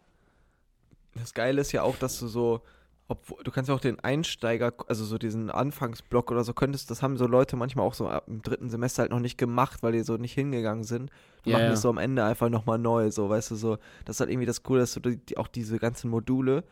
Das 1.16 1.34
Geile 1.34 1.62
ist 1.62 1.72
ja 1.72 1.82
auch, 1.82 1.98
dass 1.98 2.20
du 2.20 2.28
so, 2.28 2.62
obwohl, 3.08 3.44
du 3.44 3.50
kannst 3.50 3.70
ja 3.70 3.76
auch 3.76 3.80
den 3.80 4.00
Einsteiger, 4.00 4.74
also 4.88 5.04
so 5.04 5.18
diesen 5.18 5.50
Anfangsblock 5.50 6.30
oder 6.30 6.44
so 6.44 6.54
könntest, 6.54 6.92
das 6.92 7.02
haben 7.02 7.18
so 7.18 7.26
Leute 7.26 7.56
manchmal 7.56 7.88
auch 7.88 7.96
so 7.96 8.08
ab 8.08 8.26
dem 8.28 8.42
dritten 8.44 8.70
Semester 8.70 9.02
halt 9.02 9.12
noch 9.12 9.20
nicht 9.20 9.38
gemacht, 9.38 9.82
weil 9.82 9.94
die 9.94 10.02
so 10.02 10.18
nicht 10.18 10.34
hingegangen 10.34 10.84
sind. 10.84 11.10
Die 11.46 11.50
Ja, 11.50 11.58
machen 11.58 11.70
das 11.70 11.82
so 11.82 11.90
am 11.90 11.98
Ende 11.98 12.24
einfach 12.24 12.50
nochmal 12.50 12.78
neu, 12.78 13.10
so, 13.10 13.30
weißt 13.30 13.52
du, 13.52 13.56
so. 13.56 13.78
Das 14.06 14.18
ist 14.18 14.20
halt 14.20 14.30
irgendwie 14.30 14.46
das 14.46 14.62
Coole, 14.62 14.82
dass 14.82 14.94
du 14.94 15.00
die, 15.00 15.38
auch 15.38 15.48
diese 15.48 15.80
ganzen 15.80 16.12
Module 16.12 16.64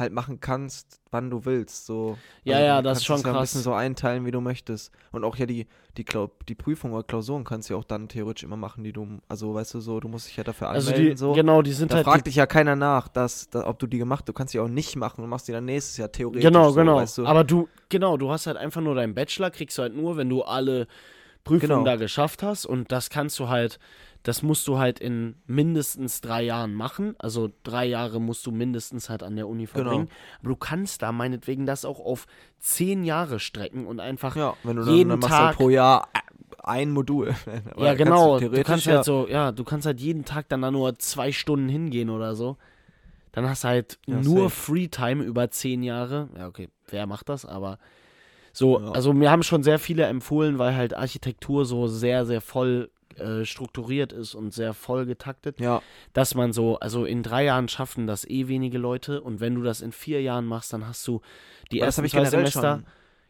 halt 0.00 0.12
machen 0.12 0.40
kannst, 0.40 1.00
wann 1.10 1.30
du 1.30 1.44
willst, 1.44 1.86
so. 1.86 2.16
Ja, 2.44 2.56
Also, 2.56 2.66
ja, 2.66 2.76
du 2.78 2.88
das 2.88 2.98
ist 2.98 3.04
schon 3.04 3.20
ja 3.20 3.26
ein 3.26 3.32
krass. 3.34 3.42
bisschen 3.50 3.62
so 3.62 3.72
einteilen, 3.72 4.24
wie 4.26 4.30
du 4.30 4.40
möchtest. 4.40 4.90
Und 5.12 5.24
auch 5.24 5.36
ja 5.36 5.46
die, 5.46 5.66
die, 5.96 6.04
Klau 6.04 6.30
die 6.48 6.54
Prüfung 6.54 6.92
oder 6.92 7.02
Klausuren 7.02 7.44
kannst 7.44 7.68
du 7.68 7.74
ja 7.74 7.78
auch 7.80 7.84
dann 7.84 8.08
theoretisch 8.08 8.44
immer 8.44 8.56
machen, 8.56 8.82
die 8.84 8.92
du, 8.92 9.18
also 9.28 9.54
weißt 9.54 9.74
du 9.74 9.80
so, 9.80 10.00
du 10.00 10.08
musst 10.08 10.28
dich 10.28 10.36
ja 10.36 10.44
dafür 10.44 10.68
Also 10.70 10.90
anmelden, 10.90 11.10
die, 11.14 11.16
so. 11.18 11.32
genau, 11.32 11.62
die 11.62 11.72
sind 11.72 11.90
Da 11.92 11.96
halt 11.96 12.04
fragt 12.06 12.26
dich 12.26 12.36
ja 12.36 12.46
keiner 12.46 12.74
nach, 12.76 13.08
dass, 13.08 13.50
da, 13.50 13.66
ob 13.66 13.78
du 13.78 13.86
die 13.86 13.98
gemacht 13.98 14.28
Du 14.28 14.32
kannst 14.32 14.54
die 14.54 14.60
auch 14.60 14.68
nicht 14.68 14.96
machen 14.96 15.22
und 15.22 15.28
machst 15.30 15.46
die 15.48 15.52
dann 15.52 15.64
nächstes 15.66 15.96
Jahr 15.96 16.10
theoretisch. 16.10 16.42
Genau, 16.42 16.70
so, 16.70 16.76
genau. 16.80 16.96
Weißt 16.96 17.18
du? 17.18 17.26
Aber 17.26 17.44
du, 17.44 17.68
genau, 17.88 18.16
du 18.16 18.30
hast 18.30 18.46
halt 18.46 18.56
einfach 18.56 18.80
nur 18.80 18.94
deinen 18.94 19.14
Bachelor, 19.14 19.50
kriegst 19.50 19.76
du 19.78 19.82
halt 19.82 19.94
nur, 19.94 20.16
wenn 20.16 20.28
du 20.28 20.42
alle 20.42 20.86
Prüfungen 21.42 21.70
Genau. 21.70 21.84
da 21.84 21.96
geschafft 21.96 22.42
hast. 22.42 22.66
Und 22.66 22.92
das 22.92 23.08
kannst 23.10 23.38
du 23.38 23.48
halt, 23.48 23.78
das 24.22 24.42
musst 24.42 24.68
du 24.68 24.78
halt 24.78 25.00
in 25.00 25.36
mindestens 25.46 26.20
drei 26.20 26.42
Jahren 26.42 26.74
machen. 26.74 27.14
Also 27.18 27.50
drei 27.62 27.86
Jahre 27.86 28.20
musst 28.20 28.44
du 28.46 28.50
mindestens 28.50 29.08
halt 29.08 29.22
an 29.22 29.36
der 29.36 29.48
Uni 29.48 29.66
verbringen. 29.66 30.06
Genau. 30.08 30.18
Aber 30.40 30.48
du 30.50 30.56
kannst 30.56 31.02
da 31.02 31.10
meinetwegen 31.12 31.64
das 31.66 31.84
auch 31.84 32.00
auf 32.00 32.26
zehn 32.58 33.04
Jahre 33.04 33.40
strecken 33.40 33.86
und 33.86 33.98
einfach. 34.00 34.36
ja, 34.36 34.54
wenn 34.62 34.76
du 34.76 34.84
dann, 34.84 34.94
jeden 34.94 35.08
dann 35.10 35.20
du 35.20 35.28
halt 35.28 35.32
Tag- 35.32 35.56
pro 35.56 35.70
Jahr 35.70 36.08
ein 36.62 36.90
Modul. 36.90 37.34
Ja, 37.78 37.94
kannst 37.94 37.98
genau. 37.98 38.38
Du, 38.40 38.62
kannst 38.62 38.84
ja, 38.86 38.96
halt 38.96 39.04
so, 39.06 39.26
ja, 39.26 39.52
du 39.52 39.64
kannst 39.64 39.86
halt 39.86 40.00
jeden 40.00 40.26
Tag 40.26 40.48
dann 40.50 40.60
da 40.60 40.70
nur 40.70 40.98
zwei 40.98 41.32
Stunden 41.32 41.68
hingehen 41.70 42.10
oder 42.10 42.34
so. 42.34 42.58
Dann 43.32 43.48
hast 43.48 43.64
du 43.64 43.68
halt 43.68 43.98
Ja, 44.06 44.16
nur 44.20 44.50
safe. 44.50 44.50
Freetime 44.50 45.24
über 45.24 45.50
zehn 45.50 45.82
Jahre. 45.82 46.28
Ja, 46.36 46.46
okay, 46.48 46.68
wer 46.88 47.06
macht 47.06 47.30
das? 47.30 47.46
Aber 47.46 47.78
so, 48.52 48.80
Ja. 48.80 48.90
also 48.90 49.14
mir 49.14 49.30
haben 49.30 49.42
schon 49.44 49.62
sehr 49.62 49.78
viele 49.78 50.04
empfohlen, 50.04 50.58
weil 50.58 50.74
halt 50.74 50.94
Architektur 50.94 51.64
so 51.64 51.86
sehr, 51.86 52.26
sehr 52.26 52.40
voll 52.42 52.90
äh, 53.18 53.44
strukturiert 53.44 54.12
ist 54.12 54.34
und 54.34 54.52
sehr 54.52 54.74
voll 54.74 55.06
getaktet, 55.06 55.58
Ja, 55.60 55.82
dass 56.12 56.34
man 56.34 56.52
so, 56.52 56.78
also 56.78 57.04
in 57.04 57.22
drei 57.22 57.44
Jahren 57.44 57.68
schaffen 57.68 58.06
das 58.06 58.24
eh 58.28 58.48
wenige 58.48 58.78
Leute 58.78 59.20
und 59.20 59.40
wenn 59.40 59.54
du 59.54 59.62
das 59.62 59.80
in 59.80 59.92
vier 59.92 60.22
Jahren 60.22 60.46
machst, 60.46 60.72
dann 60.72 60.86
hast 60.86 61.06
du 61.06 61.20
die 61.72 61.80
aber 61.80 61.86
das 61.86 61.98
ersten 61.98 61.98
habe 61.98 62.06
ich 62.06 62.12
zwei 62.12 62.24
Semester. 62.24 62.72
schon, 62.76 62.86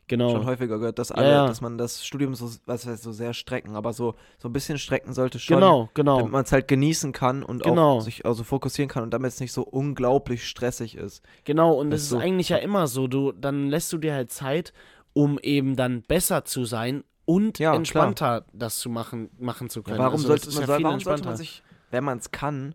genau. 0.08 0.30
schon 0.30 0.44
häufiger 0.46 0.78
gehört, 0.78 0.98
dass 0.98 1.10
Ja, 1.10 1.16
alle, 1.16 1.30
ja. 1.30 1.46
dass 1.46 1.60
man 1.60 1.78
das 1.78 2.04
Studium 2.04 2.34
so, 2.34 2.50
was 2.66 2.86
heißt, 2.86 3.02
so 3.02 3.12
sehr 3.12 3.32
strecken, 3.34 3.76
aber 3.76 3.92
so, 3.92 4.14
so 4.38 4.48
ein 4.48 4.52
bisschen 4.52 4.78
strecken 4.78 5.12
sollte 5.14 5.38
schon. 5.38 5.56
Genau, 5.56 5.90
genau. 5.94 6.18
Damit 6.18 6.32
man 6.32 6.44
es 6.44 6.52
halt 6.52 6.68
genießen 6.68 7.12
kann 7.12 7.42
und 7.42 7.62
Genau. 7.62 7.98
auch 7.98 8.00
sich 8.00 8.24
also 8.26 8.44
fokussieren 8.44 8.88
kann 8.88 9.02
und 9.02 9.10
damit 9.14 9.32
es 9.32 9.40
nicht 9.40 9.52
so 9.52 9.62
unglaublich 9.62 10.46
stressig 10.48 10.96
ist. 10.96 11.22
Genau, 11.44 11.72
und 11.74 11.90
Weißt 11.90 11.96
es 11.98 12.02
ist 12.04 12.12
du? 12.12 12.18
eigentlich 12.18 12.48
ja 12.50 12.56
immer 12.58 12.86
so, 12.86 13.06
du, 13.08 13.32
dann 13.32 13.68
lässt 13.68 13.92
du 13.92 13.98
dir 13.98 14.14
halt 14.14 14.30
Zeit, 14.32 14.72
um 15.12 15.38
eben 15.40 15.76
dann 15.76 16.02
besser 16.02 16.44
zu 16.44 16.64
sein 16.64 17.04
und 17.30 17.58
Ja, 17.58 17.74
entspannter 17.74 18.44
das 18.52 18.78
zu 18.78 18.90
machen, 18.90 19.30
machen 19.38 19.70
zu 19.70 19.80
Ja, 19.80 19.86
können. 19.86 20.00
warum 20.00 20.12
also, 20.22 20.28
sollte, 20.28 20.50
man, 20.50 20.60
ja 20.60 20.66
soll, 20.66 20.82
warum 20.82 21.00
sollte 21.00 21.24
man 21.24 21.36
sich, 21.36 21.62
wenn 21.90 22.04
man 22.04 22.18
es 22.18 22.30
kann, 22.30 22.74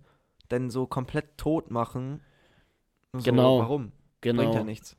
denn 0.51 0.69
so 0.69 0.85
komplett 0.87 1.37
tot 1.37 1.71
machen? 1.71 2.21
So, 3.13 3.31
Genau, 3.31 3.59
Warum? 3.59 3.91
genau. 4.21 4.41
Bringt 4.43 4.55
ja 4.55 4.63
nichts. 4.63 4.95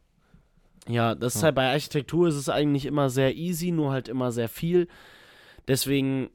Ja, 0.88 1.14
das 1.14 1.34
ist 1.34 1.40
Ja. 1.40 1.46
halt 1.46 1.54
bei 1.56 1.70
Architektur 1.72 2.28
ist 2.28 2.36
es 2.36 2.48
eigentlich 2.48 2.86
immer 2.86 3.10
sehr 3.10 3.34
easy, 3.34 3.70
nur 3.72 3.92
halt 3.92 4.08
immer 4.08 4.30
sehr 4.30 4.48
viel. 4.48 4.88
Deswegen 5.68 6.30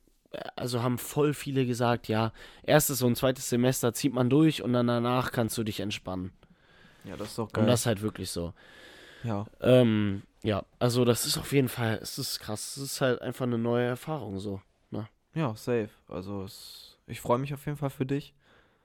also 0.55 0.81
haben 0.81 0.97
voll 0.97 1.33
viele 1.33 1.65
gesagt, 1.65 2.07
ja, 2.07 2.31
erstes 2.63 3.01
und 3.01 3.15
zweites 3.15 3.49
Semester 3.49 3.93
zieht 3.93 4.13
man 4.13 4.29
durch 4.29 4.61
und 4.61 4.73
dann 4.73 4.87
danach 4.87 5.31
kannst 5.31 5.57
du 5.57 5.63
dich 5.63 5.79
entspannen. 5.81 6.31
Ja, 7.03 7.17
das 7.17 7.29
ist 7.29 7.37
doch 7.37 7.51
Und 7.53 7.53
geil. 7.53 7.65
das 7.67 7.81
ist 7.81 7.85
halt 7.85 8.01
wirklich 8.01 8.29
so. 8.31 8.53
ja. 9.23 9.45
Ähm, 9.61 10.23
ja, 10.43 10.63
also 10.79 11.05
das 11.05 11.25
ist 11.25 11.37
auf 11.37 11.51
jeden 11.53 11.69
Fall, 11.69 11.99
es 12.01 12.17
ist 12.17 12.39
krass, 12.39 12.77
es 12.77 12.83
ist 12.83 13.01
halt 13.01 13.21
einfach 13.21 13.45
eine 13.45 13.57
neue 13.57 13.85
Erfahrung 13.85 14.39
so. 14.39 14.61
ja, 15.33 15.55
safe. 15.55 15.89
Also 16.09 16.43
es, 16.43 16.97
ich 17.07 17.21
freue 17.21 17.37
mich 17.39 17.53
auf 17.53 17.65
jeden 17.65 17.77
Fall 17.77 17.89
für 17.89 18.05
dich, 18.05 18.33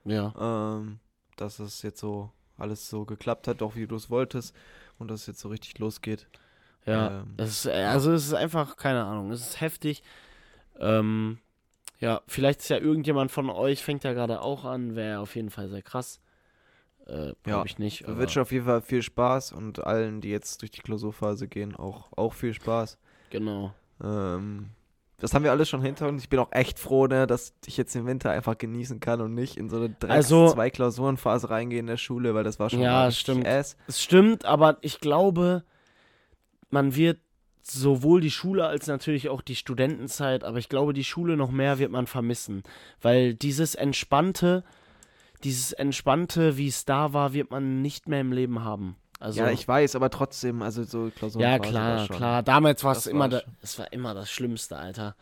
Ja. 0.05 0.33
ähm, 0.39 0.99
dass 1.35 1.59
es 1.59 1.81
jetzt 1.81 1.99
so 1.99 2.31
alles 2.57 2.89
so 2.89 3.05
geklappt 3.05 3.47
hat, 3.47 3.61
auch 3.61 3.75
wie 3.75 3.85
du 3.87 3.95
es 3.95 4.09
wolltest 4.09 4.55
und 4.97 5.09
dass 5.09 5.21
es 5.21 5.27
jetzt 5.27 5.39
so 5.41 5.49
richtig 5.49 5.77
losgeht. 5.79 6.27
Ja, 6.85 7.19
Ähm, 7.19 7.33
es 7.37 7.65
ist, 7.65 7.67
also 7.67 8.13
es 8.13 8.27
ist 8.27 8.33
einfach, 8.33 8.77
keine 8.77 9.03
Ahnung, 9.03 9.31
es 9.31 9.41
ist 9.41 9.61
heftig. 9.61 10.03
Ähm, 10.79 11.39
ja, 11.99 12.21
vielleicht 12.27 12.61
ist 12.61 12.69
ja 12.69 12.77
irgendjemand 12.77 13.31
von 13.31 13.49
euch, 13.49 13.83
fängt 13.83 14.03
ja 14.03 14.13
gerade 14.13 14.41
auch 14.41 14.63
an, 14.63 14.95
wäre 14.95 15.19
auf 15.19 15.35
jeden 15.35 15.49
Fall 15.49 15.67
sehr 15.67 15.81
krass. 15.81 16.21
Äh, 17.07 17.33
Ja, 17.45 17.63
ich 17.65 17.79
nicht. 17.79 18.01
Wir 18.01 18.09
aber- 18.09 18.19
wünschen 18.19 18.41
auf 18.41 18.51
jeden 18.51 18.65
Fall 18.65 18.81
viel 18.81 19.01
Spaß 19.01 19.53
und 19.53 19.83
allen, 19.85 20.21
die 20.21 20.29
jetzt 20.29 20.61
durch 20.61 20.71
die 20.71 20.81
Klausurphase 20.81 21.47
gehen, 21.47 21.75
auch, 21.75 22.11
auch 22.15 22.33
viel 22.33 22.53
Spaß. 22.53 22.97
Genau. 23.29 23.73
Ähm, 24.03 24.69
das 25.19 25.33
haben 25.33 25.43
wir 25.43 25.51
alles 25.51 25.67
schon 25.69 25.81
hinter 25.81 26.07
uns. 26.07 26.21
Ich 26.23 26.29
bin 26.29 26.37
auch 26.39 26.51
echt 26.51 26.77
froh, 26.79 27.07
ne, 27.07 27.25
dass 27.25 27.53
ich 27.65 27.77
jetzt 27.77 27.95
den 27.95 28.05
Winter 28.05 28.29
einfach 28.31 28.57
genießen 28.57 28.99
kann 28.99 29.21
und 29.21 29.33
nicht 29.33 29.57
in 29.57 29.69
so 29.69 29.77
eine 29.77 29.89
Drecks 29.89 30.13
Also- 30.13 30.49
zwei 30.53 30.69
Klausurenphase 30.69 31.49
reingehe 31.49 31.79
in 31.79 31.87
der 31.87 31.97
Schule, 31.97 32.35
weil 32.35 32.43
das 32.43 32.59
war 32.59 32.69
schon 32.69 32.81
Ja, 32.81 33.09
stimmt. 33.09 33.47
Ass. 33.47 33.77
Es 33.87 34.03
stimmt, 34.03 34.45
aber 34.45 34.77
ich 34.81 34.99
glaube, 34.99 35.63
man 36.69 36.95
wird 36.95 37.19
sowohl 37.63 38.21
die 38.21 38.31
Schule 38.31 38.65
als 38.65 38.87
natürlich 38.87 39.27
auch 39.29 39.41
die 39.41 39.55
Studentenzeit, 39.55 40.43
aber 40.43 40.57
ich 40.57 40.69
glaube, 40.69 40.93
die 40.93 41.03
Schule 41.03 41.35
noch 41.35 41.51
mehr 41.51 41.79
wird 41.79 41.91
man 41.91 42.07
vermissen, 42.07 42.63
weil 43.01 43.33
dieses 43.33 43.75
entspannte, 43.75 44.63
dieses 45.43 45.73
entspannte, 45.73 46.57
wie 46.57 46.67
es 46.67 46.85
da 46.85 47.13
war, 47.13 47.33
wird 47.33 47.51
man 47.51 47.81
nicht 47.81 48.07
mehr 48.07 48.21
im 48.21 48.31
Leben 48.31 48.63
haben. 48.63 48.95
Also 49.19 49.39
ja, 49.39 49.49
ich 49.49 49.67
weiß, 49.67 49.95
aber 49.95 50.09
trotzdem, 50.09 50.61
also 50.61 50.83
so 50.83 51.11
Klausurenphase 51.15 51.39
Ja, 51.39 51.59
klar, 51.59 52.07
klar. 52.07 52.43
Damals 52.43 52.83
war 52.83 52.91
es 52.91 53.07
immer, 53.07 53.41
es 53.61 53.79
war 53.79 53.91
immer 53.91 54.13
das 54.13 54.29
Schlimmste, 54.29 54.77
Alter. 54.77 55.15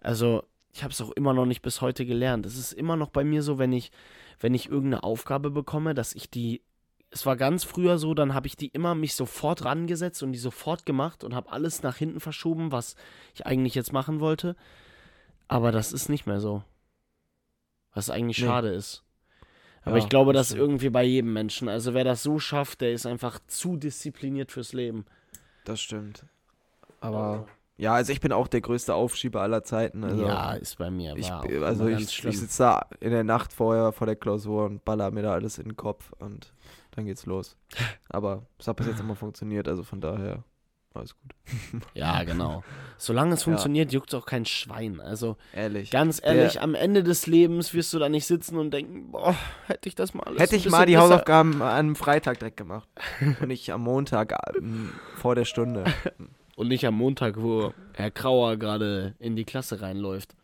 Also, 0.00 0.44
ich 0.72 0.82
habe 0.82 0.92
es 0.92 1.00
auch 1.02 1.10
immer 1.10 1.34
noch 1.34 1.44
nicht 1.46 1.62
bis 1.62 1.80
heute 1.80 2.06
gelernt. 2.06 2.46
Es 2.46 2.56
ist 2.56 2.72
immer 2.72 2.96
noch 2.96 3.10
bei 3.10 3.24
mir 3.24 3.42
so, 3.42 3.58
wenn 3.58 3.72
ich, 3.72 3.92
wenn 4.40 4.54
ich 4.54 4.68
irgendeine 4.70 5.02
Aufgabe 5.02 5.50
bekomme, 5.50 5.94
dass 5.94 6.14
ich 6.14 6.30
die, 6.30 6.62
es 7.10 7.26
war 7.26 7.36
ganz 7.36 7.64
früher 7.64 7.98
so, 7.98 8.14
dann 8.14 8.32
habe 8.34 8.46
ich 8.46 8.56
die 8.56 8.68
immer 8.68 8.94
mich 8.94 9.14
sofort 9.14 9.64
rangesetzt 9.64 10.22
und 10.22 10.32
die 10.32 10.38
sofort 10.38 10.86
gemacht 10.86 11.22
und 11.22 11.34
habe 11.34 11.52
alles 11.52 11.82
nach 11.82 11.96
hinten 11.96 12.20
verschoben, 12.20 12.72
was 12.72 12.96
ich 13.34 13.46
eigentlich 13.46 13.74
jetzt 13.74 13.92
machen 13.92 14.20
wollte. 14.20 14.56
Aber 15.48 15.72
das 15.72 15.92
ist 15.92 16.08
nicht 16.08 16.26
mehr 16.26 16.40
so. 16.40 16.62
Was 17.92 18.10
eigentlich 18.10 18.38
Nee. 18.38 18.46
schade 18.46 18.68
ist. 18.70 19.02
Aber 19.86 19.96
Ja, 19.96 20.02
ich 20.02 20.08
glaube, 20.10 20.32
das 20.34 20.48
stimmt. 20.48 20.60
irgendwie 20.60 20.90
bei 20.90 21.04
jedem 21.04 21.32
Menschen. 21.32 21.68
Also 21.68 21.94
wer 21.94 22.04
das 22.04 22.22
so 22.22 22.38
schafft, 22.38 22.82
der 22.82 22.92
ist 22.92 23.06
einfach 23.06 23.38
zu 23.46 23.76
diszipliniert 23.78 24.52
fürs 24.52 24.72
Leben. 24.74 25.06
Das 25.64 25.80
stimmt. 25.80 26.26
Aber 27.00 27.46
ja, 27.78 27.94
also 27.94 28.12
ich 28.12 28.20
bin 28.20 28.32
auch 28.32 28.48
der 28.48 28.60
größte 28.62 28.94
Aufschieber 28.94 29.42
aller 29.42 29.62
Zeiten. 29.62 30.02
Also 30.04 30.26
ja, 30.26 30.52
ist 30.54 30.76
bei 30.78 30.90
mir. 30.90 31.14
ich, 31.16 31.30
also 31.30 31.86
ich, 31.86 32.24
ich 32.24 32.38
sitze 32.38 32.62
da 32.62 32.86
in 33.00 33.10
der 33.10 33.24
Nacht 33.24 33.52
vorher 33.52 33.92
vor 33.92 34.06
der 34.06 34.16
Klausur 34.16 34.64
und 34.64 34.84
baller 34.84 35.10
mir 35.10 35.22
da 35.22 35.32
alles 35.32 35.58
in 35.58 35.68
den 35.68 35.76
Kopf 35.76 36.12
und 36.18 36.52
dann 36.92 37.06
geht's 37.06 37.26
los. 37.26 37.56
Aber 38.08 38.46
es 38.58 38.66
hat 38.66 38.76
bis 38.76 38.86
jetzt 38.86 39.00
immer 39.00 39.14
funktioniert, 39.16 39.68
also 39.68 39.82
von 39.82 40.00
daher 40.00 40.42
alles 40.96 41.14
gut. 41.14 41.82
Ja, 41.94 42.24
genau. 42.24 42.64
Solange 42.98 43.34
es 43.34 43.40
Ja. 43.40 43.44
funktioniert, 43.44 43.92
juckt 43.92 44.14
auch 44.14 44.26
kein 44.26 44.44
Schwein. 44.46 45.00
Also 45.00 45.36
Ehrlich. 45.52 45.90
ganz 45.90 46.20
ehrlich, 46.22 46.60
am 46.60 46.74
Ende 46.74 47.02
des 47.02 47.26
Lebens 47.26 47.72
wirst 47.74 47.92
du 47.92 47.98
da 47.98 48.08
nicht 48.08 48.26
sitzen 48.26 48.56
und 48.58 48.70
denken, 48.72 49.10
boah, 49.12 49.34
hätte 49.66 49.88
ich 49.88 49.94
das 49.94 50.14
mal 50.14 50.24
alles 50.24 50.40
Hätte 50.40 50.56
ich 50.56 50.68
mal 50.70 50.86
die 50.86 50.92
besser- 50.94 51.04
Hausaufgaben 51.04 51.62
an 51.62 51.68
einem 51.68 51.96
Freitag 51.96 52.38
direkt 52.38 52.56
gemacht 52.56 52.88
und 53.40 53.48
nicht 53.48 53.70
am 53.72 53.82
Montag 53.82 54.34
ähm, 54.56 54.92
vor 55.16 55.34
der 55.34 55.44
Stunde. 55.44 55.84
Und 56.56 56.68
nicht 56.68 56.86
am 56.86 56.94
Montag, 56.94 57.34
wo 57.36 57.74
Herr 57.92 58.10
Krauer 58.10 58.56
gerade 58.56 59.14
in 59.18 59.36
die 59.36 59.44
Klasse 59.44 59.82
reinläuft. 59.82 60.34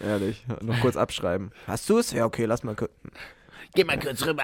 Ehrlich. 0.00 0.44
Noch 0.62 0.80
kurz 0.80 0.96
abschreiben. 0.96 1.52
Hast 1.68 1.88
du 1.88 1.98
es? 1.98 2.10
Ja, 2.10 2.24
okay, 2.26 2.44
lass 2.46 2.64
mal 2.64 2.74
kurz. 2.74 2.90
Geh 3.72 3.84
mal 3.84 3.96
kurz 4.00 4.26
rüber. 4.26 4.42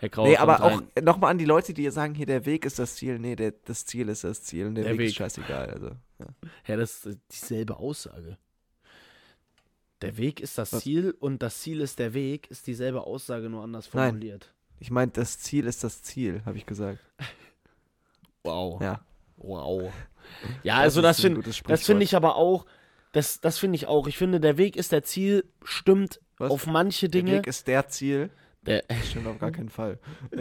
Herr 0.00 0.08
Krauer 0.08 0.28
Nee, 0.28 0.36
aber 0.38 0.62
auch 0.62 0.82
nochmal 1.02 1.30
an 1.30 1.38
die 1.38 1.44
Leute, 1.44 1.74
die 1.74 1.88
sagen, 1.90 2.14
hier, 2.14 2.24
der 2.26 2.46
Weg 2.46 2.64
ist 2.64 2.78
das 2.78 2.96
Ziel. 2.96 3.18
Nee, 3.18 3.36
der, 3.36 3.52
das 3.66 3.84
Ziel 3.84 4.08
ist 4.08 4.24
das 4.24 4.42
Ziel 4.42 4.66
und 4.66 4.74
der, 4.74 4.84
Der 4.84 4.92
Weg, 4.94 5.00
Weg. 5.00 5.08
ist 5.10 5.16
scheißegal. 5.16 5.68
Also, 5.70 5.86
ja. 6.18 6.26
Ja, 6.66 6.76
das 6.76 7.04
ist 7.04 7.18
dieselbe 7.30 7.76
Aussage. 7.76 8.38
Der 10.00 10.16
Weg 10.16 10.40
ist 10.40 10.56
das 10.56 10.72
Was? 10.72 10.82
Ziel 10.82 11.14
und 11.20 11.42
das 11.42 11.60
Ziel 11.60 11.82
ist 11.82 11.98
der 11.98 12.14
Weg, 12.14 12.50
ist 12.50 12.66
dieselbe 12.66 13.02
Aussage, 13.02 13.50
nur 13.50 13.62
anders 13.62 13.90
Nein. 13.92 14.08
formuliert. 14.12 14.54
Ich 14.78 14.90
meine, 14.90 15.12
das 15.12 15.38
Ziel 15.38 15.66
ist 15.66 15.84
das 15.84 16.02
Ziel, 16.02 16.40
habe 16.46 16.56
ich 16.56 16.64
gesagt. 16.64 16.98
Wow. 18.42 18.80
Ja. 18.80 19.00
Wow. 19.36 19.92
Ja, 20.62 20.76
also 20.76 21.02
das 21.02 21.16
gutes 21.22 21.34
das 21.44 21.56
finde 21.56 21.74
Sprichwort. 21.82 22.02
ich 22.02 22.14
aber 22.14 22.36
auch, 22.36 22.64
das, 23.12 23.40
das 23.40 23.58
finde 23.58 23.74
ich 23.76 23.86
auch. 23.86 24.06
Ich 24.06 24.16
finde, 24.16 24.38
der 24.38 24.58
Weg 24.58 24.76
ist 24.76 24.92
der 24.92 25.02
Ziel, 25.02 25.44
stimmt 25.64 26.20
Was? 26.38 26.52
auf 26.52 26.66
manche 26.66 27.08
Der 27.08 27.22
Dinge. 27.22 27.38
Weg 27.38 27.46
ist 27.48 27.66
der 27.66 27.88
Ziel. 27.88 28.30
Der, 28.66 28.82
Das 28.88 29.08
stimmt 29.10 29.26
auf 29.26 29.38
gar 29.38 29.50
keinen 29.50 29.70
Fall. 29.70 29.98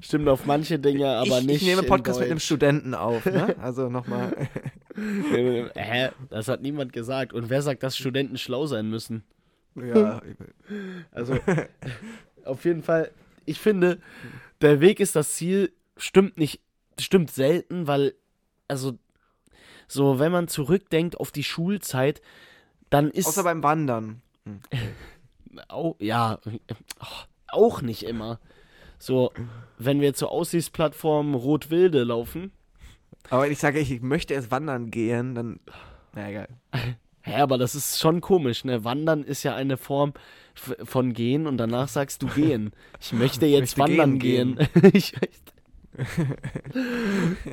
stimmt 0.00 0.28
auf 0.28 0.46
manche 0.46 0.78
Dinge, 0.78 1.08
aber 1.08 1.38
ich, 1.38 1.46
nicht. 1.46 1.62
ich 1.62 1.68
nehme 1.68 1.84
Podcast 1.84 2.18
mit 2.18 2.28
einem. 2.28 2.40
Studenten 2.40 2.94
auf, 2.94 3.24
ne? 3.26 3.54
Also 3.60 3.88
nochmal. 3.88 4.48
Äh, 4.96 5.68
Hä? 5.76 6.10
Das 6.30 6.48
hat 6.48 6.62
niemand 6.62 6.92
gesagt. 6.92 7.32
Und 7.32 7.50
wer 7.50 7.62
sagt, 7.62 7.82
dass 7.82 7.96
Studenten 7.96 8.36
schlau 8.36 8.66
sein 8.66 8.90
müssen? 8.90 9.22
ja, 9.76 10.22
Also, 11.12 11.38
auf 12.44 12.64
jeden 12.64 12.82
Fall, 12.82 13.10
ich 13.44 13.60
finde, 13.60 14.00
der 14.60 14.80
Weg 14.80 15.00
ist 15.00 15.16
das 15.16 15.34
Ziel, 15.34 15.72
stimmt 15.96 16.36
nicht, 16.36 16.60
stimmt 16.98 17.30
selten, 17.30 17.86
weil, 17.86 18.14
also, 18.68 18.98
so, 19.88 20.18
wenn 20.18 20.32
man 20.32 20.48
zurückdenkt 20.48 21.18
auf 21.18 21.30
die 21.30 21.44
Schulzeit, 21.44 22.22
dann 22.90 23.10
ist. 23.10 23.26
außer 23.26 23.42
beim 23.44 23.62
Wandern. 23.62 24.22
Hm. 25.54 25.60
Au, 25.68 25.96
ja, 25.98 26.38
äh, 26.46 26.74
auch 27.48 27.82
nicht 27.82 28.02
immer. 28.04 28.38
So, 28.98 29.32
wenn 29.78 30.00
wir 30.00 30.14
zur 30.14 30.30
Aussichtsplattform 30.30 31.34
Rot-Wilde 31.34 32.04
laufen, 32.04 32.52
Aber 33.30 33.42
wenn 33.42 33.52
ich 33.52 33.58
sage, 33.58 33.78
ich 33.78 34.00
möchte 34.02 34.34
erst 34.34 34.50
wandern 34.50 34.90
gehen, 34.90 35.34
dann. 35.34 35.60
Na 36.14 36.28
egal. 36.30 36.48
hä, 37.22 37.34
aber 37.40 37.58
das 37.58 37.74
ist 37.74 37.98
schon 38.00 38.20
komisch, 38.20 38.64
ne? 38.64 38.84
Wandern 38.84 39.24
ist 39.24 39.42
ja 39.42 39.54
eine 39.54 39.76
Form 39.76 40.12
von 40.54 41.12
gehen 41.12 41.46
und 41.46 41.56
danach 41.58 41.88
sagst 41.88 42.22
du 42.22 42.26
gehen. 42.28 42.72
Ich 43.00 43.12
möchte 43.12 43.46
jetzt 43.46 43.76
möchte 43.76 43.92
wandern 43.92 44.18
gehen, 44.18 44.56
gehen. 44.56 44.68
ich, 44.92 45.12
möchte, 45.14 45.52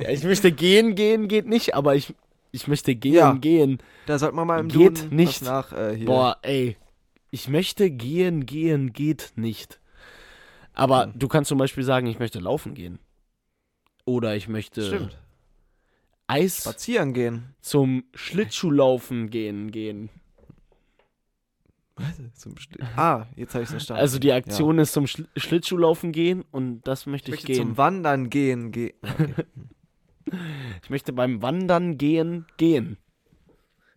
ja, 0.00 0.08
ich 0.10 0.24
möchte 0.24 0.52
gehen, 0.52 0.94
gehen 0.94 1.28
geht 1.28 1.46
nicht, 1.46 1.74
aber 1.74 1.94
ich, 1.96 2.14
ich 2.52 2.68
möchte 2.68 2.94
gehen, 2.94 3.14
Ja. 3.14 3.32
gehen. 3.32 3.78
Da 4.06 4.18
sollte 4.18 4.36
man 4.36 4.46
mal 4.46 4.60
im 4.60 4.68
Geht 4.68 5.02
Duden 5.04 5.16
nicht. 5.16 5.42
nach 5.42 5.72
äh. 5.72 5.96
Boah, 6.04 6.36
ey. 6.42 6.76
Ich 7.34 7.48
möchte 7.48 7.90
gehen, 7.90 8.44
gehen 8.46 8.92
geht 8.92 9.32
nicht. 9.36 9.80
Aber 10.74 11.04
Hm. 11.06 11.18
du 11.18 11.28
kannst 11.28 11.48
zum 11.48 11.58
Beispiel 11.58 11.82
sagen, 11.82 12.06
ich 12.06 12.18
möchte 12.18 12.38
laufen 12.38 12.74
gehen. 12.74 12.98
Oder 14.04 14.36
ich 14.36 14.48
möchte 14.48 14.82
Stimmt. 14.86 15.18
Eis 16.26 16.58
Spazieren 16.60 17.14
gehen. 17.14 17.54
zum 17.62 18.04
Schlittschuhlaufen 18.14 19.30
gehen 19.30 19.70
gehen. 19.70 20.10
Was? 21.96 22.20
Zum 22.34 22.54
Sti- 22.58 22.82
ah, 22.96 23.26
jetzt 23.36 23.54
habe 23.54 23.62
ich 23.62 23.68
es 23.68 23.72
verstanden. 23.72 24.00
Also 24.00 24.18
die 24.18 24.32
Aktion 24.32 24.78
ist 24.78 24.92
zum 24.92 25.06
Schl 25.06 25.26
Schlittschuhlaufen 25.36 26.12
gehen 26.12 26.42
und 26.50 26.82
das 26.86 27.06
möchte 27.06 27.30
ich 27.30 27.36
ich, 27.36 27.40
möchte 27.48 27.52
gehen. 27.52 27.68
zum 27.68 27.76
Wandern 27.78 28.28
gehen. 28.30 28.72
Ge 28.72 28.94
okay. 29.02 29.34
ich 30.82 30.90
möchte 30.90 31.12
beim 31.12 31.40
Wandern 31.42 31.96
gehen 31.98 32.46
gehen. 32.56 32.96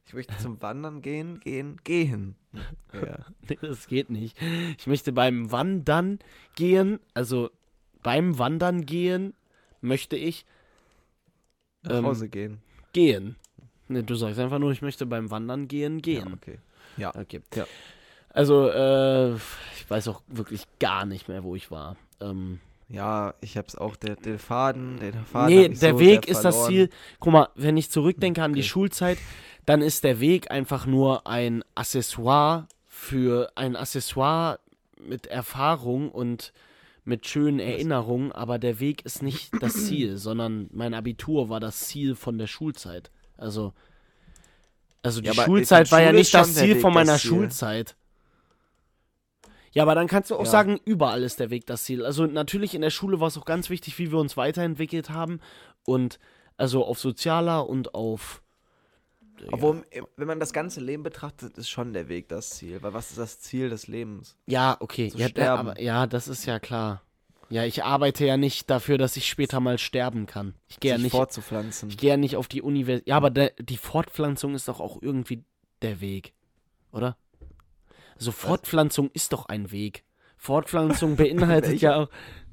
Ich 0.07 0.13
möchte 0.13 0.37
zum 0.37 0.61
Wandern 0.61 1.01
gehen, 1.01 1.39
gehen, 1.39 1.77
gehen. 1.83 2.35
Ja. 2.93 3.17
Nee, 3.49 3.57
das 3.61 3.87
geht 3.87 4.09
nicht. 4.09 4.37
Ich 4.77 4.87
möchte 4.87 5.11
beim 5.11 5.51
Wandern 5.51 6.19
gehen, 6.55 6.99
also 7.13 7.49
beim 8.01 8.39
Wandern 8.39 8.85
gehen 8.85 9.33
möchte 9.81 10.15
ich 10.15 10.45
Nach 11.83 11.97
Ähm, 11.97 12.05
Hause 12.05 12.29
gehen. 12.29 12.61
gehen. 12.93 13.35
Ne, 13.89 14.03
du 14.03 14.15
sagst 14.15 14.39
einfach 14.39 14.59
nur, 14.59 14.71
ich 14.71 14.81
möchte 14.81 15.05
beim 15.05 15.29
Wandern 15.29 15.67
gehen, 15.67 15.95
Ja, 15.95 16.01
gehen. 16.01 16.33
okay. 16.33 16.59
Ja. 16.95 17.13
Okay. 17.13 17.41
Ja. 17.53 17.67
Also, 18.29 18.69
äh, 18.69 19.33
ich 19.35 19.89
weiß 19.89 20.07
auch 20.07 20.21
wirklich 20.27 20.65
gar 20.79 21.05
nicht 21.05 21.27
mehr, 21.27 21.43
wo 21.43 21.55
ich 21.55 21.69
war. 21.71 21.97
Ähm, 22.21 22.61
Ja, 22.87 23.33
ich 23.41 23.57
hab's 23.57 23.75
auch, 23.75 23.95
der, 23.97 24.15
der 24.15 24.39
Faden, 24.39 24.99
den 24.99 25.25
Faden 25.25 25.53
nee, 25.55 25.67
der 25.69 25.91
so 25.91 25.99
Weg 25.99 26.23
sehr 26.25 26.31
ist 26.31 26.41
das 26.45 26.55
verloren. 26.55 26.71
Ziel. 26.71 26.89
Guck 27.19 27.33
mal, 27.33 27.49
wenn 27.55 27.75
ich 27.75 27.91
zurückdenke 27.91 28.41
an 28.41 28.53
die 28.53 28.61
Okay. 28.61 28.69
Schulzeit, 28.69 29.17
dann 29.65 29.81
ist 29.81 30.03
der 30.03 30.19
Weg 30.19 30.51
einfach 30.51 30.85
nur 30.85 31.25
ein 31.27 31.63
Accessoire 31.75 32.67
für 32.87 33.51
ein 33.55 33.75
Accessoire 33.75 34.59
mit 34.99 35.27
Erfahrung 35.27 36.11
und 36.11 36.53
mit 37.03 37.27
schönen 37.27 37.59
Erinnerungen, 37.59 38.31
aber 38.31 38.57
der 38.57 38.79
Weg 38.79 39.05
ist 39.05 39.21
nicht 39.21 39.51
das 39.61 39.85
Ziel, 39.85 40.17
sondern 40.17 40.69
mein 40.73 40.93
Abitur 40.93 41.49
war 41.49 41.59
das 41.59 41.87
Ziel 41.87 42.15
von 42.15 42.37
der 42.37 42.47
Schulzeit. 42.47 43.11
Also, 43.37 43.73
Also 45.03 45.21
die 45.21 45.27
Ja, 45.27 45.33
Schulzeit 45.33 45.91
war 45.91 46.01
ja 46.01 46.11
nicht 46.11 46.33
das 46.33 46.55
Ziel 46.55 46.75
Weg, 46.75 46.81
von 46.81 46.93
meiner 46.93 47.17
Ziel. 47.17 47.29
Schulzeit. 47.29 47.95
Ja, 49.71 49.83
aber 49.83 49.93
dann 49.93 50.07
kannst 50.07 50.31
du 50.31 50.35
auch 50.35 50.45
Ja. 50.45 50.51
sagen, 50.51 50.79
überall 50.85 51.21
ist 51.21 51.39
der 51.39 51.49
Weg 51.51 51.67
das 51.67 51.83
Ziel. 51.83 52.03
Also 52.05 52.25
natürlich 52.25 52.73
in 52.73 52.81
der 52.81 52.89
Schule 52.89 53.19
war 53.19 53.27
es 53.27 53.37
auch 53.37 53.45
ganz 53.45 53.69
wichtig, 53.69 53.99
wie 53.99 54.11
wir 54.11 54.17
uns 54.17 54.35
weiterentwickelt 54.37 55.09
haben. 55.11 55.41
Und 55.85 56.17
also 56.57 56.83
auf 56.85 56.97
sozialer 56.97 57.67
und 57.69 57.93
auf. 57.93 58.41
Obwohl, 59.51 59.83
wenn 60.17 60.27
man 60.27 60.39
das 60.39 60.53
ganze 60.53 60.79
Leben 60.81 61.03
betrachtet, 61.03 61.57
ist 61.57 61.69
schon 61.69 61.93
der 61.93 62.07
Weg 62.09 62.29
das 62.29 62.51
Ziel. 62.51 62.81
Weil 62.81 62.93
was 62.93 63.09
ist 63.11 63.17
das 63.17 63.39
Ziel 63.39 63.69
des 63.69 63.87
Lebens? 63.87 64.37
Ja, 64.45 64.77
okay. 64.79 65.09
Zu 65.09 65.17
Ja, 65.17 65.27
sterben. 65.29 65.69
aber, 65.69 65.81
ja, 65.81 66.07
das 66.07 66.27
ist 66.27 66.45
ja 66.45 66.59
klar. 66.59 67.01
Ja, 67.49 67.63
ich 67.63 67.83
arbeite 67.83 68.25
ja 68.25 68.37
nicht 68.37 68.69
dafür, 68.69 68.97
dass 68.97 69.17
ich 69.17 69.27
später 69.27 69.59
mal 69.59 69.77
sterben 69.77 70.25
kann. 70.25 70.55
Ich 70.67 70.79
gehe 70.79 70.91
ja 70.91 70.97
nicht. 70.97 71.11
fortzupflanzen. 71.11 71.89
Ich 71.89 71.97
gehe 71.97 72.09
ja 72.11 72.17
nicht 72.17 72.37
auf 72.37 72.47
die 72.47 72.61
Universität. 72.63 73.07
Ja, 73.09 73.17
aber 73.17 73.29
der, 73.29 73.51
die 73.59 73.77
Fortpflanzung 73.77 74.55
ist 74.55 74.67
doch 74.67 74.79
auch 74.79 74.99
irgendwie 75.01 75.43
der 75.83 76.01
Weg, 76.01 76.33
oder? 76.91 77.17
Also 78.15 78.31
Fortpflanzung 78.31 79.11
ist 79.13 79.31
doch 79.31 79.45
ein 79.45 79.71
Weg. 79.71 80.05
Fortpflanzung 80.37 81.17
beinhaltet 81.17 81.81
ja 81.81 81.97
auch 81.97 82.09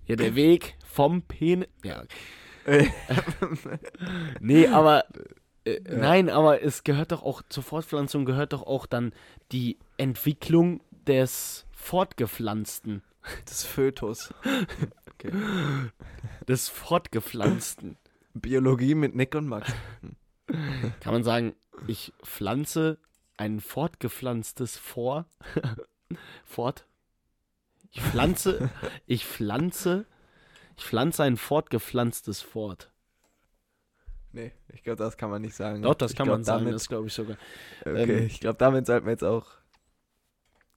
ja 0.07 0.17
der 0.17 0.35
Weg 0.35 0.77
vom 0.85 1.23
Penis. 1.23 1.69
Ja, 1.85 2.03
Äh, 2.67 2.87
nee, 4.41 4.67
aber 4.67 5.05
äh, 5.65 5.81
nein, 5.89 6.29
aber 6.29 6.63
es 6.63 6.85
gehört 6.85 7.13
doch 7.13 7.23
auch 7.23 7.43
zur 7.49 7.63
Fortpflanzung 7.63 8.25
gehört 8.25 8.53
doch 8.53 8.63
auch 8.63 8.87
dann 8.87 9.13
die 9.53 9.79
Entwicklung 9.97 10.81
des 11.07 11.67
Fortgepflanzten, 11.73 13.03
des 13.49 13.65
Fötus. 13.65 14.33
Okay. 15.15 15.33
des 16.49 16.69
Fortgepflanzten. 16.69 17.97
Biologie 18.35 18.95
mit 18.95 19.15
Nick 19.15 19.35
und 19.35 19.47
Max. 19.47 19.73
Kann 21.01 21.13
man 21.13 21.25
sagen, 21.25 21.55
ich 21.87 22.13
pflanze 22.23 22.99
ein 23.37 23.61
fortgepflanztes 23.61 24.77
vor. 24.77 25.27
Fort. 26.45 26.87
Ich 27.91 28.03
pflanze, 28.03 28.71
ich 29.07 29.27
pflanze, 29.27 30.07
ich 30.77 30.85
pflanze 30.85 31.25
ein 31.25 31.37
fortgepflanztes 31.37 32.41
Fort. 32.41 32.92
Nee, 34.33 34.53
ich 34.73 34.83
glaube, 34.83 34.97
das 35.03 35.17
kann 35.17 35.31
man 35.31 35.43
nicht 35.43 35.55
sagen. 35.55 35.83
Doch, 35.83 35.95
das 35.95 36.13
Ich 36.13 36.17
kann 36.17 36.25
glaub, 36.27 36.37
man 36.39 36.45
sagen, 36.45 36.61
damit, 36.65 36.75
das 36.75 36.89
glaube 36.89 37.07
ich 37.09 37.13
sogar. 37.13 37.37
Okay, 37.83 38.19
ähm, 38.21 38.27
ich 38.27 38.41
glaube, 38.41 38.57
damit 38.59 38.87
sollten 38.87 39.07
wir 39.07 39.13
jetzt 39.13 39.25
auch. 39.25 39.47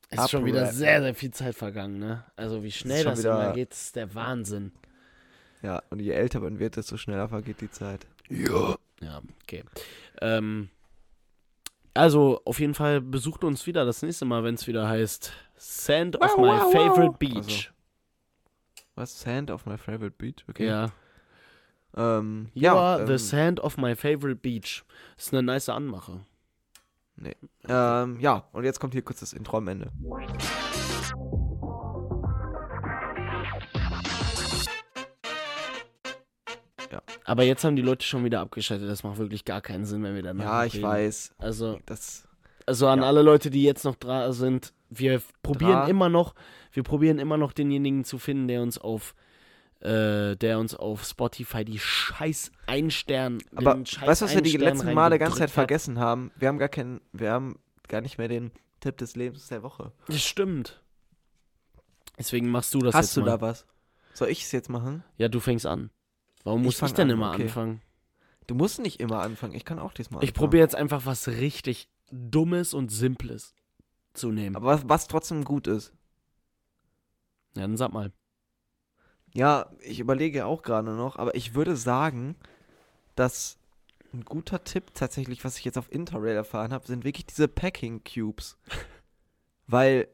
Es 0.10 0.20
ist 0.26 0.30
schon 0.32 0.46
wieder 0.46 0.68
sehr, 0.72 1.02
sehr 1.02 1.16
viel 1.16 1.32
Zeit 1.32 1.56
vergangen, 1.56 1.98
ne? 2.00 2.24
Also 2.36 2.64
wie 2.64 2.72
schnell 2.72 3.04
das 3.04 3.20
wieder- 3.20 3.42
immer 3.44 3.54
geht, 3.54 3.72
ist 3.72 3.96
der 3.96 4.14
Wahnsinn. 4.14 4.72
Ja, 5.62 5.82
und 5.90 6.00
je 6.00 6.12
älter 6.12 6.42
man 6.42 6.60
wird, 6.60 6.76
desto 6.76 6.96
schneller 6.98 7.28
vergeht 7.30 7.62
die 7.62 7.72
Zeit. 7.72 8.06
Ja. 8.30 8.76
Ja, 9.02 9.22
okay. 9.44 9.64
Ähm, 10.22 10.70
also, 11.94 12.42
auf 12.46 12.60
jeden 12.60 12.74
Fall 12.76 13.02
besucht 13.02 13.44
uns 13.44 13.66
wieder 13.68 13.86
das 13.86 14.02
nächste 14.02 14.26
Mal, 14.26 14.44
wenn 14.44 14.56
es 14.56 14.68
wieder 14.68 14.88
heißt 14.88 15.32
Sand 15.56 16.22
of 16.22 16.30
Wow, 16.32 16.38
my 16.38 16.44
wow, 16.48 16.64
wow. 16.66 16.72
favorite 16.74 17.16
beach. 17.18 17.38
Also, 17.38 17.70
Was? 18.96 19.22
Sand 19.22 19.50
of 19.50 19.66
my 19.66 19.78
favorite 19.78 20.16
beach? 20.18 20.46
Okay. 20.50 20.68
Ja. 20.68 20.92
Ähm, 21.96 22.50
You 22.54 22.64
ja, 22.64 22.76
are 22.76 23.02
ähm, 23.02 23.08
the 23.08 23.18
sand 23.18 23.60
of 23.60 23.78
my 23.78 23.96
favorite 23.96 24.36
beach. 24.36 24.84
Ist 25.18 25.34
eine 25.34 25.44
nice 25.44 25.70
Anmache. 25.70 26.22
ähm, 27.68 28.20
ja, 28.20 28.44
und 28.52 28.64
jetzt 28.66 28.80
kommt 28.80 28.94
hier 28.94 29.02
kurz 29.02 29.22
das 29.22 29.32
Intro 29.34 29.58
am 29.58 29.68
Ende. 29.70 29.92
Aber 37.26 37.44
jetzt 37.44 37.64
haben 37.64 37.76
die 37.76 37.82
Leute 37.82 38.06
schon 38.06 38.24
wieder 38.24 38.40
abgeschaltet. 38.42 38.88
Das 38.90 39.04
macht 39.04 39.18
wirklich 39.18 39.46
gar 39.46 39.62
keinen 39.62 39.86
Sinn, 39.86 40.04
wenn 40.04 40.16
wir 40.16 40.22
danach 40.24 40.44
Ja, 40.46 40.66
ich 40.66 40.76
reden. 40.76 40.84
weiß. 40.84 41.34
Also, 41.40 41.80
Das, 41.86 42.28
also 42.66 42.88
an 42.88 43.00
Ja. 43.00 43.06
alle 43.08 43.22
Leute, 43.24 43.50
die 43.50 43.64
jetzt 43.64 43.84
noch 43.84 43.96
dran 43.96 44.32
sind, 44.34 44.74
wir 44.90 45.22
probieren 45.42 45.84
Dra- 45.86 45.90
immer 45.90 46.10
noch, 46.10 46.36
wir 46.72 46.84
probieren 46.84 47.18
immer 47.18 47.38
noch 47.38 47.52
denjenigen 47.54 48.04
zu 48.04 48.20
finden, 48.20 48.48
der 48.48 48.62
uns 48.62 48.78
auf 48.78 49.16
äh, 49.86 50.36
der 50.36 50.60
uns 50.60 50.74
auf 50.76 51.04
Spotify 51.06 51.64
die 51.64 51.80
scheiß 51.80 52.52
Einstern 52.68 53.38
aber 53.56 53.86
scheiß 53.86 54.08
weißt 54.08 54.22
du, 54.22 54.26
was 54.26 54.34
wir 54.36 54.42
die 54.42 54.58
letzten 54.58 54.94
Male 54.94 55.20
ganze 55.20 55.38
Zeit 55.38 55.50
hat? 55.50 55.54
vergessen 55.54 56.00
haben? 56.00 56.32
Wir 56.36 56.48
haben 56.48 56.58
gar 56.58 56.70
keinen, 56.70 57.02
wir 57.14 57.32
haben 57.32 57.60
gar 57.88 58.02
nicht 58.02 58.18
mehr 58.18 58.28
den 58.28 58.52
Tipp 58.80 58.98
des 58.98 59.16
Lebens 59.16 59.48
der 59.48 59.64
Woche. 59.64 59.92
Das 60.08 60.24
stimmt. 60.24 60.82
Deswegen 62.18 62.50
machst 62.50 62.74
du 62.74 62.80
das 62.80 62.96
Hast 62.96 63.08
jetzt 63.08 63.18
du 63.18 63.22
mal. 63.22 63.28
da 63.28 63.42
was? 63.42 63.66
Soll 64.14 64.30
ich 64.30 64.44
es 64.44 64.52
jetzt 64.52 64.70
machen? 64.70 65.04
Ja, 65.18 65.28
du 65.28 65.40
fängst 65.40 65.66
an. 65.66 65.90
Warum 66.44 66.62
Ich 66.62 66.66
muss 66.66 66.74
ich, 66.76 66.80
fang 66.80 66.94
denn 66.94 67.10
an, 67.12 67.18
immer 67.18 67.32
okay. 67.34 67.44
anfangen? 67.44 67.82
Du 68.48 68.56
musst 68.56 68.80
nicht 68.80 69.00
immer 69.00 69.22
anfangen. 69.22 69.54
Ich 69.54 69.66
kann 69.66 69.80
auch 69.80 69.94
diesmal 69.94 70.24
Ich 70.24 70.30
anfangen. 70.30 70.46
probiere 70.46 70.64
jetzt 70.64 70.76
einfach 70.76 71.06
was 71.06 71.28
richtig 71.28 71.90
Dummes 72.12 72.74
und 72.74 72.90
Simples 72.92 73.54
zu 74.14 74.32
nehmen. 74.32 74.56
Aber 74.56 74.68
was, 74.68 74.84
was 74.88 75.08
trotzdem 75.08 75.44
gut 75.44 75.68
ist. 75.68 75.92
ja, 77.56 77.64
dann 77.64 77.76
sag 77.78 77.92
mal. 77.92 78.12
Ja, 79.36 79.70
ich 79.82 80.00
überlege 80.00 80.46
auch 80.46 80.62
gerade 80.64 80.92
noch, 80.92 81.18
aber 81.18 81.36
ich 81.36 81.56
würde 81.56 81.76
sagen, 81.76 82.36
dass 83.16 83.58
ein 84.14 84.24
guter 84.24 84.64
Tipp 84.64 84.94
tatsächlich, 84.94 85.44
was 85.44 85.58
ich 85.58 85.66
jetzt 85.66 85.78
auf 85.78 85.92
Interrail 85.92 86.36
erfahren 86.36 86.72
habe, 86.72 86.88
sind 86.88 87.04
wirklich 87.04 87.26
diese 87.26 87.48
Packing 87.50 88.02
Cubes. 88.04 88.58
weil 89.68 90.08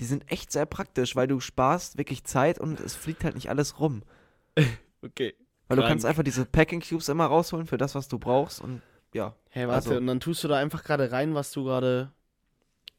die 0.00 0.04
sind 0.04 0.30
echt 0.30 0.50
sehr 0.50 0.66
praktisch, 0.66 1.14
weil 1.14 1.28
du 1.28 1.38
sparst 1.38 1.98
wirklich 1.98 2.24
Zeit 2.24 2.58
und 2.58 2.80
es 2.80 2.96
fliegt 2.96 3.22
halt 3.24 3.34
nicht 3.34 3.48
alles 3.48 3.80
rum. 3.80 4.02
Okay. 5.00 5.36
Weil 5.68 5.76
du 5.76 5.82
Krank. 5.82 5.92
kannst 5.92 6.06
einfach 6.06 6.24
diese 6.24 6.44
Packing 6.44 6.80
Cubes 6.80 7.08
immer 7.08 7.26
rausholen 7.26 7.68
für 7.68 7.76
das, 7.78 7.94
was 7.94 8.08
du 8.08 8.18
brauchst 8.18 8.60
und 8.60 8.82
ja. 9.14 9.36
Hey, 9.50 9.68
warte, 9.68 9.90
Also- 9.90 9.96
und 10.00 10.08
dann 10.08 10.18
tust 10.18 10.42
du 10.42 10.48
da 10.48 10.56
einfach 10.56 10.82
gerade 10.82 11.12
rein, 11.12 11.34
was 11.36 11.52
du 11.52 11.62
gerade. 11.62 12.10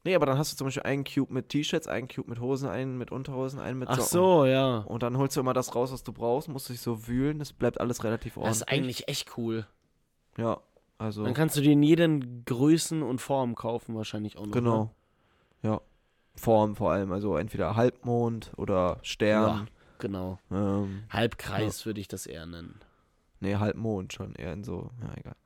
Nee, 0.02 0.14
aber 0.14 0.24
dann 0.24 0.38
hast 0.38 0.52
du 0.52 0.56
zum 0.56 0.66
Beispiel 0.66 0.84
einen 0.84 1.04
Cube 1.04 1.32
mit 1.32 1.50
T-Shirts, 1.50 1.86
einen 1.86 2.08
Cube 2.08 2.30
mit 2.30 2.40
Hosen, 2.40 2.68
einen 2.70 2.96
mit 2.96 3.12
Unterhosen, 3.12 3.60
einen 3.60 3.78
mit 3.78 3.88
Ach 3.88 3.96
Socken. 3.96 4.08
so, 4.08 4.46
ja. 4.46 4.78
Und 4.78 5.02
dann 5.02 5.18
holst 5.18 5.36
du 5.36 5.40
immer 5.40 5.52
das 5.52 5.74
raus, 5.74 5.92
was 5.92 6.02
du 6.02 6.12
brauchst, 6.12 6.48
musst 6.48 6.70
dich 6.70 6.80
so 6.80 7.06
wühlen, 7.06 7.40
es 7.40 7.52
bleibt 7.52 7.80
alles 7.80 8.02
relativ 8.02 8.38
ordentlich. 8.38 8.60
Das 8.60 8.66
ist 8.66 8.72
eigentlich 8.72 9.08
echt 9.08 9.36
cool. 9.36 9.66
Ja, 10.38 10.60
also. 10.96 11.24
Dann 11.24 11.34
kannst 11.34 11.56
du 11.56 11.60
dir 11.60 11.72
in 11.72 11.82
jeden 11.82 12.44
Größen 12.46 13.02
und 13.02 13.20
Formen 13.20 13.54
kaufen, 13.54 13.94
wahrscheinlich 13.94 14.38
auch 14.38 14.46
noch. 14.46 14.52
Genau. 14.52 14.84
Ne? 14.84 15.70
Ja. 15.70 15.80
Form 16.34 16.76
vor 16.76 16.92
allem, 16.92 17.12
also 17.12 17.36
entweder 17.36 17.76
Halbmond 17.76 18.52
oder 18.56 18.98
Stern. 19.02 19.68
Genau. 19.98 20.38
Ähm, 20.50 21.02
Halbkreis 21.10 21.84
würde 21.84 22.00
ich 22.00 22.08
das 22.08 22.24
eher 22.24 22.46
nennen. 22.46 22.80
nee, 23.40 23.56
Halbmond 23.56 24.14
schon 24.14 24.34
eher 24.34 24.54
in 24.54 24.64
so, 24.64 24.90
ja, 25.02 25.10
egal. 25.18 25.36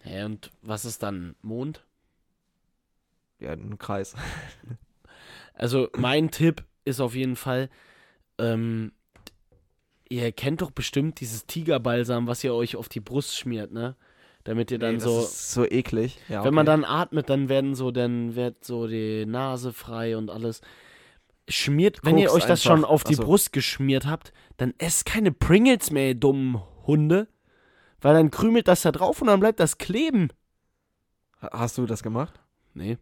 Hä, 0.00 0.24
und 0.24 0.50
was 0.62 0.84
ist 0.84 1.02
dann 1.04 1.36
Mond? 1.42 1.84
Ja, 3.40 3.52
ein 3.52 3.78
Kreis. 3.78 4.14
Also, 5.54 5.88
mein 5.96 6.30
Tipp 6.30 6.64
ist 6.84 7.00
auf 7.00 7.14
jeden 7.14 7.36
Fall, 7.36 7.68
ähm, 8.38 8.92
ihr 10.08 10.30
kennt 10.32 10.62
doch 10.62 10.70
bestimmt 10.70 11.20
dieses 11.20 11.46
Tigerbalsam, 11.46 12.26
was 12.26 12.42
ihr 12.44 12.54
euch 12.54 12.76
auf 12.76 12.88
die 12.88 13.00
Brust 13.00 13.36
schmiert, 13.36 13.72
ne? 13.72 13.96
Damit 14.44 14.70
ihr 14.70 14.78
dann 14.78 14.92
Nee, 14.96 15.00
das 15.00 15.04
so. 15.04 15.20
ist 15.20 15.52
so 15.52 15.64
eklig. 15.66 16.18
Ja, 16.28 16.42
Wenn 16.44 16.54
man 16.54 16.64
dann 16.64 16.84
atmet, 16.84 17.28
dann 17.28 17.48
werden 17.48 17.74
so, 17.74 17.90
dann 17.90 18.34
wird 18.34 18.64
so 18.64 18.86
die 18.86 19.26
Nase 19.26 19.72
frei 19.72 20.16
und 20.16 20.30
alles. 20.30 20.60
Schmiert, 21.48 22.00
wenn 22.04 22.18
ihr 22.18 22.26
Koks 22.28 22.36
euch 22.42 22.46
das 22.48 22.60
einfach. 22.66 22.76
schon 22.76 22.84
auf 22.84 23.04
die 23.04 23.14
Ach 23.14 23.18
so. 23.18 23.24
Brust 23.24 23.52
geschmiert 23.52 24.06
habt, 24.06 24.32
dann 24.58 24.74
esst 24.78 25.06
keine 25.06 25.32
Pringles 25.32 25.90
mehr, 25.90 26.08
ihr 26.08 26.14
dummen 26.14 26.62
Hunde. 26.86 27.28
Weil 28.00 28.14
dann 28.14 28.30
krümelt 28.30 28.68
das 28.68 28.82
da 28.82 28.92
drauf 28.92 29.20
und 29.20 29.26
dann 29.28 29.40
bleibt 29.40 29.58
das 29.60 29.76
kleben. 29.76 30.28
Ha- 31.42 31.50
Hast 31.52 31.76
du 31.78 31.84
das 31.86 32.02
gemacht? 32.02 32.38
Nee. 32.74 32.96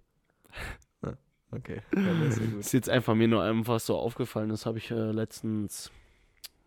Okay. 1.53 1.81
Ja, 1.95 2.29
ist. 2.29 2.39
Ist 2.39 2.73
jetzt 2.73 2.91
einfach 2.91 3.15
mir 3.15 3.29
nur 3.29 3.43
einfach 3.43 3.79
so 3.81 3.97
aufgefallen. 3.97 4.49
Das 4.49 4.67
habe 4.67 4.79
ich 4.79 4.91
äh, 4.91 4.95
letztens. 5.13 5.91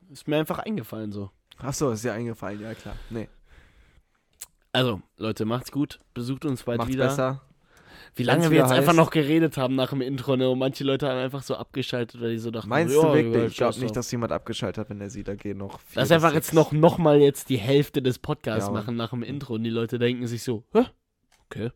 Ist 0.09 0.27
mir 0.27 0.37
einfach 0.37 0.59
eingefallen 0.59 1.11
so. 1.11 1.29
Achso, 1.57 1.91
ist 1.91 2.03
dir 2.05 2.13
eingefallen, 2.13 2.61
ja 2.61 2.73
klar. 2.73 2.95
Nee. 3.09 3.27
Also, 4.71 5.01
Leute, 5.17 5.45
macht's 5.45 5.71
gut. 5.71 5.99
Besucht 6.13 6.45
uns 6.45 6.63
bald 6.63 6.77
Macht's 6.79 6.93
wieder. 6.93 7.07
besser. 7.07 7.41
Wie 8.15 8.23
lange 8.23 8.43
Wenn's 8.43 8.51
wir 8.51 8.57
jetzt 8.59 8.67
wieder 8.69 8.77
einfach 8.79 8.93
heißt- 8.93 8.95
noch 8.95 9.11
geredet 9.11 9.57
haben 9.57 9.75
nach 9.75 9.89
dem 9.89 10.01
Intro, 10.01 10.35
ne? 10.37 10.49
Und 10.49 10.57
manche 10.59 10.83
Leute 10.83 11.07
haben 11.09 11.17
einfach 11.19 11.43
so 11.43 11.55
abgeschaltet, 11.55 12.19
weil 12.21 12.31
die 12.31 12.37
so 12.39 12.49
dachten, 12.49 12.69
Meinst 12.69 12.95
du 12.95 13.03
wirklich? 13.13 13.51
Ich 13.51 13.57
glaube 13.57 13.79
nicht, 13.79 13.95
dass 13.95 14.09
jemand 14.11 14.31
abgeschaltet 14.31 14.77
hat, 14.79 14.89
wenn 14.89 14.99
der 14.99 15.09
sieht, 15.09 15.27
da 15.27 15.35
gehen 15.35 15.57
noch 15.57 15.79
vier 15.81 16.01
Lass 16.01 16.11
einfach 16.11 16.33
jetzt 16.33 16.53
noch, 16.53 16.71
noch 16.71 16.97
mal 16.97 17.19
jetzt 17.19 17.49
die 17.49 17.57
Hälfte 17.57 18.01
des 18.01 18.17
Podcasts 18.17 18.67
Ja, 18.67 18.73
machen 18.73 18.95
nach 18.95 19.09
dem 19.11 19.23
Intro 19.23 19.55
und 19.55 19.63
die 19.63 19.69
Leute 19.69 19.99
denken 19.99 20.25
sich 20.25 20.41
so, 20.43 20.63
Hä? 20.73 20.85
okay. 21.45 21.71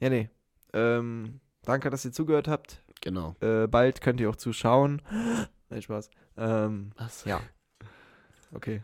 Ja, 0.00 0.08
nee. 0.10 0.28
Ähm, 0.72 1.40
danke, 1.62 1.90
dass 1.90 2.04
ihr 2.04 2.12
zugehört 2.12 2.48
habt. 2.48 2.82
Genau. 3.00 3.34
Äh, 3.40 3.66
bald 3.66 4.00
könnt 4.00 4.20
ihr 4.20 4.30
auch 4.30 4.36
zuschauen. 4.36 5.02
Nein, 5.70 5.82
Spaß. 5.82 6.10
Ähm, 6.36 6.92
Was? 6.96 7.24
ja. 7.24 7.40
Okay. 8.52 8.82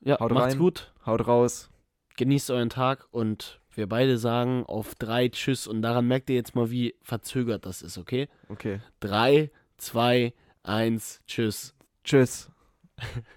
Ja, 0.00 0.18
Haut 0.20 0.32
macht's 0.32 0.52
rein. 0.54 0.58
gut, 0.58 0.92
Haut 1.04 1.26
raus. 1.26 1.70
genießt 2.16 2.50
euren 2.50 2.70
Tag 2.70 3.06
und 3.10 3.60
wir 3.74 3.88
beide 3.88 4.18
sagen 4.18 4.64
auf 4.66 4.94
drei 4.94 5.28
Tschüss 5.28 5.66
und 5.66 5.82
daran 5.82 6.06
merkt 6.06 6.30
ihr 6.30 6.36
jetzt 6.36 6.54
mal, 6.54 6.70
wie 6.70 6.94
verzögert 7.02 7.66
das 7.66 7.82
ist, 7.82 7.98
okay? 7.98 8.28
Okay. 8.48 8.80
Drei, 9.00 9.50
zwei, 9.76 10.32
eins, 10.62 11.20
Tschüss. 11.26 11.74
Tschüss. 12.04 12.50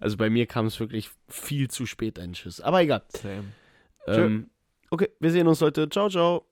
Also 0.00 0.16
bei 0.16 0.30
mir 0.30 0.46
kam 0.46 0.64
es 0.66 0.80
wirklich 0.80 1.10
viel 1.28 1.68
zu 1.68 1.84
spät 1.84 2.18
ein 2.18 2.32
Tschüss. 2.32 2.60
Aber 2.62 2.80
egal. 2.80 3.02
Same. 3.08 3.44
Ähm, 4.06 4.50
Okay, 4.92 5.08
wir 5.20 5.30
sehen 5.30 5.48
uns, 5.48 5.60
Leute. 5.60 5.88
Ciao, 5.88 6.10
ciao. 6.10 6.44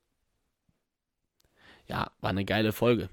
Ja, 1.87 2.11
war 2.23 2.31
eine 2.31 2.47
geile 2.47 2.73
Folge. 2.73 3.11